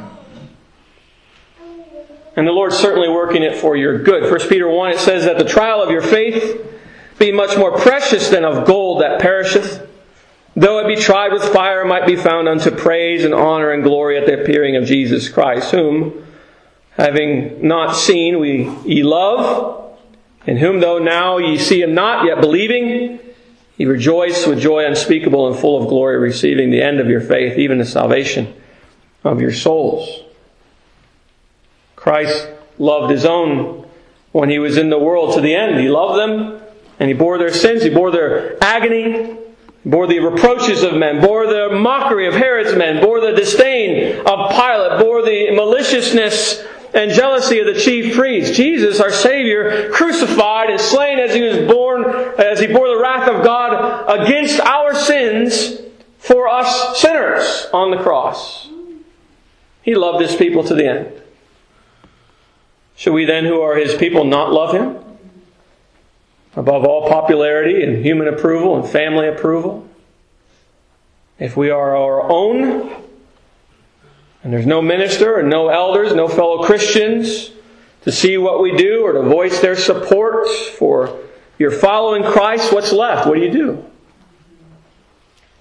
And 2.35 2.45
the 2.45 2.53
Lord's 2.53 2.77
certainly 2.77 3.09
working 3.09 3.45
it 3.45 3.57
for 3.57 3.77
your 3.77 4.03
good. 4.03 4.29
1 4.29 4.49
Peter 4.49 4.68
1, 4.68 4.91
it 4.91 4.99
says 4.99 5.25
that 5.25 5.39
the 5.39 5.45
trial 5.45 5.85
of 5.85 5.91
your 5.91 6.03
faith 6.03 6.66
be 7.20 7.31
much 7.31 7.57
more 7.57 7.79
precious 7.79 8.29
than 8.29 8.45
of 8.45 8.66
gold 8.66 9.03
that 9.03 9.20
perisheth 9.20 9.89
though 10.55 10.79
it 10.79 10.89
be 10.89 11.01
tried 11.01 11.33
with 11.33 11.45
fire, 11.53 11.85
might 11.85 12.07
be 12.07 12.17
found 12.17 12.49
unto 12.49 12.71
praise 12.71 13.25
and 13.25 13.35
honor 13.35 13.71
and 13.71 13.83
glory 13.83 14.19
at 14.19 14.27
the 14.27 14.41
appearing 14.41 14.77
of 14.77 14.85
Jesus 14.85 15.29
Christ, 15.29 15.71
whom, 15.71 16.27
having 16.91 17.67
not 17.67 17.95
seen, 17.95 18.39
we 18.39 18.69
ye 18.85 19.03
love, 19.03 19.97
in 20.47 20.57
whom 20.57 20.81
though 20.81 20.99
now 20.99 21.39
ye 21.39 21.59
see 21.59 21.81
him 21.81 21.95
not, 21.95 22.25
yet 22.27 22.41
believing, 22.41 23.21
Ye 23.77 23.87
rejoice 23.87 24.47
with 24.47 24.61
joy 24.61 24.87
unspeakable 24.87 25.49
and 25.49 25.59
full 25.59 25.83
of 25.83 25.89
glory, 25.89 26.17
receiving 26.19 26.71
the 26.71 26.81
end 26.81 27.01
of 27.01 27.09
your 27.09 27.21
faith, 27.21 27.59
even 27.59 27.79
the 27.79 27.85
salvation 27.85 28.55
of 29.25 29.41
your 29.41 29.53
souls. 29.53 30.23
Christ 31.97 32.49
loved 32.79 33.11
his 33.11 33.25
own 33.25 33.89
when 34.31 34.49
he 34.49 34.59
was 34.59 34.77
in 34.77 34.91
the 34.91 34.99
world 34.99 35.35
to 35.35 35.41
the 35.41 35.55
end. 35.55 35.81
He 35.81 35.89
loved 35.89 36.19
them 36.19 36.61
and 37.01 37.09
he 37.09 37.15
bore 37.15 37.39
their 37.39 37.53
sins, 37.53 37.83
he 37.83 37.91
bore 37.91 38.13
their 38.13 38.63
agony, 38.63 39.37
bore 39.85 40.07
the 40.07 40.18
reproaches 40.18 40.82
of 40.82 40.95
men, 40.95 41.20
bore 41.20 41.47
the 41.47 41.70
mockery 41.70 42.26
of 42.26 42.35
Herod's 42.35 42.76
men, 42.76 43.03
bore 43.03 43.20
the 43.20 43.32
disdain 43.32 44.20
of 44.20 44.51
Pilate, 44.51 45.01
bore 45.01 45.22
the 45.22 45.51
maliciousness 45.55 46.64
and 46.95 47.11
jealousy 47.11 47.59
of 47.59 47.66
the 47.66 47.78
chief 47.78 48.14
priests. 48.14 48.57
Jesus, 48.57 49.01
our 49.01 49.11
Savior, 49.11 49.91
crucified 49.91 50.70
and 50.70 50.80
slain 50.80 51.18
as 51.18 51.35
he 51.35 51.43
was 51.43 51.59
born, 51.68 52.05
as 52.39 52.61
he 52.61 52.68
bore 52.68 52.89
the 52.89 53.01
wrath 53.01 53.28
of 53.28 53.45
God 53.45 54.20
against 54.20 54.61
our 54.61 54.95
sins 54.95 55.80
for 56.18 56.49
us 56.49 57.01
sinners 57.01 57.66
on 57.72 57.91
the 57.91 57.99
cross. 57.99 58.68
He 59.82 59.95
loved 59.95 60.22
his 60.22 60.35
people 60.35 60.64
to 60.64 60.74
the 60.74 60.89
end. 60.89 61.12
Should 62.97 63.12
we 63.12 63.24
then, 63.24 63.45
who 63.45 63.61
are 63.61 63.76
his 63.76 63.95
people, 63.97 64.24
not 64.24 64.53
love 64.53 64.74
him? 64.74 65.04
Above 66.57 66.85
all 66.85 67.09
popularity 67.09 67.83
and 67.83 68.05
human 68.05 68.29
approval 68.29 68.77
and 68.77 68.89
family 68.89 69.29
approval? 69.29 69.89
If 71.39 71.57
we 71.57 71.71
are 71.71 71.97
our 71.97 72.23
own, 72.31 72.93
and 74.43 74.53
there's 74.53 74.67
no 74.67 74.81
minister 74.81 75.39
and 75.39 75.51
no 75.51 75.69
elders, 75.69 76.15
no 76.15 76.29
fellow 76.29 76.63
Christians 76.63 77.51
to 78.03 78.13
see 78.13 78.39
what 78.39 78.61
we 78.61 78.77
do 78.77 79.03
or 79.03 79.15
to 79.15 79.23
voice 79.23 79.61
their 79.61 79.75
support 79.75 80.49
for 80.79 81.19
your 81.59 81.71
following 81.71 82.23
Christ, 82.23 82.73
what's 82.73 82.93
left? 82.93 83.27
What 83.27 83.37
do 83.37 83.41
you 83.41 83.51
do? 83.51 83.85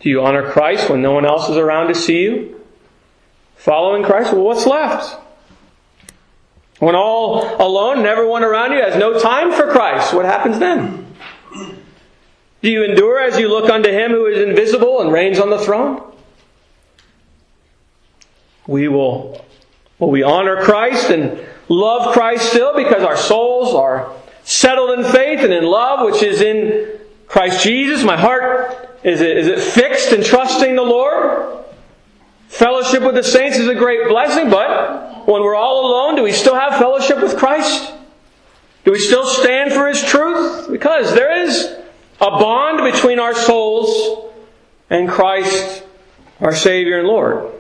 Do 0.02 0.10
you 0.10 0.22
honor 0.22 0.52
Christ 0.52 0.90
when 0.90 1.02
no 1.02 1.14
one 1.14 1.26
else 1.26 1.50
is 1.50 1.56
around 1.56 1.88
to 1.88 1.96
see 1.96 2.24
you? 2.24 2.62
Following 3.56 4.04
Christ? 4.04 4.34
Well, 4.34 4.44
what's 4.44 4.66
left? 4.66 5.23
When 6.80 6.96
all 6.96 7.62
alone 7.62 8.00
and 8.00 8.08
everyone 8.08 8.44
around 8.44 8.72
you 8.72 8.82
has 8.82 8.96
no 8.96 9.20
time 9.20 9.52
for 9.52 9.72
Christ, 9.72 10.14
what 10.14 10.26
happens 10.26 10.60
then? 10.60 11.06
Do 12.62 12.70
you 12.70 12.84
endure 12.84 13.20
as 13.20 13.38
you 13.38 13.50
look 13.50 13.70
unto 13.70 13.90
Him 13.90 14.12
who 14.12 14.26
is 14.26 14.48
invisible 14.48 15.02
and 15.02 15.12
reigns 15.12 15.40
on 15.40 15.50
the 15.50 15.60
throne? 15.60 16.02
We 18.68 18.88
will, 18.88 19.46
will 20.00 20.10
we 20.10 20.24
honor 20.24 20.64
Christ 20.64 21.10
and 21.10 21.46
love 21.68 22.14
Christ 22.14 22.50
still 22.50 22.76
because 22.76 23.04
our 23.04 23.18
souls 23.18 23.76
are 23.76 24.14
settled 24.44 24.98
in 24.98 25.06
faith 25.06 25.40
and 25.40 25.54
in 25.54 25.66
love, 25.66 26.06
which 26.06 26.24
is 26.24 26.42
in 26.42 27.00
Christ 27.28 27.64
Jesus. 27.64 28.04
My 28.04 28.18
heart, 28.18 28.90
is 29.04 29.22
it, 29.22 29.38
is 29.38 29.48
it 29.48 29.60
fixed 29.60 30.14
in 30.14 30.24
trusting 30.24 30.76
the 30.76 30.84
Lord? 30.84 31.66
Fellowship 32.48 33.04
with 33.04 33.16
the 33.16 33.24
saints 33.24 33.58
is 33.58 33.68
a 33.68 33.76
great 33.76 34.08
blessing, 34.08 34.50
but 34.50 35.13
when 35.26 35.42
we're 35.42 35.56
all 35.56 35.86
alone, 35.86 36.16
do 36.16 36.24
we 36.24 36.32
still 36.32 36.56
have 36.56 36.78
fellowship 36.80 37.22
with 37.22 37.38
Christ? 37.38 37.94
Do 38.84 38.92
we 38.92 39.00
still 39.00 39.26
stand 39.26 39.72
for 39.72 39.88
His 39.88 40.04
truth? 40.04 40.70
Because 40.70 41.14
there 41.14 41.44
is 41.44 41.66
a 42.20 42.30
bond 42.30 42.92
between 42.92 43.20
our 43.20 43.34
souls 43.34 44.32
and 44.90 45.08
Christ, 45.10 45.84
our 46.40 46.56
Savior 46.56 47.00
and 47.00 47.08
Lord. 47.08 47.52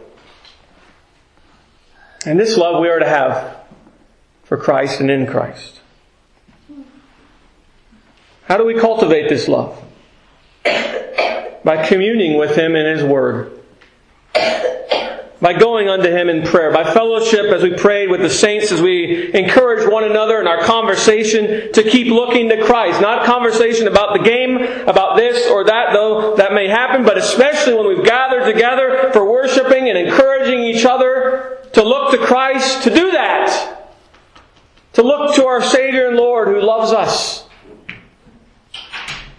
And 2.26 2.40
this 2.40 2.58
love 2.58 2.82
we 2.82 2.90
are 2.90 3.00
to 3.00 3.08
have 3.08 3.58
for 4.44 4.58
Christ 4.58 5.00
and 5.00 5.10
in 5.10 5.26
Christ. 5.26 5.82
How 8.46 8.58
do 8.58 8.66
we 8.66 8.78
cultivate 8.80 9.30
this 9.30 9.48
love? 9.48 9.82
By 11.64 11.86
communing 11.88 12.38
with 12.38 12.58
Him 12.58 12.76
in 12.76 12.86
His 12.98 13.04
Word. 13.04 13.60
By 15.44 15.52
going 15.52 15.90
unto 15.90 16.10
Him 16.10 16.30
in 16.30 16.44
prayer. 16.44 16.72
By 16.72 16.90
fellowship 16.94 17.48
as 17.48 17.64
we 17.64 17.74
prayed 17.74 18.10
with 18.10 18.22
the 18.22 18.30
saints, 18.30 18.72
as 18.72 18.82
we 18.82 19.34
encourage 19.34 19.86
one 19.86 20.06
another 20.06 20.40
in 20.40 20.48
our 20.48 20.64
conversation 20.64 21.70
to 21.74 21.84
keep 21.84 22.08
looking 22.08 22.48
to 22.48 22.64
Christ. 22.64 23.02
Not 23.02 23.26
conversation 23.26 23.90
about 23.90 24.18
the 24.18 24.24
game, 24.24 24.56
about 24.88 25.18
this 25.18 25.52
or 25.52 25.66
that, 25.66 25.92
though 25.92 26.38
that 26.38 26.54
may 26.54 26.70
happen, 26.70 27.04
but 27.04 27.18
especially 27.18 27.74
when 27.74 27.88
we've 27.88 28.06
gathered 28.06 28.46
together 28.46 29.10
for 29.12 29.30
worshiping 29.30 29.90
and 29.90 29.98
encouraging 29.98 30.64
each 30.64 30.86
other 30.86 31.58
to 31.74 31.84
look 31.84 32.12
to 32.12 32.26
Christ, 32.26 32.84
to 32.84 32.90
do 32.90 33.12
that. 33.12 33.92
To 34.94 35.04
look 35.04 35.36
to 35.36 35.46
our 35.46 35.62
Savior 35.62 36.08
and 36.08 36.16
Lord 36.16 36.48
who 36.48 36.62
loves 36.62 36.94
us. 36.94 37.50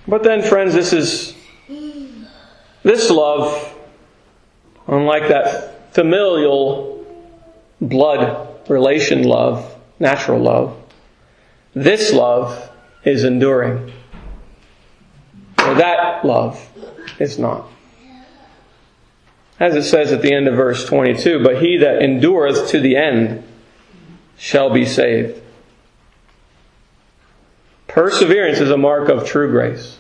But 0.07 0.23
then, 0.23 0.43
friends, 0.43 0.75
this 0.75 0.93
is 0.93 1.35
this 2.83 3.09
love, 3.09 3.75
unlike 4.87 5.29
that 5.29 5.74
familial 5.95 7.07
blood 7.81 8.69
relation 8.69 9.23
love, 9.23 9.75
natural 9.99 10.41
love, 10.41 10.77
this 11.75 12.13
love 12.13 12.71
is 13.05 13.25
enduring. 13.25 13.93
That 15.57 16.25
love 16.25 16.69
is 17.19 17.39
not. 17.39 17.69
As 19.61 19.77
it 19.77 19.85
says 19.85 20.13
at 20.13 20.21
the 20.21 20.35
end 20.35 20.49
of 20.49 20.57
verse 20.57 20.85
22, 20.85 21.43
but 21.43 21.63
he 21.63 21.79
that 21.79 22.03
endureth 22.03 22.69
to 22.71 22.81
the 22.81 22.97
end 22.97 23.45
shall 24.37 24.71
be 24.71 24.85
saved. 24.85 25.41
Perseverance 27.87 28.59
is 28.59 28.71
a 28.71 28.77
mark 28.77 29.09
of 29.09 29.27
true 29.27 29.51
grace. 29.51 29.99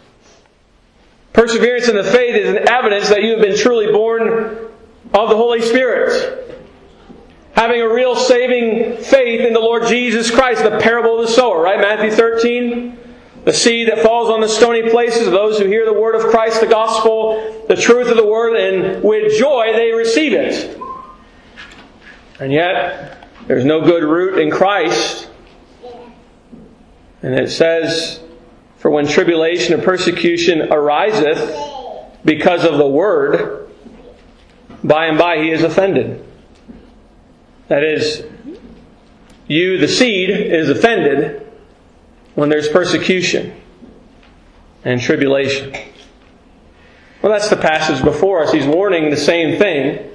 Perseverance 1.32 1.88
in 1.88 1.95
the 1.95 2.03
faith 2.03 2.34
is 2.34 2.49
an 2.49 2.68
evidence 2.68 3.09
that 3.09 3.22
you 3.22 3.30
have 3.32 3.40
been 3.40 3.57
truly 3.57 3.92
born 3.92 4.73
of 5.14 5.30
the 5.30 5.36
Holy 5.36 5.62
Spirit. 5.62 6.40
Having 7.54 7.82
a 7.82 7.88
real 7.88 8.16
saving 8.16 8.98
faith 9.02 9.40
in 9.40 9.52
the 9.52 9.60
Lord 9.60 9.86
Jesus 9.86 10.30
Christ, 10.30 10.64
the 10.64 10.78
parable 10.80 11.20
of 11.20 11.28
the 11.28 11.32
sower, 11.32 11.62
right? 11.62 11.78
Matthew 11.78 12.10
13. 12.10 12.98
The 13.44 13.52
seed 13.52 13.88
that 13.88 14.00
falls 14.00 14.30
on 14.30 14.40
the 14.40 14.48
stony 14.48 14.88
places, 14.90 15.26
those 15.26 15.58
who 15.58 15.66
hear 15.66 15.84
the 15.84 15.92
word 15.92 16.14
of 16.14 16.22
Christ, 16.30 16.60
the 16.60 16.66
gospel, 16.66 17.64
the 17.68 17.76
truth 17.76 18.08
of 18.08 18.16
the 18.16 18.26
word, 18.26 18.56
and 18.56 19.04
with 19.04 19.38
joy 19.38 19.70
they 19.74 19.92
receive 19.92 20.32
it. 20.32 20.80
And 22.40 22.50
yet, 22.50 23.28
there's 23.46 23.66
no 23.66 23.82
good 23.82 24.02
root 24.02 24.38
in 24.38 24.50
Christ. 24.50 25.28
And 27.22 27.34
it 27.34 27.50
says, 27.50 28.20
For 28.78 28.90
when 28.90 29.06
tribulation 29.06 29.78
or 29.78 29.82
persecution 29.82 30.72
ariseth 30.72 31.54
because 32.24 32.64
of 32.64 32.78
the 32.78 32.86
word, 32.86 33.63
by 34.85 35.07
and 35.07 35.18
by 35.18 35.39
he 35.39 35.51
is 35.51 35.62
offended. 35.62 36.24
That 37.68 37.82
is, 37.82 38.24
you, 39.49 39.78
the 39.78 39.89
seed, 39.89 40.28
is 40.28 40.68
offended 40.68 41.51
when 42.35 42.51
there's 42.51 42.68
persecution 42.68 43.59
and 44.85 45.01
tribulation. 45.01 45.74
Well, 47.22 47.32
that's 47.32 47.49
the 47.49 47.57
passage 47.57 48.05
before 48.05 48.43
us. 48.43 48.53
He's 48.53 48.66
warning 48.66 49.09
the 49.09 49.16
same 49.16 49.59
thing. 49.59 50.11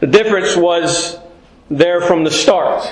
The 0.00 0.08
difference 0.08 0.56
was 0.56 1.18
there 1.70 2.00
from 2.00 2.24
the 2.24 2.30
start. 2.32 2.84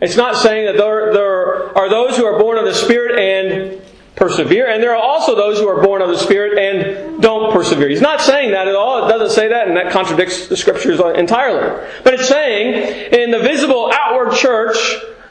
It's 0.00 0.16
not 0.16 0.36
saying 0.36 0.66
that 0.66 0.76
there, 0.76 1.12
there 1.12 1.78
are 1.78 1.88
those 1.88 2.16
who 2.16 2.24
are 2.24 2.38
born 2.38 2.58
of 2.58 2.64
the 2.64 2.74
Spirit 2.74 3.18
and 3.18 3.80
persevere, 4.16 4.66
and 4.66 4.82
there 4.82 4.92
are 4.92 5.02
also 5.02 5.36
those 5.36 5.58
who 5.58 5.68
are 5.68 5.82
born 5.82 6.00
of 6.00 6.08
the 6.08 6.18
Spirit 6.18 6.58
and 6.58 7.22
don't 7.22 7.52
persevere. 7.52 7.88
He's 7.88 8.00
not 8.00 8.22
saying 8.22 8.50
that 8.52 8.66
at 8.66 8.74
all. 8.74 9.06
It 9.06 9.08
doesn't 9.10 9.30
say 9.30 9.48
that, 9.48 9.68
and 9.68 9.76
that 9.76 9.92
contradicts 9.92 10.48
the 10.48 10.56
Scriptures 10.56 10.98
entirely. 10.98 11.86
But 12.02 12.14
it's 12.14 12.26
saying 12.26 13.12
in 13.12 13.30
the 13.30 13.40
visible 13.40 13.92
outward 13.92 14.34
church, 14.34 14.76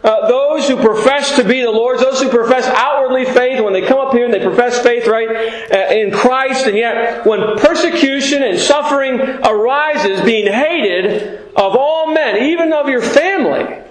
uh, 0.04 0.28
those 0.28 0.68
who 0.68 0.76
profess 0.76 1.36
to 1.36 1.44
be 1.44 1.64
the 1.64 1.72
Lord's, 1.72 2.00
those 2.00 2.22
who 2.22 2.30
profess 2.30 2.66
outwardly 2.68 3.26
faith, 3.26 3.60
when 3.64 3.74
they 3.74 3.82
come 3.82 3.98
up 3.98 4.14
here 4.14 4.24
and 4.24 4.32
they 4.32 4.40
profess 4.40 4.80
faith, 4.84 5.08
right, 5.08 5.30
uh, 5.30 5.92
in 5.92 6.12
Christ, 6.12 6.68
and 6.68 6.78
yet 6.78 7.26
when 7.26 7.58
persecution 7.58 8.44
and 8.44 8.60
suffering 8.60 9.20
arises, 9.20 10.22
being 10.22 10.46
hated 10.46 11.52
of 11.56 11.76
all 11.76 12.14
men, 12.14 12.44
even 12.44 12.72
of 12.72 12.88
your 12.88 13.02
family, 13.02 13.82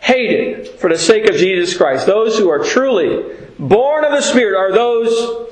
hated 0.00 0.68
for 0.78 0.90
the 0.90 0.98
sake 0.98 1.26
of 1.26 1.36
Jesus 1.36 1.74
Christ, 1.74 2.04
those 2.04 2.36
who 2.36 2.50
are 2.50 2.62
truly 2.62 3.45
born 3.58 4.04
of 4.04 4.12
the 4.12 4.20
Spirit 4.20 4.56
are 4.56 4.72
those, 4.72 5.48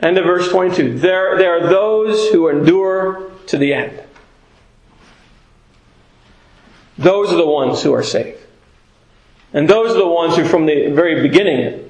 end 0.00 0.18
of 0.18 0.24
verse 0.24 0.48
22, 0.48 0.98
there, 0.98 1.36
there 1.38 1.58
are 1.58 1.68
those 1.68 2.30
who 2.30 2.48
endure 2.48 3.30
to 3.46 3.58
the 3.58 3.74
end. 3.74 4.00
Those 6.96 7.32
are 7.32 7.36
the 7.36 7.46
ones 7.46 7.82
who 7.82 7.92
are 7.92 8.02
saved. 8.02 8.38
And 9.52 9.68
those 9.68 9.92
are 9.92 9.98
the 9.98 10.06
ones 10.06 10.36
who, 10.36 10.44
from 10.44 10.66
the 10.66 10.90
very 10.90 11.22
beginning 11.22 11.88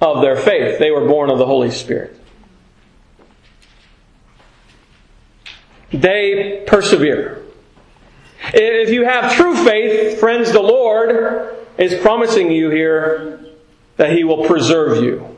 of 0.00 0.20
their 0.20 0.36
faith, 0.36 0.78
they 0.78 0.90
were 0.90 1.06
born 1.06 1.30
of 1.30 1.38
the 1.38 1.46
Holy 1.46 1.70
Spirit. 1.70 2.18
They 5.90 6.64
persevere. 6.66 7.44
If 8.52 8.90
you 8.90 9.04
have 9.04 9.32
true 9.32 9.54
faith, 9.64 10.18
friends, 10.18 10.52
the 10.52 10.60
Lord 10.60 11.56
is 11.78 11.94
promising 12.00 12.50
you 12.50 12.70
here 12.70 13.43
that 13.96 14.12
He 14.12 14.24
will 14.24 14.44
preserve 14.46 15.02
you. 15.02 15.36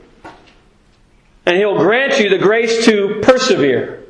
And 1.44 1.56
He'll 1.56 1.78
grant 1.78 2.18
you 2.18 2.28
the 2.28 2.38
grace 2.38 2.84
to 2.86 3.20
persevere, 3.22 4.04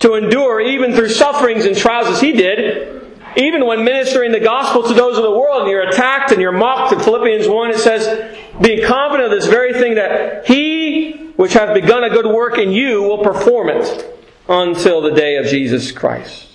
to 0.00 0.14
endure 0.14 0.60
even 0.60 0.94
through 0.94 1.10
sufferings 1.10 1.64
and 1.64 1.76
trials 1.76 2.08
as 2.08 2.20
He 2.20 2.32
did. 2.32 2.94
Even 3.36 3.66
when 3.66 3.84
ministering 3.84 4.32
the 4.32 4.40
gospel 4.40 4.82
to 4.82 4.94
those 4.94 5.16
of 5.16 5.22
the 5.22 5.30
world 5.30 5.62
and 5.62 5.70
you're 5.70 5.88
attacked 5.88 6.32
and 6.32 6.40
you're 6.40 6.50
mocked, 6.50 6.92
in 6.92 6.98
Philippians 6.98 7.46
1 7.46 7.70
it 7.70 7.78
says, 7.78 8.36
being 8.60 8.84
confident 8.84 9.32
of 9.32 9.38
this 9.38 9.48
very 9.48 9.72
thing 9.74 9.94
that 9.94 10.46
He 10.46 11.28
which 11.38 11.52
hath 11.52 11.72
begun 11.72 12.02
a 12.02 12.10
good 12.10 12.26
work 12.26 12.58
in 12.58 12.72
you 12.72 13.00
will 13.02 13.22
perform 13.22 13.68
it 13.68 14.18
until 14.48 15.00
the 15.00 15.12
day 15.12 15.36
of 15.36 15.46
Jesus 15.46 15.92
Christ. 15.92 16.48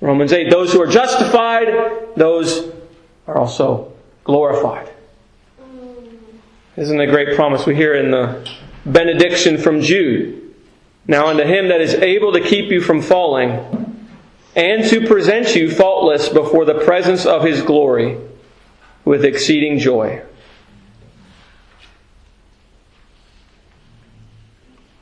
Romans 0.00 0.32
8, 0.32 0.50
those 0.50 0.72
who 0.72 0.82
are 0.82 0.88
justified, 0.88 1.68
those 2.16 2.72
are 3.28 3.38
also 3.38 3.92
glorified. 4.24 4.89
Isn't 6.80 6.98
a 6.98 7.06
great 7.06 7.36
promise 7.36 7.66
we 7.66 7.74
hear 7.74 7.94
in 7.94 8.10
the 8.10 8.50
benediction 8.86 9.58
from 9.58 9.82
Jude? 9.82 10.54
Now 11.06 11.26
unto 11.26 11.42
him 11.42 11.68
that 11.68 11.82
is 11.82 11.92
able 11.92 12.32
to 12.32 12.40
keep 12.40 12.70
you 12.70 12.80
from 12.80 13.02
falling, 13.02 14.08
and 14.56 14.82
to 14.86 15.06
present 15.06 15.54
you 15.54 15.70
faultless 15.70 16.30
before 16.30 16.64
the 16.64 16.82
presence 16.82 17.26
of 17.26 17.44
his 17.44 17.60
glory 17.60 18.16
with 19.04 19.26
exceeding 19.26 19.78
joy. 19.78 20.22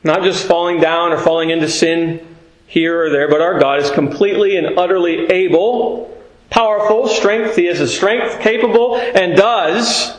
Not 0.03 0.23
just 0.23 0.45
falling 0.45 0.81
down 0.81 1.13
or 1.13 1.17
falling 1.17 1.49
into 1.49 1.69
sin 1.69 2.35
here 2.67 3.05
or 3.05 3.09
there, 3.09 3.29
but 3.29 3.39
our 3.39 3.57
God 3.57 3.79
is 3.79 3.89
completely 3.89 4.57
and 4.57 4.77
utterly 4.77 5.27
able, 5.27 6.21
powerful, 6.49 7.07
strength. 7.07 7.55
He 7.55 7.67
is 7.67 7.79
a 7.79 7.87
strength, 7.87 8.41
capable, 8.41 8.97
and 8.97 9.37
does. 9.37 10.18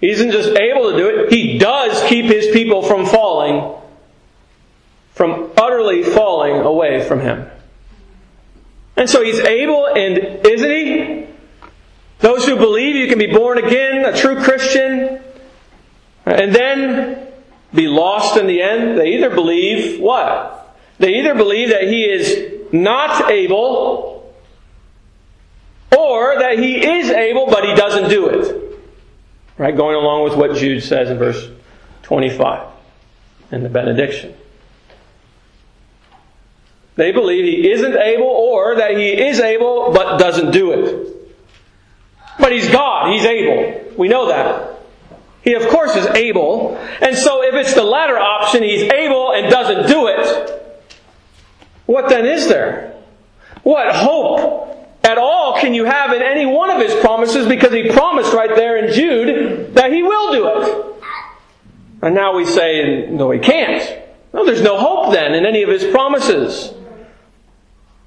He 0.00 0.10
isn't 0.10 0.30
just 0.30 0.50
able 0.50 0.90
to 0.90 0.96
do 0.96 1.08
it, 1.08 1.32
He 1.32 1.58
does 1.58 2.02
keep 2.08 2.26
His 2.26 2.48
people 2.48 2.82
from 2.82 3.06
falling, 3.06 3.76
from 5.12 5.50
utterly 5.56 6.02
falling 6.02 6.60
away 6.60 7.04
from 7.06 7.20
Him. 7.20 7.50
And 8.96 9.08
so 9.08 9.22
He's 9.22 9.40
able, 9.40 9.86
and 9.86 10.46
isn't 10.46 10.70
He? 10.70 11.26
Those 12.20 12.46
who 12.46 12.56
believe 12.56 12.96
you 12.96 13.08
can 13.08 13.18
be 13.18 13.32
born 13.32 13.58
again, 13.58 14.04
a 14.04 14.16
true 14.16 14.42
Christian, 14.42 15.20
and 16.26 16.54
then 16.54 17.28
be 17.72 17.86
lost 17.86 18.36
in 18.36 18.46
the 18.46 18.60
end, 18.62 18.98
they 18.98 19.14
either 19.14 19.30
believe 19.30 20.00
what? 20.00 20.76
They 20.98 21.18
either 21.18 21.34
believe 21.34 21.70
that 21.70 21.84
he 21.84 22.04
is 22.04 22.72
not 22.72 23.30
able, 23.30 24.34
or 25.96 26.38
that 26.40 26.58
he 26.58 26.84
is 26.84 27.10
able 27.10 27.46
but 27.46 27.64
he 27.64 27.74
doesn't 27.74 28.10
do 28.10 28.28
it. 28.28 28.57
Right? 29.58 29.76
Going 29.76 29.96
along 29.96 30.24
with 30.24 30.36
what 30.36 30.56
Jude 30.56 30.82
says 30.82 31.10
in 31.10 31.18
verse 31.18 31.50
25 32.02 32.68
in 33.50 33.62
the 33.62 33.68
benediction. 33.68 34.34
They 36.96 37.12
believe 37.12 37.44
he 37.44 37.70
isn't 37.70 37.96
able 37.96 38.26
or 38.26 38.76
that 38.76 38.96
he 38.96 39.10
is 39.10 39.40
able 39.40 39.92
but 39.92 40.18
doesn't 40.18 40.52
do 40.52 40.72
it. 40.72 41.08
But 42.38 42.52
he's 42.52 42.68
God, 42.68 43.12
he's 43.12 43.24
able. 43.24 43.94
We 43.96 44.08
know 44.08 44.28
that. 44.28 44.78
He, 45.42 45.54
of 45.54 45.66
course, 45.68 45.94
is 45.96 46.06
able. 46.06 46.76
And 47.00 47.16
so, 47.16 47.42
if 47.42 47.54
it's 47.54 47.74
the 47.74 47.84
latter 47.84 48.18
option, 48.18 48.62
he's 48.62 48.82
able 48.82 49.32
and 49.32 49.50
doesn't 49.50 49.86
do 49.86 50.08
it, 50.08 50.84
what 51.86 52.08
then 52.08 52.26
is 52.26 52.48
there? 52.48 52.94
What 53.62 53.94
hope 53.94 54.77
at 55.08 55.18
all 55.18 55.58
can 55.60 55.74
you 55.74 55.84
have 55.84 56.12
in 56.12 56.22
any 56.22 56.46
one 56.46 56.70
of 56.70 56.80
his 56.80 56.94
promises 57.00 57.46
because 57.46 57.72
he 57.72 57.90
promised 57.90 58.32
right 58.32 58.54
there 58.54 58.76
in 58.76 58.92
Jude 58.92 59.74
that 59.74 59.92
he 59.92 60.02
will 60.02 60.32
do 60.32 60.48
it? 60.48 61.02
And 62.02 62.14
now 62.14 62.36
we 62.36 62.44
say, 62.44 63.08
no, 63.10 63.30
he 63.30 63.40
can't. 63.40 64.04
No, 64.32 64.44
there's 64.44 64.62
no 64.62 64.78
hope 64.78 65.12
then 65.12 65.34
in 65.34 65.46
any 65.46 65.62
of 65.62 65.68
his 65.68 65.84
promises. 65.84 66.72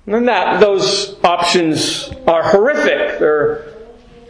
And 0.06 0.28
that 0.28 0.60
those 0.60 1.18
options 1.24 2.12
are 2.28 2.44
horrific. 2.44 3.20
They're 3.20 3.64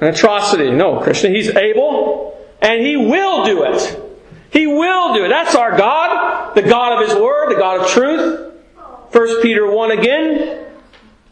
an 0.02 0.08
atrocity. 0.08 0.72
No, 0.72 1.00
Christian, 1.00 1.34
he's 1.34 1.50
able 1.50 2.32
and 2.62 2.86
He 2.86 2.96
will 2.96 3.44
do 3.44 3.64
it. 3.64 4.00
He 4.52 4.68
will 4.68 5.14
do 5.14 5.26
it. 5.26 5.30
That's 5.30 5.56
our 5.56 5.78
God, 5.78 6.56
the 6.56 6.62
God 6.62 7.02
of 7.02 7.10
His 7.10 7.18
Word, 7.18 7.52
the 7.52 7.60
God 7.60 7.82
of 7.82 7.88
truth. 7.88 8.54
1 9.12 9.42
Peter 9.42 9.70
1 9.70 9.92
again. 9.92 10.68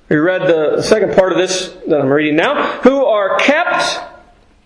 We 0.10 0.16
read 0.16 0.42
the 0.42 0.82
second 0.82 1.14
part 1.14 1.32
of 1.32 1.38
this 1.38 1.70
that 1.88 2.02
I'm 2.02 2.10
reading 2.10 2.36
now. 2.36 2.80
Who 2.82 3.06
are 3.06 3.38
kept, 3.38 4.00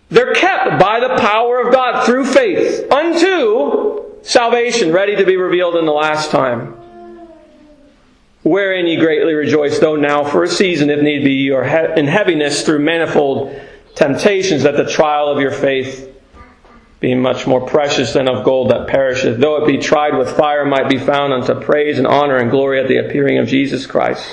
they're 0.09 0.33
kept 0.33 0.79
by 0.79 1.01
the 1.01 1.17
power 1.19 1.59
of 1.59 1.73
God 1.73 2.05
through 2.05 2.25
faith 2.25 2.89
unto 2.89 4.05
salvation, 4.21 4.93
ready 4.93 5.17
to 5.17 5.25
be 5.25 5.35
revealed 5.35 5.75
in 5.75 5.85
the 5.85 5.91
last 5.91 6.31
time. 6.31 6.77
Wherein 8.43 8.87
ye 8.87 8.97
greatly 8.97 9.33
rejoice, 9.33 9.79
though 9.79 9.97
now 9.97 10.23
for 10.23 10.43
a 10.43 10.47
season, 10.47 10.89
if 10.89 11.01
need 11.01 11.25
be, 11.25 11.33
you 11.33 11.55
are 11.55 11.63
in 11.95 12.07
heaviness 12.07 12.65
through 12.65 12.79
manifold 12.79 13.53
temptations, 13.95 14.63
that 14.63 14.77
the 14.77 14.89
trial 14.89 15.27
of 15.27 15.39
your 15.39 15.51
faith 15.51 16.09
being 17.01 17.21
much 17.21 17.45
more 17.45 17.59
precious 17.67 18.13
than 18.13 18.29
of 18.29 18.45
gold 18.45 18.71
that 18.71 18.87
perisheth, 18.87 19.37
though 19.39 19.61
it 19.61 19.67
be 19.67 19.77
tried 19.77 20.17
with 20.17 20.37
fire, 20.37 20.63
might 20.63 20.89
be 20.89 20.97
found 20.97 21.33
unto 21.33 21.53
praise 21.59 21.97
and 21.97 22.07
honor 22.07 22.37
and 22.37 22.49
glory 22.49 22.79
at 22.79 22.87
the 22.87 22.97
appearing 22.97 23.37
of 23.39 23.47
Jesus 23.47 23.85
Christ. 23.85 24.25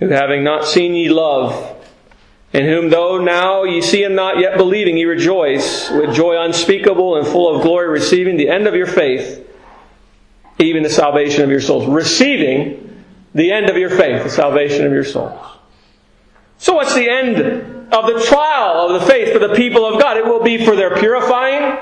Who 0.00 0.08
having 0.08 0.42
not 0.42 0.66
seen 0.66 0.94
ye 0.94 1.08
love, 1.08 1.76
in 2.52 2.64
whom 2.64 2.90
though 2.90 3.18
now 3.18 3.64
ye 3.64 3.80
see 3.80 4.02
him 4.02 4.14
not 4.14 4.40
yet 4.40 4.56
believing, 4.56 4.96
ye 4.96 5.04
rejoice 5.04 5.90
with 5.90 6.14
joy 6.14 6.42
unspeakable 6.42 7.16
and 7.16 7.26
full 7.26 7.54
of 7.54 7.62
glory, 7.62 7.88
receiving 7.88 8.36
the 8.36 8.48
end 8.48 8.66
of 8.66 8.74
your 8.74 8.86
faith, 8.86 9.46
even 10.58 10.82
the 10.82 10.90
salvation 10.90 11.44
of 11.44 11.50
your 11.50 11.60
souls. 11.60 11.86
Receiving 11.86 13.04
the 13.34 13.52
end 13.52 13.70
of 13.70 13.76
your 13.76 13.90
faith, 13.90 14.24
the 14.24 14.30
salvation 14.30 14.84
of 14.84 14.92
your 14.92 15.04
souls. 15.04 15.38
So 16.58 16.74
what's 16.74 16.94
the 16.94 17.08
end 17.08 17.78
of 17.92 18.06
the 18.06 18.24
trial 18.24 18.88
of 18.88 19.00
the 19.00 19.06
faith 19.06 19.32
for 19.32 19.38
the 19.38 19.54
people 19.54 19.84
of 19.84 20.00
God. 20.00 20.16
It 20.16 20.24
will 20.24 20.42
be 20.42 20.64
for 20.64 20.76
their 20.76 20.96
purifying, 20.96 21.78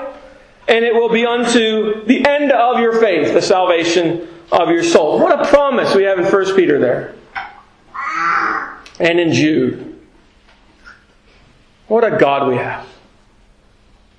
and 0.67 0.85
it 0.85 0.93
will 0.93 1.09
be 1.09 1.25
unto 1.25 2.05
the 2.05 2.25
end 2.27 2.51
of 2.51 2.79
your 2.79 2.99
faith, 2.99 3.33
the 3.33 3.41
salvation 3.41 4.27
of 4.51 4.69
your 4.69 4.83
soul. 4.83 5.19
What 5.19 5.39
a 5.39 5.49
promise 5.49 5.93
we 5.95 6.03
have 6.03 6.19
in 6.19 6.25
1 6.25 6.55
Peter 6.55 6.79
there. 6.79 7.13
And 8.99 9.19
in 9.19 9.33
Jude. 9.33 9.99
What 11.87 12.03
a 12.03 12.17
God 12.17 12.47
we 12.47 12.57
have. 12.57 12.87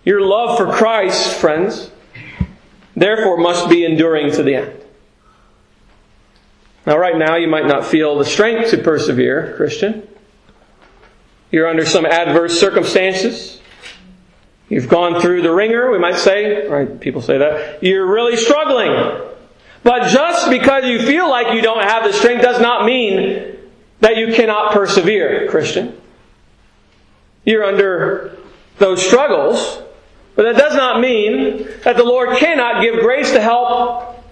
Your 0.04 0.22
love 0.22 0.56
for 0.56 0.72
Christ, 0.72 1.36
friends, 1.36 1.90
therefore 2.96 3.36
must 3.36 3.68
be 3.68 3.84
enduring 3.84 4.32
to 4.32 4.42
the 4.42 4.56
end. 4.56 4.80
Now, 6.86 6.96
right 6.96 7.16
now, 7.16 7.36
you 7.36 7.46
might 7.46 7.66
not 7.66 7.86
feel 7.86 8.18
the 8.18 8.24
strength 8.24 8.70
to 8.70 8.78
persevere, 8.78 9.54
Christian. 9.56 10.08
You're 11.50 11.68
under 11.68 11.84
some 11.84 12.06
adverse 12.06 12.58
circumstances. 12.58 13.60
You've 14.68 14.88
gone 14.88 15.20
through 15.20 15.42
the 15.42 15.52
wringer, 15.52 15.90
we 15.90 15.98
might 15.98 16.16
say. 16.16 16.66
Right? 16.66 16.98
People 16.98 17.20
say 17.20 17.38
that. 17.38 17.82
You're 17.82 18.06
really 18.06 18.36
struggling. 18.36 19.28
But 19.82 20.08
just 20.08 20.48
because 20.48 20.84
you 20.86 21.00
feel 21.00 21.28
like 21.28 21.54
you 21.54 21.60
don't 21.60 21.82
have 21.82 22.04
the 22.04 22.12
strength 22.12 22.42
does 22.42 22.60
not 22.60 22.86
mean 22.86 23.56
that 24.00 24.16
you 24.16 24.32
cannot 24.34 24.72
persevere, 24.72 25.48
Christian. 25.48 26.00
You're 27.44 27.64
under 27.64 28.36
those 28.78 29.04
struggles, 29.04 29.82
but 30.34 30.44
that 30.44 30.56
does 30.56 30.74
not 30.74 31.00
mean 31.00 31.68
that 31.84 31.96
the 31.96 32.04
Lord 32.04 32.38
cannot 32.38 32.82
give 32.82 33.00
grace 33.00 33.30
to 33.32 33.40
help 33.40 34.24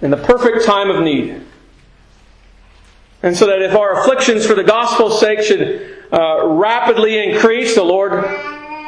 in 0.00 0.10
the 0.10 0.16
perfect 0.16 0.64
time 0.64 0.90
of 0.90 1.02
need. 1.02 1.42
And 3.22 3.36
so 3.36 3.46
that 3.46 3.62
if 3.62 3.74
our 3.74 4.00
afflictions 4.00 4.46
for 4.46 4.54
the 4.54 4.64
gospel's 4.64 5.18
sake 5.18 5.40
should 5.40 5.96
uh, 6.12 6.46
rapidly 6.46 7.18
increase, 7.18 7.74
the 7.74 7.82
Lord 7.82 8.12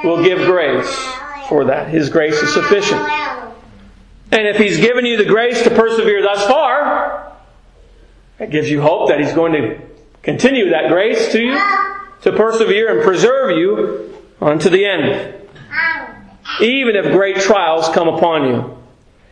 will 0.04 0.22
give 0.22 0.46
grace 0.46 0.92
for 1.48 1.64
that. 1.64 1.88
His 1.88 2.08
grace 2.08 2.34
is 2.34 2.52
sufficient. 2.52 3.00
And 4.30 4.46
if 4.46 4.56
He's 4.56 4.76
given 4.76 5.06
you 5.06 5.16
the 5.16 5.24
grace 5.24 5.62
to 5.62 5.70
persevere 5.70 6.22
thus 6.22 6.46
far, 6.46 7.32
it 8.38 8.50
gives 8.50 8.70
you 8.70 8.82
hope 8.82 9.08
that 9.08 9.18
He's 9.18 9.32
going 9.32 9.52
to 9.52 9.80
continue 10.28 10.68
that 10.68 10.90
grace 10.90 11.32
to 11.32 11.40
you 11.40 11.58
to 12.20 12.32
persevere 12.32 12.94
and 12.94 13.02
preserve 13.02 13.56
you 13.56 14.14
unto 14.42 14.68
the 14.68 14.84
end. 14.84 15.34
Even 16.60 16.96
if 16.96 17.12
great 17.12 17.36
trials 17.36 17.88
come 17.94 18.08
upon 18.08 18.44
you. 18.44 18.76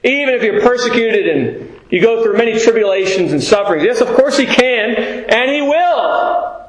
Even 0.03 0.33
if 0.33 0.43
you're 0.43 0.63
persecuted 0.63 1.29
and 1.29 1.81
you 1.91 2.01
go 2.01 2.23
through 2.23 2.39
many 2.39 2.59
tribulations 2.59 3.33
and 3.33 3.43
sufferings. 3.43 3.85
Yes, 3.85 4.01
of 4.01 4.09
course 4.09 4.39
He 4.39 4.47
can, 4.47 4.95
and 5.29 5.51
He 5.51 5.61
will. 5.61 6.67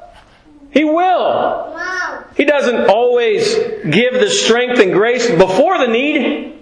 He 0.72 0.84
will. 0.84 1.80
He 2.36 2.44
doesn't 2.44 2.90
always 2.90 3.54
give 3.90 4.12
the 4.12 4.28
strength 4.28 4.78
and 4.78 4.92
grace 4.92 5.30
before 5.30 5.78
the 5.78 5.88
need. 5.88 6.54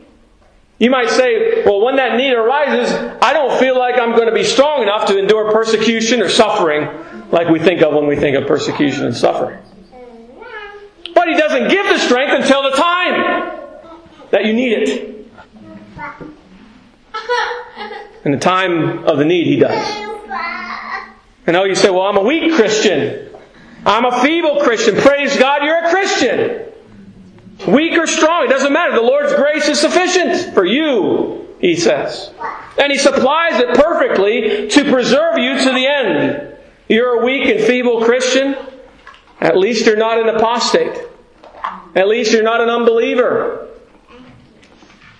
You 0.79 0.91
might 0.91 1.11
say, 1.11 1.64
well, 1.64 1.81
when 1.81 1.97
that 1.97 2.17
need 2.17 2.33
arises, 2.33 2.93
I 3.21 3.33
don't 3.33 3.59
feel 3.59 3.77
like 3.77 3.99
I'm 3.99 4.12
going 4.12 4.29
to 4.29 4.35
be 4.35 4.45
strong 4.45 4.83
enough 4.83 5.07
to 5.09 5.19
endure 5.19 5.51
persecution 5.51 6.23
or 6.23 6.29
suffering 6.29 6.89
like 7.31 7.49
we 7.49 7.59
think 7.59 7.83
of 7.83 7.93
when 7.95 8.07
we 8.07 8.16
think 8.16 8.37
of 8.37 8.47
persecution 8.47 9.05
and 9.05 9.16
suffering. 9.16 9.59
But 11.14 11.29
He 11.29 11.35
doesn't 11.35 11.68
give 11.68 11.87
the 11.87 11.99
strength 11.99 12.43
until 12.43 12.62
the 12.62 12.77
time 12.77 13.51
that 14.31 14.45
you 14.45 14.53
need 14.53 14.72
it. 14.72 15.16
In 18.24 18.33
the 18.33 18.39
time 18.39 19.05
of 19.05 19.18
the 19.18 19.24
need, 19.24 19.47
He 19.47 19.57
does. 19.57 20.07
And 21.47 21.57
oh, 21.57 21.64
you 21.64 21.74
say, 21.74 21.91
well, 21.91 22.03
I'm 22.03 22.16
a 22.16 22.22
weak 22.22 22.55
Christian. 22.55 23.31
I'm 23.85 24.05
a 24.05 24.20
feeble 24.20 24.62
Christian. 24.62 24.97
Praise 24.97 25.37
God, 25.37 25.62
you're 25.62 25.85
a 25.85 25.91
Christian. 25.91 26.62
Weak 27.72 27.97
or 27.97 28.07
strong, 28.07 28.45
it 28.45 28.49
doesn't 28.49 28.72
matter. 28.72 28.95
The 28.95 29.01
Lord's 29.01 29.33
grace 29.35 29.68
is 29.68 29.81
sufficient 29.81 30.55
for 30.55 30.64
you, 30.64 31.57
He 31.61 31.77
says. 31.77 32.33
And 32.79 32.91
He 32.93 32.99
supplies 32.99 33.61
it 33.61 33.74
perfectly 33.74 34.68
to 34.68 34.91
preserve 34.91 35.39
you 35.39 35.59
to 35.59 35.70
the 35.70 35.87
end. 35.87 36.56
You're 36.89 37.20
a 37.20 37.24
weak 37.24 37.49
and 37.49 37.64
feeble 37.64 38.05
Christian. 38.05 38.57
At 39.41 39.57
least 39.57 39.87
you're 39.87 39.97
not 39.97 40.18
an 40.20 40.34
apostate. 40.34 40.97
At 41.95 42.09
least 42.09 42.32
you're 42.32 42.43
not 42.43 42.61
an 42.61 42.68
unbeliever. 42.68 43.68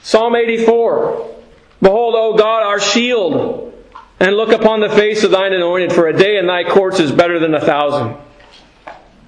Psalm 0.02 0.36
84. 0.36 1.34
Behold, 1.82 2.14
O 2.16 2.36
God, 2.36 2.62
our 2.62 2.80
shield, 2.80 3.74
and 4.20 4.36
look 4.36 4.52
upon 4.52 4.80
the 4.80 4.88
face 4.88 5.24
of 5.24 5.30
thine 5.30 5.52
anointed, 5.52 5.92
for 5.92 6.06
a 6.06 6.16
day 6.16 6.38
in 6.38 6.46
thy 6.46 6.64
courts 6.64 7.00
is 7.00 7.12
better 7.12 7.38
than 7.38 7.54
a 7.54 7.60
thousand. 7.60 8.16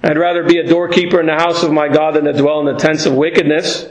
I'd 0.01 0.17
rather 0.17 0.43
be 0.43 0.57
a 0.57 0.67
doorkeeper 0.67 1.19
in 1.19 1.25
the 1.25 1.35
house 1.35 1.61
of 1.63 1.71
my 1.71 1.89
God 1.89 2.15
than 2.15 2.23
to 2.23 2.33
dwell 2.33 2.61
in 2.61 2.65
the 2.65 2.79
tents 2.79 3.05
of 3.05 3.13
wickedness. 3.13 3.85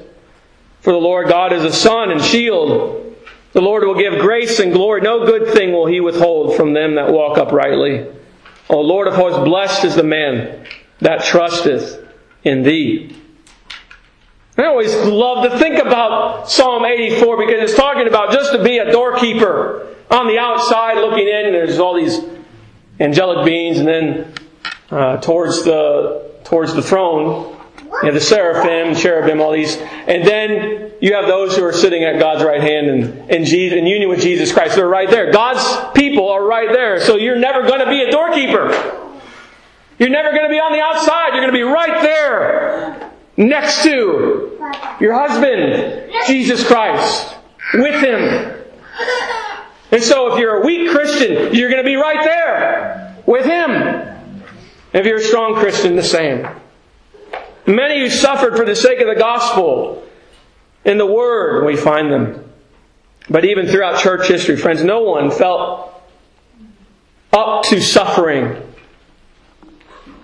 For 0.81 0.93
the 0.93 0.99
Lord 0.99 1.29
God 1.29 1.53
is 1.53 1.65
a 1.65 1.73
sun 1.73 2.11
and 2.11 2.23
shield. 2.23 3.17
The 3.53 3.61
Lord 3.61 3.85
will 3.85 3.95
give 3.95 4.19
grace 4.21 4.59
and 4.59 4.73
glory. 4.73 5.03
No 5.03 5.27
good 5.27 5.53
thing 5.53 5.73
will 5.73 5.87
he 5.87 6.01
withhold 6.01 6.57
from 6.57 6.73
them 6.73 6.95
that 6.95 7.13
walk 7.13 7.39
uprightly. 7.39 8.07
O 8.71 8.81
Lord 8.81 9.09
of 9.09 9.15
hosts, 9.15 9.39
blessed 9.39 9.85
is 9.85 9.95
the 9.95 10.03
man 10.03 10.67
that 11.01 11.25
trusteth 11.25 12.07
in 12.45 12.63
thee. 12.63 13.17
I 14.57 14.65
always 14.65 14.95
love 14.95 15.51
to 15.51 15.59
think 15.59 15.79
about 15.79 16.51
Psalm 16.51 16.85
84 16.85 17.37
because 17.39 17.71
it's 17.71 17.79
talking 17.79 18.09
about 18.09 18.33
just 18.33 18.53
to 18.53 18.63
be 18.63 18.79
a 18.79 18.91
doorkeeper 18.91 19.95
on 20.11 20.27
the 20.27 20.39
outside 20.39 20.97
looking 20.97 21.29
in, 21.29 21.47
and 21.47 21.55
there's 21.55 21.79
all 21.79 21.95
these 21.95 22.21
angelic 22.99 23.45
beings, 23.45 23.79
and 23.79 23.89
then 23.89 24.35
uh, 24.91 25.19
towards 25.19 25.65
the 25.65 26.29
towards 26.45 26.75
the 26.75 26.83
throne, 26.83 27.58
you 28.03 28.07
have 28.07 28.15
the 28.15 28.21
seraphim, 28.21 28.95
cherubim, 28.95 29.41
all 29.41 29.53
these, 29.53 29.77
and 29.77 30.27
then 30.27 30.93
you 31.01 31.15
have 31.15 31.27
those 31.27 31.57
who 31.57 31.65
are 31.65 31.73
sitting 31.73 32.05
at 32.05 32.19
God's 32.21 32.45
right 32.45 32.61
hand 32.61 32.87
and 32.89 33.31
in, 33.31 33.45
Jesus, 33.45 33.77
in 33.77 33.87
union 33.87 34.09
with 34.09 34.21
Jesus 34.21 34.53
Christ. 34.53 34.77
They're 34.77 34.89
right 34.89 35.11
there. 35.11 35.33
God's 35.33 35.93
people 35.99 36.29
are 36.29 36.45
right 36.45 36.71
there. 36.73 37.01
So 37.01 37.17
you're 37.17 37.39
never 37.39 37.67
going 37.67 37.81
to 37.81 37.89
be 37.89 38.03
a 38.03 38.11
doorkeeper. 38.11 38.69
You're 39.99 40.11
never 40.11 40.31
going 40.31 40.45
to 40.45 40.49
be 40.49 40.61
on 40.61 40.73
the 40.73 40.81
outside. 40.81 41.35
You're 41.35 41.41
going 41.41 41.53
to 41.53 41.59
be 41.59 41.63
right 41.63 42.03
there 42.03 43.11
next 43.37 43.83
to 43.83 44.59
your 45.01 45.15
husband, 45.15 46.13
Jesus 46.27 46.65
Christ, 46.67 47.35
with 47.75 48.01
him. 48.03 48.55
And 49.91 50.03
so 50.03 50.35
if 50.35 50.39
you're 50.39 50.63
a 50.63 50.67
weak 50.67 50.91
Christian, 50.91 51.55
you're 51.55 51.71
going 51.71 51.83
to 51.83 51.89
be 51.89 51.97
right 51.97 52.23
there 52.23 53.17
with 53.27 53.45
him. 53.45 53.71
If 54.93 55.05
you're 55.05 55.19
a 55.19 55.23
strong 55.23 55.55
Christian, 55.55 55.97
the 55.97 56.03
same. 56.03 56.47
Many 57.69 58.01
who 58.01 58.09
suffered 58.09 58.57
for 58.57 58.65
the 58.65 58.75
sake 58.75 59.01
of 59.01 59.07
the 59.07 59.15
gospel 59.15 60.03
in 60.85 60.97
the 60.97 61.07
Word, 61.07 61.67
we 61.67 61.77
find 61.77 62.11
them. 62.11 62.51
But 63.29 63.45
even 63.45 63.67
throughout 63.67 64.01
church 64.01 64.27
history, 64.27 64.57
friends, 64.57 64.83
no 64.83 65.03
one 65.03 65.31
felt 65.31 65.93
up 67.33 67.65
to 67.65 67.81
suffering 67.81 68.63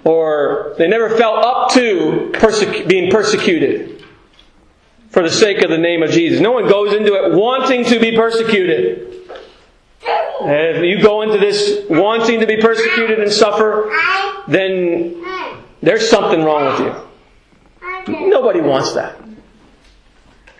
or 0.05 0.75
they 0.79 0.89
never 0.89 1.11
felt 1.17 1.45
up 1.45 1.73
to 1.73 2.33
being 2.87 3.11
persecuted 3.11 4.05
for 5.11 5.23
the 5.23 5.31
sake 5.31 5.63
of 5.63 5.71
the 5.71 5.79
name 5.79 6.03
of 6.03 6.11
Jesus. 6.11 6.41
No 6.41 6.53
one 6.53 6.67
goes 6.67 6.95
into 6.95 7.15
it 7.15 7.33
wanting 7.33 7.85
to 7.85 8.01
be 8.01 8.17
persecuted. 8.17 9.11
If 10.47 10.83
you 10.83 11.03
go 11.03 11.23
into 11.23 11.39
this 11.39 11.87
wanting 11.89 12.41
to 12.41 12.47
be 12.47 12.59
persecuted 12.59 13.19
and 13.19 13.33
suffer, 13.33 13.91
then 14.49 15.25
there's 15.83 16.09
something 16.09 16.43
wrong 16.43 16.67
with 16.67 16.81
you. 16.81 17.04
Nobody 18.07 18.61
wants 18.61 18.95
that. 18.95 19.17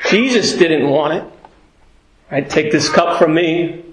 Jesus 0.09 0.55
didn't 0.55 0.89
want 0.89 1.15
it. 1.15 1.25
I 2.31 2.41
Take 2.41 2.73
this 2.73 2.89
cup 2.89 3.19
from 3.19 3.35
me, 3.35 3.85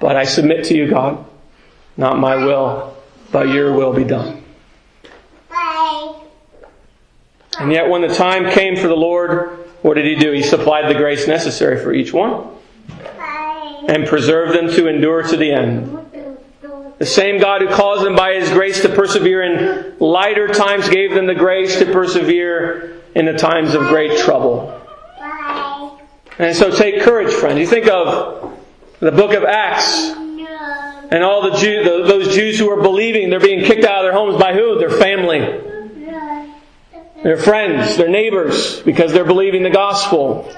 but 0.00 0.16
I 0.16 0.24
submit 0.24 0.64
to 0.66 0.76
you, 0.76 0.88
God. 0.88 1.24
Not 1.96 2.18
my 2.18 2.36
will, 2.36 2.96
but 3.32 3.48
your 3.48 3.72
will 3.72 3.92
be 3.92 4.04
done. 4.04 4.42
And 7.58 7.72
yet, 7.72 7.88
when 7.88 8.02
the 8.02 8.14
time 8.14 8.50
came 8.50 8.76
for 8.76 8.86
the 8.86 8.96
Lord, 8.96 9.68
what 9.82 9.94
did 9.94 10.04
He 10.04 10.14
do? 10.14 10.32
He 10.32 10.42
supplied 10.42 10.88
the 10.88 10.98
grace 10.98 11.26
necessary 11.26 11.82
for 11.82 11.92
each 11.92 12.12
one 12.12 12.46
and 13.88 14.06
preserved 14.06 14.56
them 14.56 14.68
to 14.68 14.86
endure 14.86 15.22
to 15.22 15.36
the 15.36 15.50
end. 15.50 16.07
The 16.98 17.06
same 17.06 17.40
God 17.40 17.62
who 17.62 17.68
caused 17.68 18.04
them 18.04 18.16
by 18.16 18.34
His 18.34 18.50
grace 18.50 18.82
to 18.82 18.88
persevere 18.88 19.42
in 19.42 19.98
lighter 19.98 20.48
times 20.48 20.88
gave 20.88 21.14
them 21.14 21.26
the 21.26 21.34
grace 21.34 21.78
to 21.78 21.86
persevere 21.86 23.00
in 23.14 23.26
the 23.26 23.34
times 23.34 23.74
of 23.74 23.82
great 23.82 24.18
trouble. 24.18 24.74
And 26.38 26.56
so 26.56 26.74
take 26.74 27.02
courage, 27.02 27.32
friends. 27.32 27.58
You 27.58 27.66
think 27.66 27.88
of 27.88 28.58
the 29.00 29.12
book 29.12 29.32
of 29.32 29.44
Acts 29.44 30.10
and 31.10 31.24
all 31.24 31.50
the 31.50 31.56
Jew, 31.56 31.84
the, 31.84 32.04
those 32.06 32.34
Jews 32.34 32.58
who 32.58 32.70
are 32.70 32.82
believing, 32.82 33.30
they're 33.30 33.40
being 33.40 33.64
kicked 33.64 33.84
out 33.84 34.04
of 34.04 34.04
their 34.04 34.12
homes 34.12 34.40
by 34.40 34.52
who? 34.52 34.78
Their 34.78 34.90
family. 34.90 35.64
Their 37.22 37.36
friends, 37.36 37.96
their 37.96 38.08
neighbors, 38.08 38.80
because 38.80 39.12
they're 39.12 39.24
believing 39.24 39.62
the 39.62 39.70
gospel. 39.70 40.52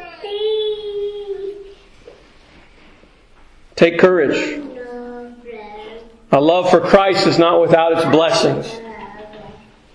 Take 3.77 3.99
courage. 3.99 4.70
A 6.33 6.41
love 6.41 6.71
for 6.71 6.81
Christ 6.81 7.27
is 7.27 7.39
not 7.39 7.61
without 7.61 7.93
its 7.93 8.05
blessings. 8.05 8.81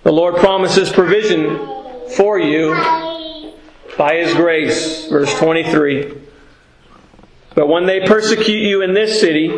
The 0.04 0.12
Lord 0.12 0.36
promises 0.36 0.92
provision 0.92 1.58
for 2.16 2.38
you 2.38 2.74
by 3.98 4.18
His 4.18 4.34
grace. 4.34 5.08
Verse 5.08 5.34
23. 5.40 6.14
But 7.56 7.68
when 7.68 7.86
they 7.86 8.06
persecute 8.06 8.62
you 8.62 8.82
in 8.82 8.94
this 8.94 9.22
city, 9.22 9.58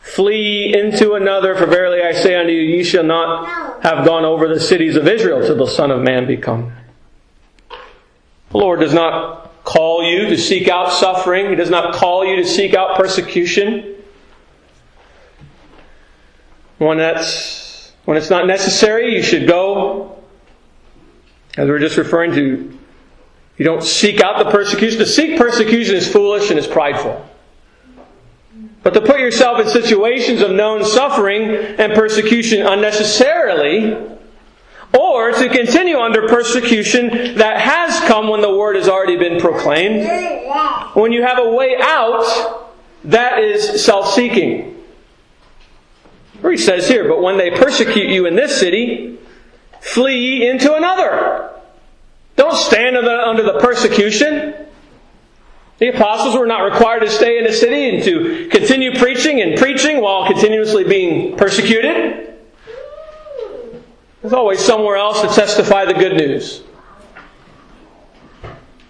flee 0.00 0.74
into 0.76 1.14
another, 1.14 1.54
for 1.54 1.66
verily 1.66 2.02
I 2.02 2.12
say 2.12 2.34
unto 2.34 2.50
you, 2.50 2.60
ye 2.60 2.82
shall 2.82 3.04
not 3.04 3.82
have 3.84 4.04
gone 4.04 4.24
over 4.24 4.48
the 4.48 4.58
cities 4.58 4.96
of 4.96 5.06
Israel 5.06 5.40
till 5.40 5.56
the 5.56 5.68
Son 5.68 5.92
of 5.92 6.02
Man 6.02 6.26
be 6.26 6.36
come. 6.36 6.72
The 8.50 8.58
Lord 8.58 8.80
does 8.80 8.92
not 8.92 9.64
call 9.64 10.02
you 10.02 10.28
to 10.30 10.36
seek 10.36 10.68
out 10.68 10.92
suffering. 10.92 11.50
He 11.50 11.54
does 11.54 11.70
not 11.70 11.94
call 11.94 12.24
you 12.24 12.36
to 12.36 12.44
seek 12.44 12.74
out 12.74 12.96
persecution. 12.96 14.01
When 16.82 16.98
that's 16.98 17.92
when 18.06 18.16
it's 18.16 18.28
not 18.28 18.48
necessary, 18.48 19.14
you 19.14 19.22
should 19.22 19.46
go. 19.46 20.18
As 21.56 21.68
we 21.68 21.74
are 21.74 21.78
just 21.78 21.96
referring 21.96 22.32
to, 22.32 22.76
you 23.56 23.64
don't 23.64 23.84
seek 23.84 24.20
out 24.20 24.44
the 24.44 24.50
persecution. 24.50 24.98
To 24.98 25.06
seek 25.06 25.38
persecution 25.38 25.94
is 25.94 26.10
foolish 26.10 26.50
and 26.50 26.58
is 26.58 26.66
prideful. 26.66 27.24
But 28.82 28.94
to 28.94 29.00
put 29.00 29.20
yourself 29.20 29.60
in 29.60 29.68
situations 29.68 30.40
of 30.40 30.50
known 30.50 30.84
suffering 30.84 31.44
and 31.44 31.92
persecution 31.92 32.66
unnecessarily, 32.66 34.18
or 34.98 35.30
to 35.30 35.48
continue 35.50 35.98
under 35.98 36.26
persecution 36.26 37.36
that 37.36 37.60
has 37.60 38.00
come 38.08 38.26
when 38.26 38.40
the 38.40 38.52
word 38.52 38.74
has 38.74 38.88
already 38.88 39.16
been 39.16 39.40
proclaimed, 39.40 40.04
when 40.94 41.12
you 41.12 41.22
have 41.22 41.38
a 41.38 41.48
way 41.48 41.76
out, 41.80 42.72
that 43.04 43.38
is 43.38 43.84
self 43.84 44.12
seeking. 44.14 44.71
Or 46.42 46.50
he 46.50 46.58
says 46.58 46.88
here, 46.88 47.06
but 47.08 47.22
when 47.22 47.38
they 47.38 47.50
persecute 47.50 48.08
you 48.08 48.26
in 48.26 48.34
this 48.34 48.58
city, 48.58 49.18
flee 49.80 50.48
into 50.48 50.74
another. 50.74 51.50
Don't 52.36 52.56
stand 52.56 52.96
under 52.96 53.42
the 53.42 53.58
persecution. 53.60 54.54
The 55.78 55.88
apostles 55.88 56.36
were 56.36 56.46
not 56.46 56.60
required 56.60 57.00
to 57.00 57.10
stay 57.10 57.38
in 57.38 57.46
a 57.46 57.52
city 57.52 57.88
and 57.88 58.04
to 58.04 58.48
continue 58.48 58.96
preaching 58.98 59.40
and 59.40 59.58
preaching 59.58 60.00
while 60.00 60.26
continuously 60.26 60.84
being 60.84 61.36
persecuted. 61.36 62.38
There's 64.20 64.32
always 64.32 64.60
somewhere 64.60 64.96
else 64.96 65.20
to 65.22 65.28
testify 65.28 65.84
the 65.84 65.94
good 65.94 66.16
news. 66.16 66.62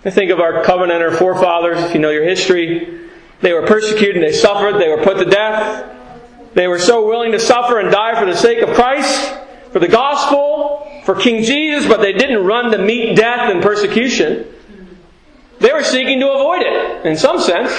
I 0.04 0.10
think 0.10 0.30
of 0.30 0.40
our 0.40 0.62
covenanter 0.62 1.16
forefathers, 1.16 1.78
if 1.78 1.94
you 1.94 2.00
know 2.00 2.10
your 2.10 2.24
history. 2.24 3.08
They 3.40 3.52
were 3.52 3.66
persecuted, 3.66 4.22
they 4.22 4.32
suffered, 4.32 4.78
they 4.78 4.88
were 4.88 5.02
put 5.02 5.18
to 5.18 5.24
death. 5.24 6.01
They 6.54 6.68
were 6.68 6.78
so 6.78 7.06
willing 7.06 7.32
to 7.32 7.40
suffer 7.40 7.78
and 7.78 7.90
die 7.90 8.18
for 8.18 8.26
the 8.26 8.36
sake 8.36 8.58
of 8.58 8.74
Christ, 8.74 9.34
for 9.70 9.78
the 9.78 9.88
gospel, 9.88 10.86
for 11.04 11.14
King 11.14 11.42
Jesus, 11.42 11.88
but 11.88 12.00
they 12.00 12.12
didn't 12.12 12.44
run 12.44 12.70
to 12.72 12.78
meet 12.78 13.16
death 13.16 13.50
and 13.50 13.62
persecution. 13.62 14.46
They 15.60 15.72
were 15.72 15.82
seeking 15.82 16.20
to 16.20 16.30
avoid 16.30 16.62
it, 16.62 17.06
in 17.06 17.16
some 17.16 17.40
sense. 17.40 17.72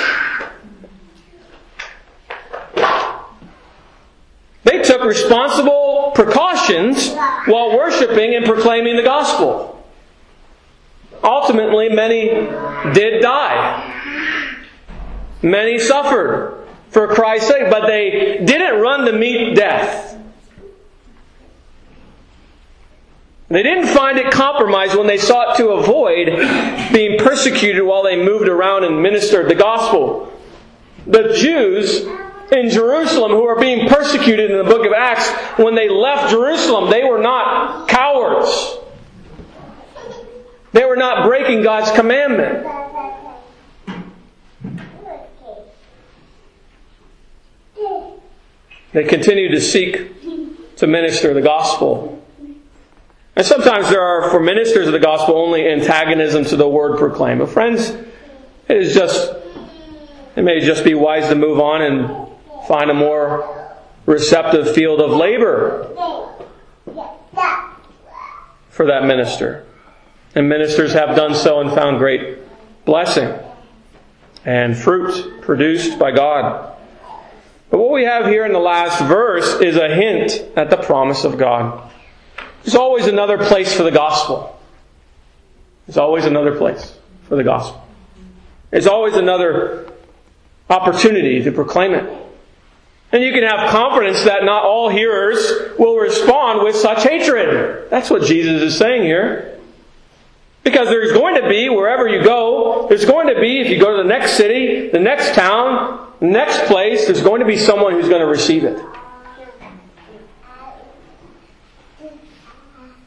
They 4.64 4.82
took 4.82 5.04
responsible 5.04 6.12
precautions 6.16 7.14
while 7.46 7.78
worshiping 7.78 8.36
and 8.36 8.46
proclaiming 8.46 8.96
the 8.96 9.04
gospel. 9.04 9.86
Ultimately, 11.24 11.90
many 11.90 12.30
did 12.94 13.22
die. 13.22 13.90
Many 15.42 15.78
suffered 15.78 16.63
for 16.94 17.08
Christ's 17.08 17.50
sake, 17.50 17.70
but 17.70 17.88
they 17.88 18.42
didn't 18.46 18.80
run 18.80 19.06
to 19.06 19.14
meet 19.14 19.56
death. 19.56 20.12
They 23.50 23.62
didn't 23.62 23.88
find 23.88 24.18
it 24.18 24.32
compromised 24.32 24.96
when 24.96 25.08
they 25.08 25.18
sought 25.18 25.58
to 25.58 25.70
avoid 25.70 26.28
being 26.94 27.20
persecuted 27.20 27.84
while 27.84 28.04
they 28.04 28.16
moved 28.16 28.48
around 28.48 28.84
and 28.84 29.02
ministered 29.02 29.50
the 29.50 29.56
gospel. 29.56 30.32
The 31.06 31.34
Jews 31.34 32.06
in 32.52 32.70
Jerusalem 32.70 33.32
who 33.32 33.44
were 33.44 33.60
being 33.60 33.88
persecuted 33.88 34.52
in 34.52 34.58
the 34.58 34.64
book 34.64 34.86
of 34.86 34.94
Acts, 34.94 35.30
when 35.60 35.76
they 35.76 35.90
left 35.90 36.32
Jerusalem, 36.32 36.90
they 36.90 37.04
were 37.04 37.22
not 37.22 37.88
cowards. 37.88 38.78
They 40.72 40.86
were 40.86 40.96
not 40.96 41.28
breaking 41.28 41.64
God's 41.64 41.92
commandment. 41.92 42.66
They 48.94 49.04
continue 49.04 49.50
to 49.50 49.60
seek 49.60 50.76
to 50.78 50.88
minister 50.88 51.34
the 51.34 51.42
gospel. 51.42 52.24
And 53.36 53.46
sometimes 53.46 53.90
there 53.90 54.02
are, 54.02 54.30
for 54.30 54.40
ministers 54.40 54.86
of 54.86 54.94
the 54.94 55.00
gospel, 55.00 55.36
only 55.36 55.68
antagonism 55.68 56.46
to 56.46 56.56
the 56.56 56.68
word 56.68 57.00
proclaimed. 57.00 57.40
But 57.40 57.50
friends, 57.50 57.90
it 57.90 58.78
is 58.78 58.94
just, 58.94 59.34
it 60.36 60.44
may 60.44 60.60
just 60.60 60.84
be 60.84 60.94
wise 60.94 61.28
to 61.30 61.36
move 61.36 61.60
on 61.60 61.82
and 61.82 62.28
find 62.68 62.92
a 62.92 62.94
more 62.94 63.72
receptive 64.06 64.74
field 64.76 65.02
of 65.02 65.12
labor 65.12 65.90
for 68.70 68.86
that 68.86 69.06
minister. 69.06 69.66
And 70.36 70.48
ministers 70.48 70.94
have 70.94 71.16
done 71.16 71.34
so 71.34 71.62
and 71.62 71.72
found 71.72 71.98
great 71.98 72.40
blessing 72.86 73.34
and 74.46 74.78
fruit 74.78 75.42
produced 75.42 75.98
by 75.98 76.12
God. 76.12 76.73
But 77.74 77.80
what 77.80 77.92
we 77.92 78.04
have 78.04 78.28
here 78.28 78.46
in 78.46 78.54
the 78.54 78.60
last 78.60 79.02
verse 79.02 79.60
is 79.60 79.78
a 79.78 79.90
hint 79.90 80.32
at 80.56 80.70
the 80.70 80.78
promise 80.78 81.24
of 81.24 81.40
God. 81.40 81.92
There's 82.62 82.76
always 82.76 83.08
another 83.08 83.40
place 83.40 83.74
for 83.74 83.82
the 83.82 83.90
gospel. 83.90 84.62
There's 85.88 85.98
always 85.98 86.26
another 86.26 86.56
place 86.56 86.96
for 87.24 87.36
the 87.36 87.44
gospel. 87.44 87.84
There's 88.70 88.86
always 88.86 89.16
another 89.16 89.92
opportunity 90.70 91.42
to 91.46 91.52
proclaim 91.52 91.96
it. 91.96 92.08
And 93.12 93.24
you 93.24 93.34
can 93.34 93.42
have 93.42 93.72
confidence 93.72 94.24
that 94.26 94.44
not 94.44 94.66
all 94.66 94.90
hearers 94.90 95.44
will 95.80 95.98
respond 95.98 96.62
with 96.64 96.76
such 96.76 97.02
hatred. 97.02 97.90
That's 97.90 98.12
what 98.12 98.22
Jesus 98.22 98.62
is 98.62 98.78
saying 98.78 99.02
here. 99.02 99.60
Because 100.62 100.90
there's 100.90 101.12
going 101.12 101.42
to 101.42 101.50
be, 101.50 101.70
wherever 101.70 102.08
you 102.08 102.24
go, 102.24 102.86
there's 102.88 103.06
going 103.06 103.34
to 103.34 103.42
be, 103.42 103.62
if 103.62 103.68
you 103.68 103.80
go 103.80 103.98
to 103.98 104.04
the 104.04 104.08
next 104.08 104.34
city, 104.34 104.90
the 104.90 105.00
next 105.00 105.34
town, 105.34 106.13
next 106.28 106.66
place, 106.66 107.06
there's 107.06 107.22
going 107.22 107.42
to 107.42 107.46
be 107.46 107.58
someone 107.58 107.94
who's 107.94 108.10
going 108.10 108.22
to 108.22 108.28
receive 108.28 108.64
it. 108.64 108.78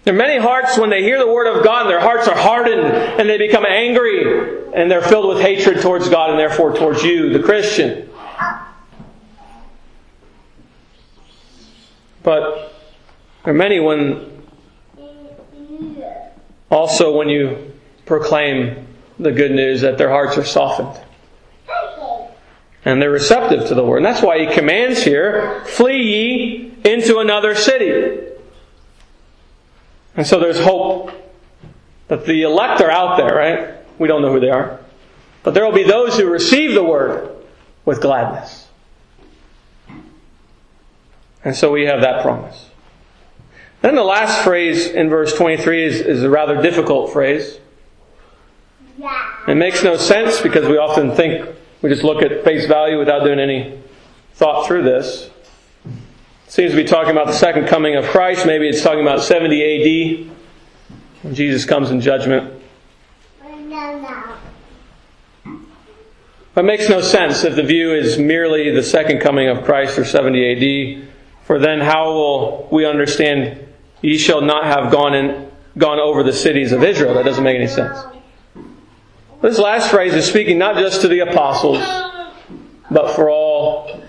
There 0.04 0.14
are 0.14 0.16
many 0.16 0.38
hearts 0.38 0.78
when 0.78 0.88
they 0.88 1.02
hear 1.02 1.18
the 1.18 1.26
word 1.26 1.48
of 1.48 1.64
God, 1.64 1.88
their 1.88 1.98
hearts 1.98 2.28
are 2.28 2.36
hardened 2.36 2.80
and 2.80 3.28
they 3.28 3.38
become 3.38 3.66
angry 3.66 4.62
and 4.72 4.88
they're 4.88 5.02
filled 5.02 5.34
with 5.34 5.40
hatred 5.40 5.82
towards 5.82 6.08
God 6.08 6.30
and 6.30 6.38
therefore 6.38 6.76
towards 6.76 7.02
you, 7.02 7.32
the 7.32 7.42
Christian. 7.42 8.08
But 12.22 12.72
there 13.44 13.52
are 13.52 13.56
many 13.56 13.80
when 13.80 14.42
also 16.70 17.16
when 17.16 17.28
you 17.28 17.72
proclaim 18.04 18.86
the 19.18 19.32
good 19.32 19.52
news 19.52 19.80
that 19.80 19.98
their 19.98 20.10
hearts 20.10 20.36
are 20.36 20.44
softened. 20.44 21.05
And 22.86 23.02
they're 23.02 23.10
receptive 23.10 23.66
to 23.66 23.74
the 23.74 23.84
word. 23.84 23.96
And 23.96 24.06
that's 24.06 24.22
why 24.22 24.38
he 24.38 24.54
commands 24.54 25.02
here, 25.02 25.64
flee 25.64 26.02
ye 26.02 26.72
into 26.84 27.18
another 27.18 27.56
city. 27.56 28.22
And 30.16 30.24
so 30.24 30.38
there's 30.38 30.60
hope 30.60 31.10
that 32.06 32.24
the 32.26 32.42
elect 32.42 32.80
are 32.80 32.90
out 32.90 33.16
there, 33.16 33.34
right? 33.34 33.74
We 33.98 34.06
don't 34.06 34.22
know 34.22 34.32
who 34.32 34.38
they 34.38 34.50
are. 34.50 34.78
But 35.42 35.54
there 35.54 35.64
will 35.64 35.72
be 35.72 35.82
those 35.82 36.16
who 36.16 36.26
receive 36.30 36.74
the 36.74 36.84
word 36.84 37.28
with 37.84 38.00
gladness. 38.00 38.68
And 41.44 41.56
so 41.56 41.72
we 41.72 41.86
have 41.86 42.02
that 42.02 42.22
promise. 42.22 42.70
Then 43.82 43.96
the 43.96 44.04
last 44.04 44.44
phrase 44.44 44.86
in 44.86 45.08
verse 45.08 45.34
23 45.34 45.84
is, 45.84 46.00
is 46.00 46.22
a 46.22 46.30
rather 46.30 46.62
difficult 46.62 47.12
phrase. 47.12 47.58
It 49.48 49.56
makes 49.56 49.82
no 49.82 49.96
sense 49.96 50.40
because 50.40 50.68
we 50.68 50.78
often 50.78 51.12
think 51.16 51.48
we 51.82 51.90
just 51.90 52.04
look 52.04 52.22
at 52.22 52.44
face 52.44 52.66
value 52.66 52.98
without 52.98 53.24
doing 53.24 53.38
any 53.38 53.78
thought 54.34 54.66
through 54.66 54.82
this. 54.82 55.30
It 55.84 56.52
seems 56.52 56.70
to 56.72 56.76
be 56.76 56.84
talking 56.84 57.10
about 57.10 57.26
the 57.26 57.32
second 57.32 57.66
coming 57.66 57.96
of 57.96 58.04
Christ. 58.06 58.46
Maybe 58.46 58.68
it's 58.68 58.82
talking 58.82 59.02
about 59.02 59.22
70 59.22 60.26
AD 60.26 60.30
when 61.22 61.34
Jesus 61.34 61.64
comes 61.64 61.90
in 61.90 62.00
judgment. 62.00 62.52
But 66.54 66.64
it 66.64 66.68
makes 66.68 66.88
no 66.88 67.02
sense 67.02 67.44
if 67.44 67.54
the 67.54 67.62
view 67.62 67.92
is 67.92 68.18
merely 68.18 68.70
the 68.70 68.82
second 68.82 69.20
coming 69.20 69.48
of 69.48 69.64
Christ 69.64 69.98
or 69.98 70.06
70 70.06 71.02
AD. 71.02 71.08
For 71.44 71.58
then 71.58 71.80
how 71.80 72.12
will 72.12 72.68
we 72.72 72.86
understand 72.86 73.58
ye 74.00 74.16
shall 74.16 74.40
not 74.40 74.64
have 74.64 74.90
gone 74.90 75.14
in 75.14 75.50
gone 75.76 75.98
over 75.98 76.22
the 76.22 76.32
cities 76.32 76.72
of 76.72 76.82
Israel? 76.82 77.12
That 77.14 77.26
doesn't 77.26 77.44
make 77.44 77.56
any 77.56 77.66
sense. 77.66 77.98
This 79.42 79.58
last 79.58 79.90
phrase 79.90 80.14
is 80.14 80.26
speaking 80.26 80.58
not 80.58 80.76
just 80.76 81.02
to 81.02 81.08
the 81.08 81.20
apostles, 81.20 81.78
but 82.90 83.14
for 83.14 83.28
all 83.28 84.02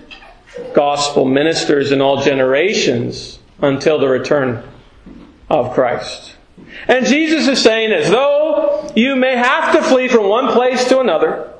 gospel 0.74 1.24
ministers 1.26 1.92
in 1.92 2.00
all 2.00 2.22
generations 2.22 3.38
until 3.60 3.98
the 3.98 4.08
return 4.08 4.62
of 5.50 5.74
Christ. 5.74 6.34
And 6.86 7.04
Jesus 7.06 7.46
is 7.46 7.62
saying 7.62 7.92
as 7.92 8.10
though 8.10 8.90
you 8.96 9.16
may 9.16 9.36
have 9.36 9.74
to 9.74 9.82
flee 9.82 10.08
from 10.08 10.28
one 10.28 10.48
place 10.52 10.88
to 10.88 11.00
another, 11.00 11.52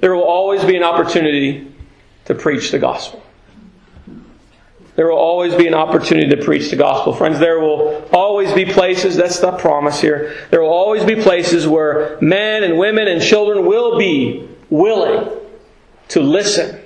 there 0.00 0.14
will 0.14 0.22
always 0.22 0.64
be 0.64 0.76
an 0.76 0.84
opportunity 0.84 1.72
to 2.26 2.34
preach 2.34 2.70
the 2.70 2.78
gospel. 2.78 3.22
There 4.98 5.06
will 5.06 5.16
always 5.16 5.54
be 5.54 5.68
an 5.68 5.74
opportunity 5.74 6.28
to 6.34 6.44
preach 6.44 6.70
the 6.70 6.76
gospel. 6.76 7.12
Friends, 7.12 7.38
there 7.38 7.60
will 7.60 8.04
always 8.12 8.52
be 8.52 8.64
places, 8.64 9.14
that's 9.14 9.38
the 9.38 9.52
promise 9.52 10.00
here. 10.00 10.34
There 10.50 10.60
will 10.60 10.72
always 10.72 11.04
be 11.04 11.14
places 11.14 11.68
where 11.68 12.18
men 12.20 12.64
and 12.64 12.76
women 12.76 13.06
and 13.06 13.22
children 13.22 13.64
will 13.64 13.96
be 13.96 14.48
willing 14.70 15.30
to 16.08 16.20
listen 16.20 16.80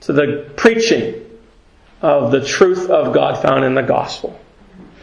to 0.00 0.12
the 0.12 0.50
preaching 0.56 1.24
of 2.02 2.32
the 2.32 2.44
truth 2.44 2.90
of 2.90 3.14
God 3.14 3.40
found 3.40 3.64
in 3.64 3.76
the 3.76 3.82
gospel. 3.82 4.36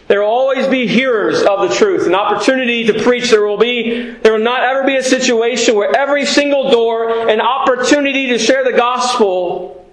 There 0.10 0.20
will 0.20 0.28
always 0.28 0.68
be 0.68 0.88
hearers 0.88 1.42
of 1.44 1.70
the 1.70 1.74
truth, 1.74 2.08
an 2.08 2.16
opportunity 2.16 2.88
to 2.88 3.02
preach. 3.02 3.30
There 3.30 3.48
will 3.48 3.58
be, 3.58 4.12
there 4.22 4.34
will 4.34 4.44
not 4.44 4.64
ever 4.64 4.84
be 4.84 4.98
a 4.98 5.04
situation 5.04 5.76
where 5.76 5.96
every 5.96 6.26
single 6.26 6.72
door, 6.72 7.30
an 7.30 7.40
opportunity 7.40 8.28
to 8.28 8.38
share 8.38 8.66
the 8.66 8.76
gospel 8.76 9.90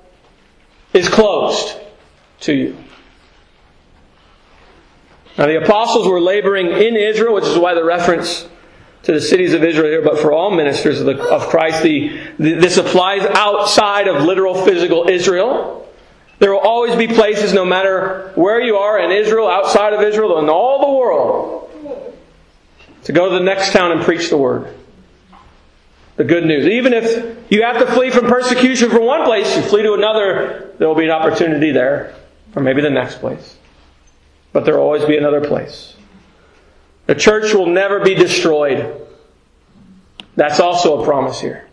is 0.92 1.08
closed 1.08 1.78
to 2.40 2.52
you. 2.52 2.76
Now 5.36 5.46
the 5.46 5.62
apostles 5.62 6.08
were 6.08 6.20
laboring 6.20 6.66
in 6.66 6.96
Israel, 6.96 7.34
which 7.34 7.44
is 7.44 7.56
why 7.56 7.74
the 7.74 7.84
reference 7.84 8.48
to 9.04 9.12
the 9.12 9.20
cities 9.20 9.54
of 9.54 9.62
Israel 9.62 9.90
here, 9.90 10.02
but 10.02 10.18
for 10.18 10.32
all 10.32 10.50
ministers 10.50 11.00
of, 11.00 11.06
the, 11.06 11.22
of 11.22 11.48
Christ, 11.48 11.82
the, 11.82 12.20
the, 12.38 12.54
this 12.54 12.76
applies 12.76 13.22
outside 13.22 14.08
of 14.08 14.24
literal 14.24 14.64
physical 14.64 15.08
Israel. 15.08 15.88
There 16.40 16.52
will 16.52 16.60
always 16.60 16.94
be 16.96 17.06
places, 17.06 17.52
no 17.52 17.64
matter 17.64 18.32
where 18.34 18.60
you 18.60 18.76
are 18.76 18.98
in 18.98 19.10
Israel, 19.10 19.48
outside 19.48 19.92
of 19.92 20.02
Israel, 20.02 20.38
in 20.40 20.48
all 20.48 20.80
the 20.80 20.98
world, 20.98 22.14
to 23.04 23.12
go 23.12 23.30
to 23.30 23.38
the 23.38 23.44
next 23.44 23.72
town 23.72 23.92
and 23.92 24.02
preach 24.02 24.28
the 24.30 24.36
word. 24.36 24.74
The 26.16 26.24
good 26.24 26.44
news. 26.44 26.66
Even 26.66 26.92
if 26.92 27.50
you 27.50 27.62
have 27.62 27.78
to 27.78 27.86
flee 27.92 28.10
from 28.10 28.26
persecution 28.26 28.90
from 28.90 29.04
one 29.04 29.24
place, 29.24 29.56
you 29.56 29.62
flee 29.62 29.82
to 29.82 29.94
another, 29.94 30.74
there 30.78 30.88
will 30.88 30.96
be 30.96 31.04
an 31.04 31.10
opportunity 31.10 31.70
there, 31.70 32.14
or 32.54 32.62
maybe 32.62 32.80
the 32.80 32.90
next 32.90 33.20
place. 33.20 33.56
But 34.52 34.64
there 34.64 34.74
will 34.74 34.82
always 34.82 35.04
be 35.04 35.16
another 35.16 35.40
place. 35.40 35.94
The 37.06 37.14
church 37.14 37.54
will 37.54 37.66
never 37.66 38.00
be 38.00 38.14
destroyed. 38.14 39.06
That's 40.36 40.60
also 40.60 41.00
a 41.00 41.04
promise 41.04 41.40
here. 41.40 41.68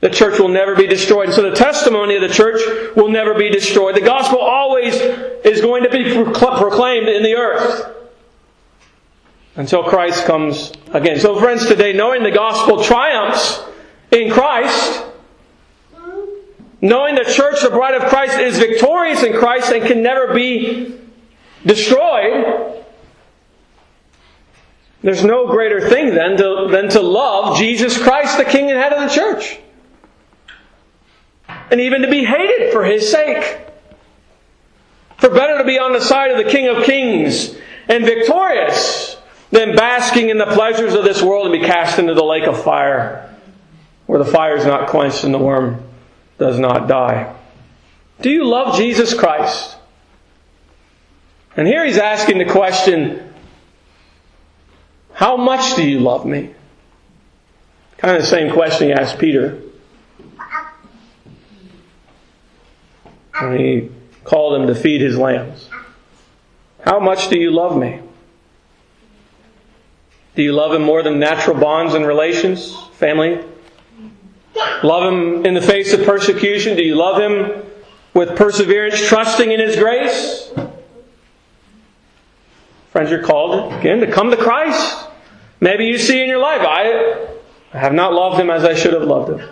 The 0.00 0.10
church 0.10 0.38
will 0.38 0.48
never 0.48 0.76
be 0.76 0.86
destroyed. 0.86 1.26
And 1.26 1.34
so 1.34 1.42
the 1.42 1.56
testimony 1.56 2.16
of 2.16 2.22
the 2.22 2.28
church 2.28 2.60
will 2.96 3.08
never 3.08 3.34
be 3.34 3.50
destroyed. 3.50 3.96
The 3.96 4.02
gospel 4.02 4.38
always 4.38 4.94
is 4.94 5.60
going 5.60 5.82
to 5.84 5.90
be 5.90 6.12
proclaimed 6.12 7.08
in 7.08 7.22
the 7.22 7.34
earth 7.34 7.92
until 9.56 9.82
Christ 9.84 10.26
comes 10.26 10.72
again. 10.92 11.18
So, 11.18 11.40
friends, 11.40 11.66
today, 11.66 11.92
knowing 11.92 12.22
the 12.22 12.30
gospel 12.30 12.84
triumphs 12.84 13.62
in 14.10 14.30
Christ, 14.30 15.04
knowing 16.86 17.14
the 17.14 17.24
church, 17.24 17.62
the 17.62 17.70
bride 17.70 17.94
of 17.94 18.08
Christ, 18.08 18.38
is 18.38 18.58
victorious 18.58 19.22
in 19.22 19.32
Christ 19.32 19.72
and 19.72 19.84
can 19.86 20.02
never 20.02 20.34
be 20.34 20.98
destroyed, 21.64 22.84
there's 25.02 25.24
no 25.24 25.46
greater 25.46 25.88
thing 25.88 26.14
then 26.14 26.36
to, 26.36 26.68
than 26.70 26.88
to 26.90 27.00
love 27.00 27.58
Jesus 27.58 28.00
Christ, 28.02 28.38
the 28.38 28.44
King 28.44 28.70
and 28.70 28.78
head 28.78 28.92
of 28.92 29.08
the 29.08 29.14
church. 29.14 29.58
and 31.70 31.80
even 31.80 32.02
to 32.02 32.10
be 32.10 32.24
hated 32.24 32.72
for 32.72 32.84
His 32.84 33.10
sake. 33.10 33.60
For 35.18 35.30
better 35.30 35.58
to 35.58 35.64
be 35.64 35.78
on 35.78 35.92
the 35.92 36.00
side 36.00 36.30
of 36.30 36.44
the 36.44 36.50
King 36.50 36.68
of 36.68 36.84
Kings 36.84 37.56
and 37.88 38.04
victorious 38.04 39.16
than 39.50 39.74
basking 39.74 40.28
in 40.28 40.38
the 40.38 40.46
pleasures 40.46 40.94
of 40.94 41.04
this 41.04 41.22
world 41.22 41.46
and 41.46 41.60
be 41.60 41.66
cast 41.66 41.98
into 41.98 42.14
the 42.14 42.24
lake 42.24 42.44
of 42.44 42.62
fire, 42.62 43.34
where 44.06 44.18
the 44.18 44.30
fire 44.30 44.56
is 44.56 44.66
not 44.66 44.88
quenched 44.88 45.24
and 45.24 45.32
the 45.32 45.38
worm 45.38 45.85
does 46.38 46.58
not 46.58 46.88
die. 46.88 47.34
Do 48.20 48.30
you 48.30 48.44
love 48.44 48.76
Jesus 48.76 49.14
Christ? 49.14 49.76
And 51.56 51.66
here 51.66 51.84
he's 51.84 51.98
asking 51.98 52.38
the 52.38 52.44
question, 52.44 53.32
How 55.12 55.36
much 55.36 55.76
do 55.76 55.88
you 55.88 56.00
love 56.00 56.26
me? 56.26 56.54
Kind 57.98 58.16
of 58.16 58.22
the 58.22 58.28
same 58.28 58.52
question 58.52 58.88
he 58.88 58.92
asked 58.92 59.18
Peter. 59.18 59.62
When 63.40 63.58
he 63.58 63.90
called 64.24 64.60
him 64.60 64.66
to 64.66 64.74
feed 64.74 65.00
his 65.00 65.16
lambs. 65.16 65.68
How 66.84 67.00
much 67.00 67.28
do 67.28 67.38
you 67.38 67.50
love 67.50 67.76
me? 67.76 68.00
Do 70.34 70.42
you 70.42 70.52
love 70.52 70.74
him 70.74 70.82
more 70.82 71.02
than 71.02 71.18
natural 71.18 71.56
bonds 71.56 71.94
and 71.94 72.06
relations, 72.06 72.76
family? 72.94 73.42
Love 74.82 75.12
him 75.12 75.46
in 75.46 75.54
the 75.54 75.62
face 75.62 75.92
of 75.92 76.04
persecution? 76.04 76.76
Do 76.76 76.82
you 76.82 76.94
love 76.94 77.20
him 77.20 77.62
with 78.14 78.36
perseverance, 78.36 79.06
trusting 79.06 79.50
in 79.50 79.60
his 79.60 79.76
grace? 79.76 80.50
Friends, 82.90 83.10
you're 83.10 83.22
called 83.22 83.74
again 83.74 84.00
to 84.00 84.10
come 84.10 84.30
to 84.30 84.36
Christ. 84.36 85.06
Maybe 85.60 85.84
you 85.84 85.98
see 85.98 86.22
in 86.22 86.28
your 86.28 86.38
life, 86.38 86.62
I, 86.62 87.28
I 87.74 87.78
have 87.78 87.92
not 87.92 88.12
loved 88.12 88.40
him 88.40 88.50
as 88.50 88.64
I 88.64 88.74
should 88.74 88.94
have 88.94 89.02
loved 89.02 89.38
him. 89.38 89.48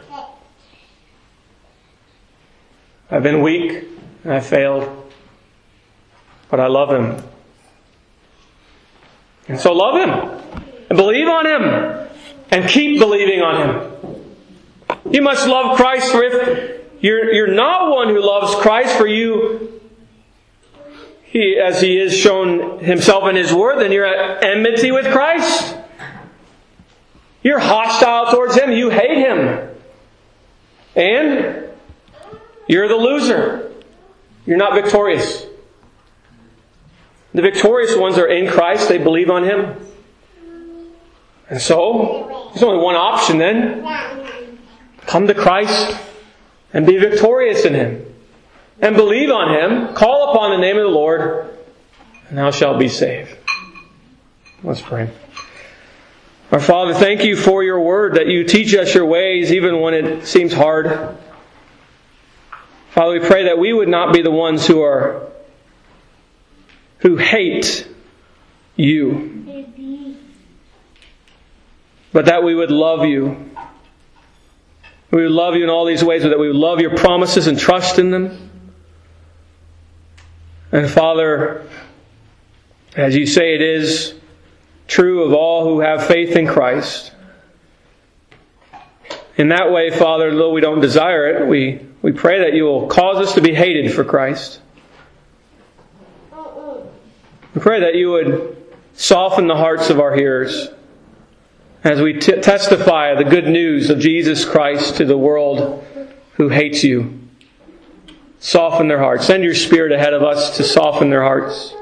I've 3.10 3.22
been 3.22 3.42
weak 3.42 3.84
and 4.24 4.32
I 4.32 4.40
failed, 4.40 5.12
but 6.48 6.58
I 6.58 6.68
love 6.68 6.90
him. 6.90 7.22
And 9.46 9.60
so 9.60 9.72
love 9.72 10.00
him 10.00 10.62
and 10.88 10.96
believe 10.96 11.28
on 11.28 11.46
him 11.46 12.08
and 12.50 12.68
keep 12.68 12.98
believing 12.98 13.42
on 13.42 13.68
him. 13.68 13.93
You 15.10 15.22
must 15.22 15.46
love 15.46 15.76
Christ 15.76 16.10
for 16.10 16.22
if 16.22 16.82
you're, 17.00 17.32
you're 17.32 17.54
not 17.54 17.90
one 17.90 18.08
who 18.08 18.24
loves 18.24 18.54
Christ 18.56 18.96
for 18.96 19.06
you, 19.06 19.80
he, 21.24 21.58
as 21.58 21.80
he 21.80 21.98
is 21.98 22.16
shown 22.16 22.78
himself 22.78 23.28
in 23.28 23.36
his 23.36 23.52
word, 23.52 23.80
then 23.80 23.92
you're 23.92 24.06
at 24.06 24.44
enmity 24.44 24.92
with 24.92 25.12
Christ. 25.12 25.76
You're 27.42 27.58
hostile 27.58 28.30
towards 28.32 28.54
him. 28.54 28.72
You 28.72 28.88
hate 28.88 29.18
him. 29.18 29.68
And 30.96 31.68
you're 32.68 32.88
the 32.88 32.96
loser. 32.96 33.72
You're 34.46 34.56
not 34.56 34.74
victorious. 34.80 35.44
The 37.34 37.42
victorious 37.42 37.96
ones 37.96 38.16
are 38.16 38.28
in 38.28 38.48
Christ. 38.48 38.88
They 38.88 38.98
believe 38.98 39.28
on 39.28 39.42
him. 39.42 39.76
And 41.50 41.60
so, 41.60 42.50
there's 42.52 42.62
only 42.62 42.82
one 42.82 42.94
option 42.94 43.38
then. 43.38 43.82
Come 45.06 45.26
to 45.26 45.34
Christ 45.34 45.96
and 46.72 46.86
be 46.86 46.98
victorious 46.98 47.64
in 47.64 47.74
Him. 47.74 48.14
And 48.80 48.96
believe 48.96 49.30
on 49.30 49.54
Him, 49.54 49.94
call 49.94 50.32
upon 50.32 50.50
the 50.50 50.58
name 50.58 50.76
of 50.76 50.82
the 50.82 50.88
Lord, 50.88 51.56
and 52.28 52.38
thou 52.38 52.50
shalt 52.50 52.78
be 52.78 52.88
saved. 52.88 53.36
Let's 54.62 54.80
pray. 54.80 55.10
Our 56.50 56.60
Father, 56.60 56.94
thank 56.94 57.24
you 57.24 57.36
for 57.36 57.62
your 57.62 57.80
word 57.80 58.14
that 58.14 58.26
you 58.26 58.44
teach 58.44 58.74
us 58.74 58.94
your 58.94 59.06
ways 59.06 59.52
even 59.52 59.80
when 59.80 59.94
it 59.94 60.26
seems 60.26 60.52
hard. 60.52 61.16
Father, 62.90 63.18
we 63.18 63.26
pray 63.26 63.44
that 63.44 63.58
we 63.58 63.72
would 63.72 63.88
not 63.88 64.12
be 64.12 64.22
the 64.22 64.30
ones 64.30 64.66
who 64.66 64.82
are 64.82 65.26
who 66.98 67.16
hate 67.16 67.86
you, 68.76 69.66
but 72.12 72.26
that 72.26 72.42
we 72.42 72.54
would 72.54 72.70
love 72.70 73.04
you. 73.04 73.50
We 75.14 75.22
would 75.22 75.30
love 75.30 75.54
you 75.54 75.62
in 75.62 75.70
all 75.70 75.84
these 75.84 76.02
ways, 76.02 76.24
that 76.24 76.40
we 76.40 76.48
would 76.48 76.56
love 76.56 76.80
your 76.80 76.96
promises 76.96 77.46
and 77.46 77.56
trust 77.56 78.00
in 78.00 78.10
them. 78.10 78.50
And 80.72 80.90
Father, 80.90 81.68
as 82.96 83.14
you 83.14 83.24
say 83.24 83.54
it 83.54 83.62
is 83.62 84.12
true 84.88 85.22
of 85.22 85.32
all 85.32 85.62
who 85.62 85.78
have 85.78 86.04
faith 86.04 86.34
in 86.34 86.48
Christ. 86.48 87.12
In 89.36 89.50
that 89.50 89.70
way, 89.70 89.90
Father, 89.90 90.34
though 90.34 90.50
we 90.50 90.60
don't 90.60 90.80
desire 90.80 91.28
it, 91.28 91.46
we, 91.46 91.86
we 92.02 92.10
pray 92.10 92.40
that 92.40 92.54
you 92.54 92.64
will 92.64 92.88
cause 92.88 93.24
us 93.24 93.36
to 93.36 93.40
be 93.40 93.54
hated 93.54 93.94
for 93.94 94.02
Christ. 94.02 94.60
We 97.54 97.60
pray 97.60 97.78
that 97.82 97.94
you 97.94 98.10
would 98.10 98.56
soften 98.94 99.46
the 99.46 99.54
hearts 99.54 99.90
of 99.90 100.00
our 100.00 100.12
hearers 100.12 100.70
as 101.84 102.00
we 102.00 102.14
t- 102.14 102.40
testify 102.40 103.14
the 103.14 103.24
good 103.24 103.46
news 103.46 103.90
of 103.90 103.98
Jesus 103.98 104.46
Christ 104.46 104.96
to 104.96 105.04
the 105.04 105.18
world 105.18 105.86
who 106.32 106.48
hates 106.48 106.82
you. 106.82 107.20
Soften 108.40 108.88
their 108.88 108.98
hearts. 108.98 109.26
Send 109.26 109.44
your 109.44 109.54
Spirit 109.54 109.92
ahead 109.92 110.14
of 110.14 110.22
us 110.22 110.56
to 110.56 110.64
soften 110.64 111.10
their 111.10 111.22
hearts 111.22 111.74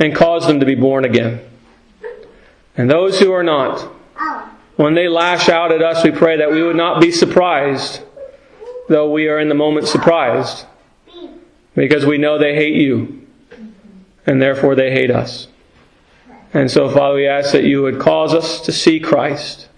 and 0.00 0.14
cause 0.14 0.46
them 0.46 0.60
to 0.60 0.66
be 0.66 0.74
born 0.74 1.04
again. 1.04 1.40
And 2.76 2.90
those 2.90 3.18
who 3.18 3.32
are 3.32 3.42
not, 3.42 3.80
when 4.76 4.94
they 4.94 5.08
lash 5.08 5.48
out 5.48 5.72
at 5.72 5.82
us, 5.82 6.04
we 6.04 6.10
pray 6.10 6.36
that 6.38 6.50
we 6.50 6.62
would 6.62 6.76
not 6.76 7.00
be 7.00 7.10
surprised, 7.10 8.00
though 8.88 9.10
we 9.10 9.28
are 9.28 9.40
in 9.40 9.48
the 9.48 9.54
moment 9.54 9.88
surprised, 9.88 10.66
because 11.74 12.06
we 12.06 12.18
know 12.18 12.38
they 12.38 12.54
hate 12.54 12.76
you, 12.76 13.26
and 14.26 14.40
therefore 14.40 14.76
they 14.76 14.92
hate 14.92 15.10
us. 15.10 15.48
And 16.58 16.68
so, 16.68 16.90
Father, 16.90 17.14
we 17.14 17.28
ask 17.28 17.52
that 17.52 17.62
you 17.62 17.82
would 17.82 18.00
cause 18.00 18.34
us 18.34 18.60
to 18.62 18.72
see 18.72 18.98
Christ 18.98 19.68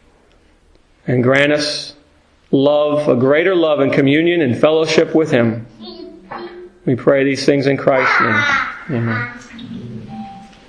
and 1.07 1.23
grant 1.23 1.53
us 1.53 1.95
love, 2.51 3.07
a 3.07 3.17
greater 3.17 3.55
love 3.55 3.81
and 3.81 3.93
communion 3.93 4.41
and 4.41 4.59
fellowship 4.59 5.15
with 5.15 5.31
Him. 5.31 5.67
We 6.87 6.97
pray 6.97 7.23
these 7.23 7.45
things 7.45 7.67
in 7.67 7.77
Christ's 7.77 8.19
name. 8.23 8.99
Amen. 8.99 9.41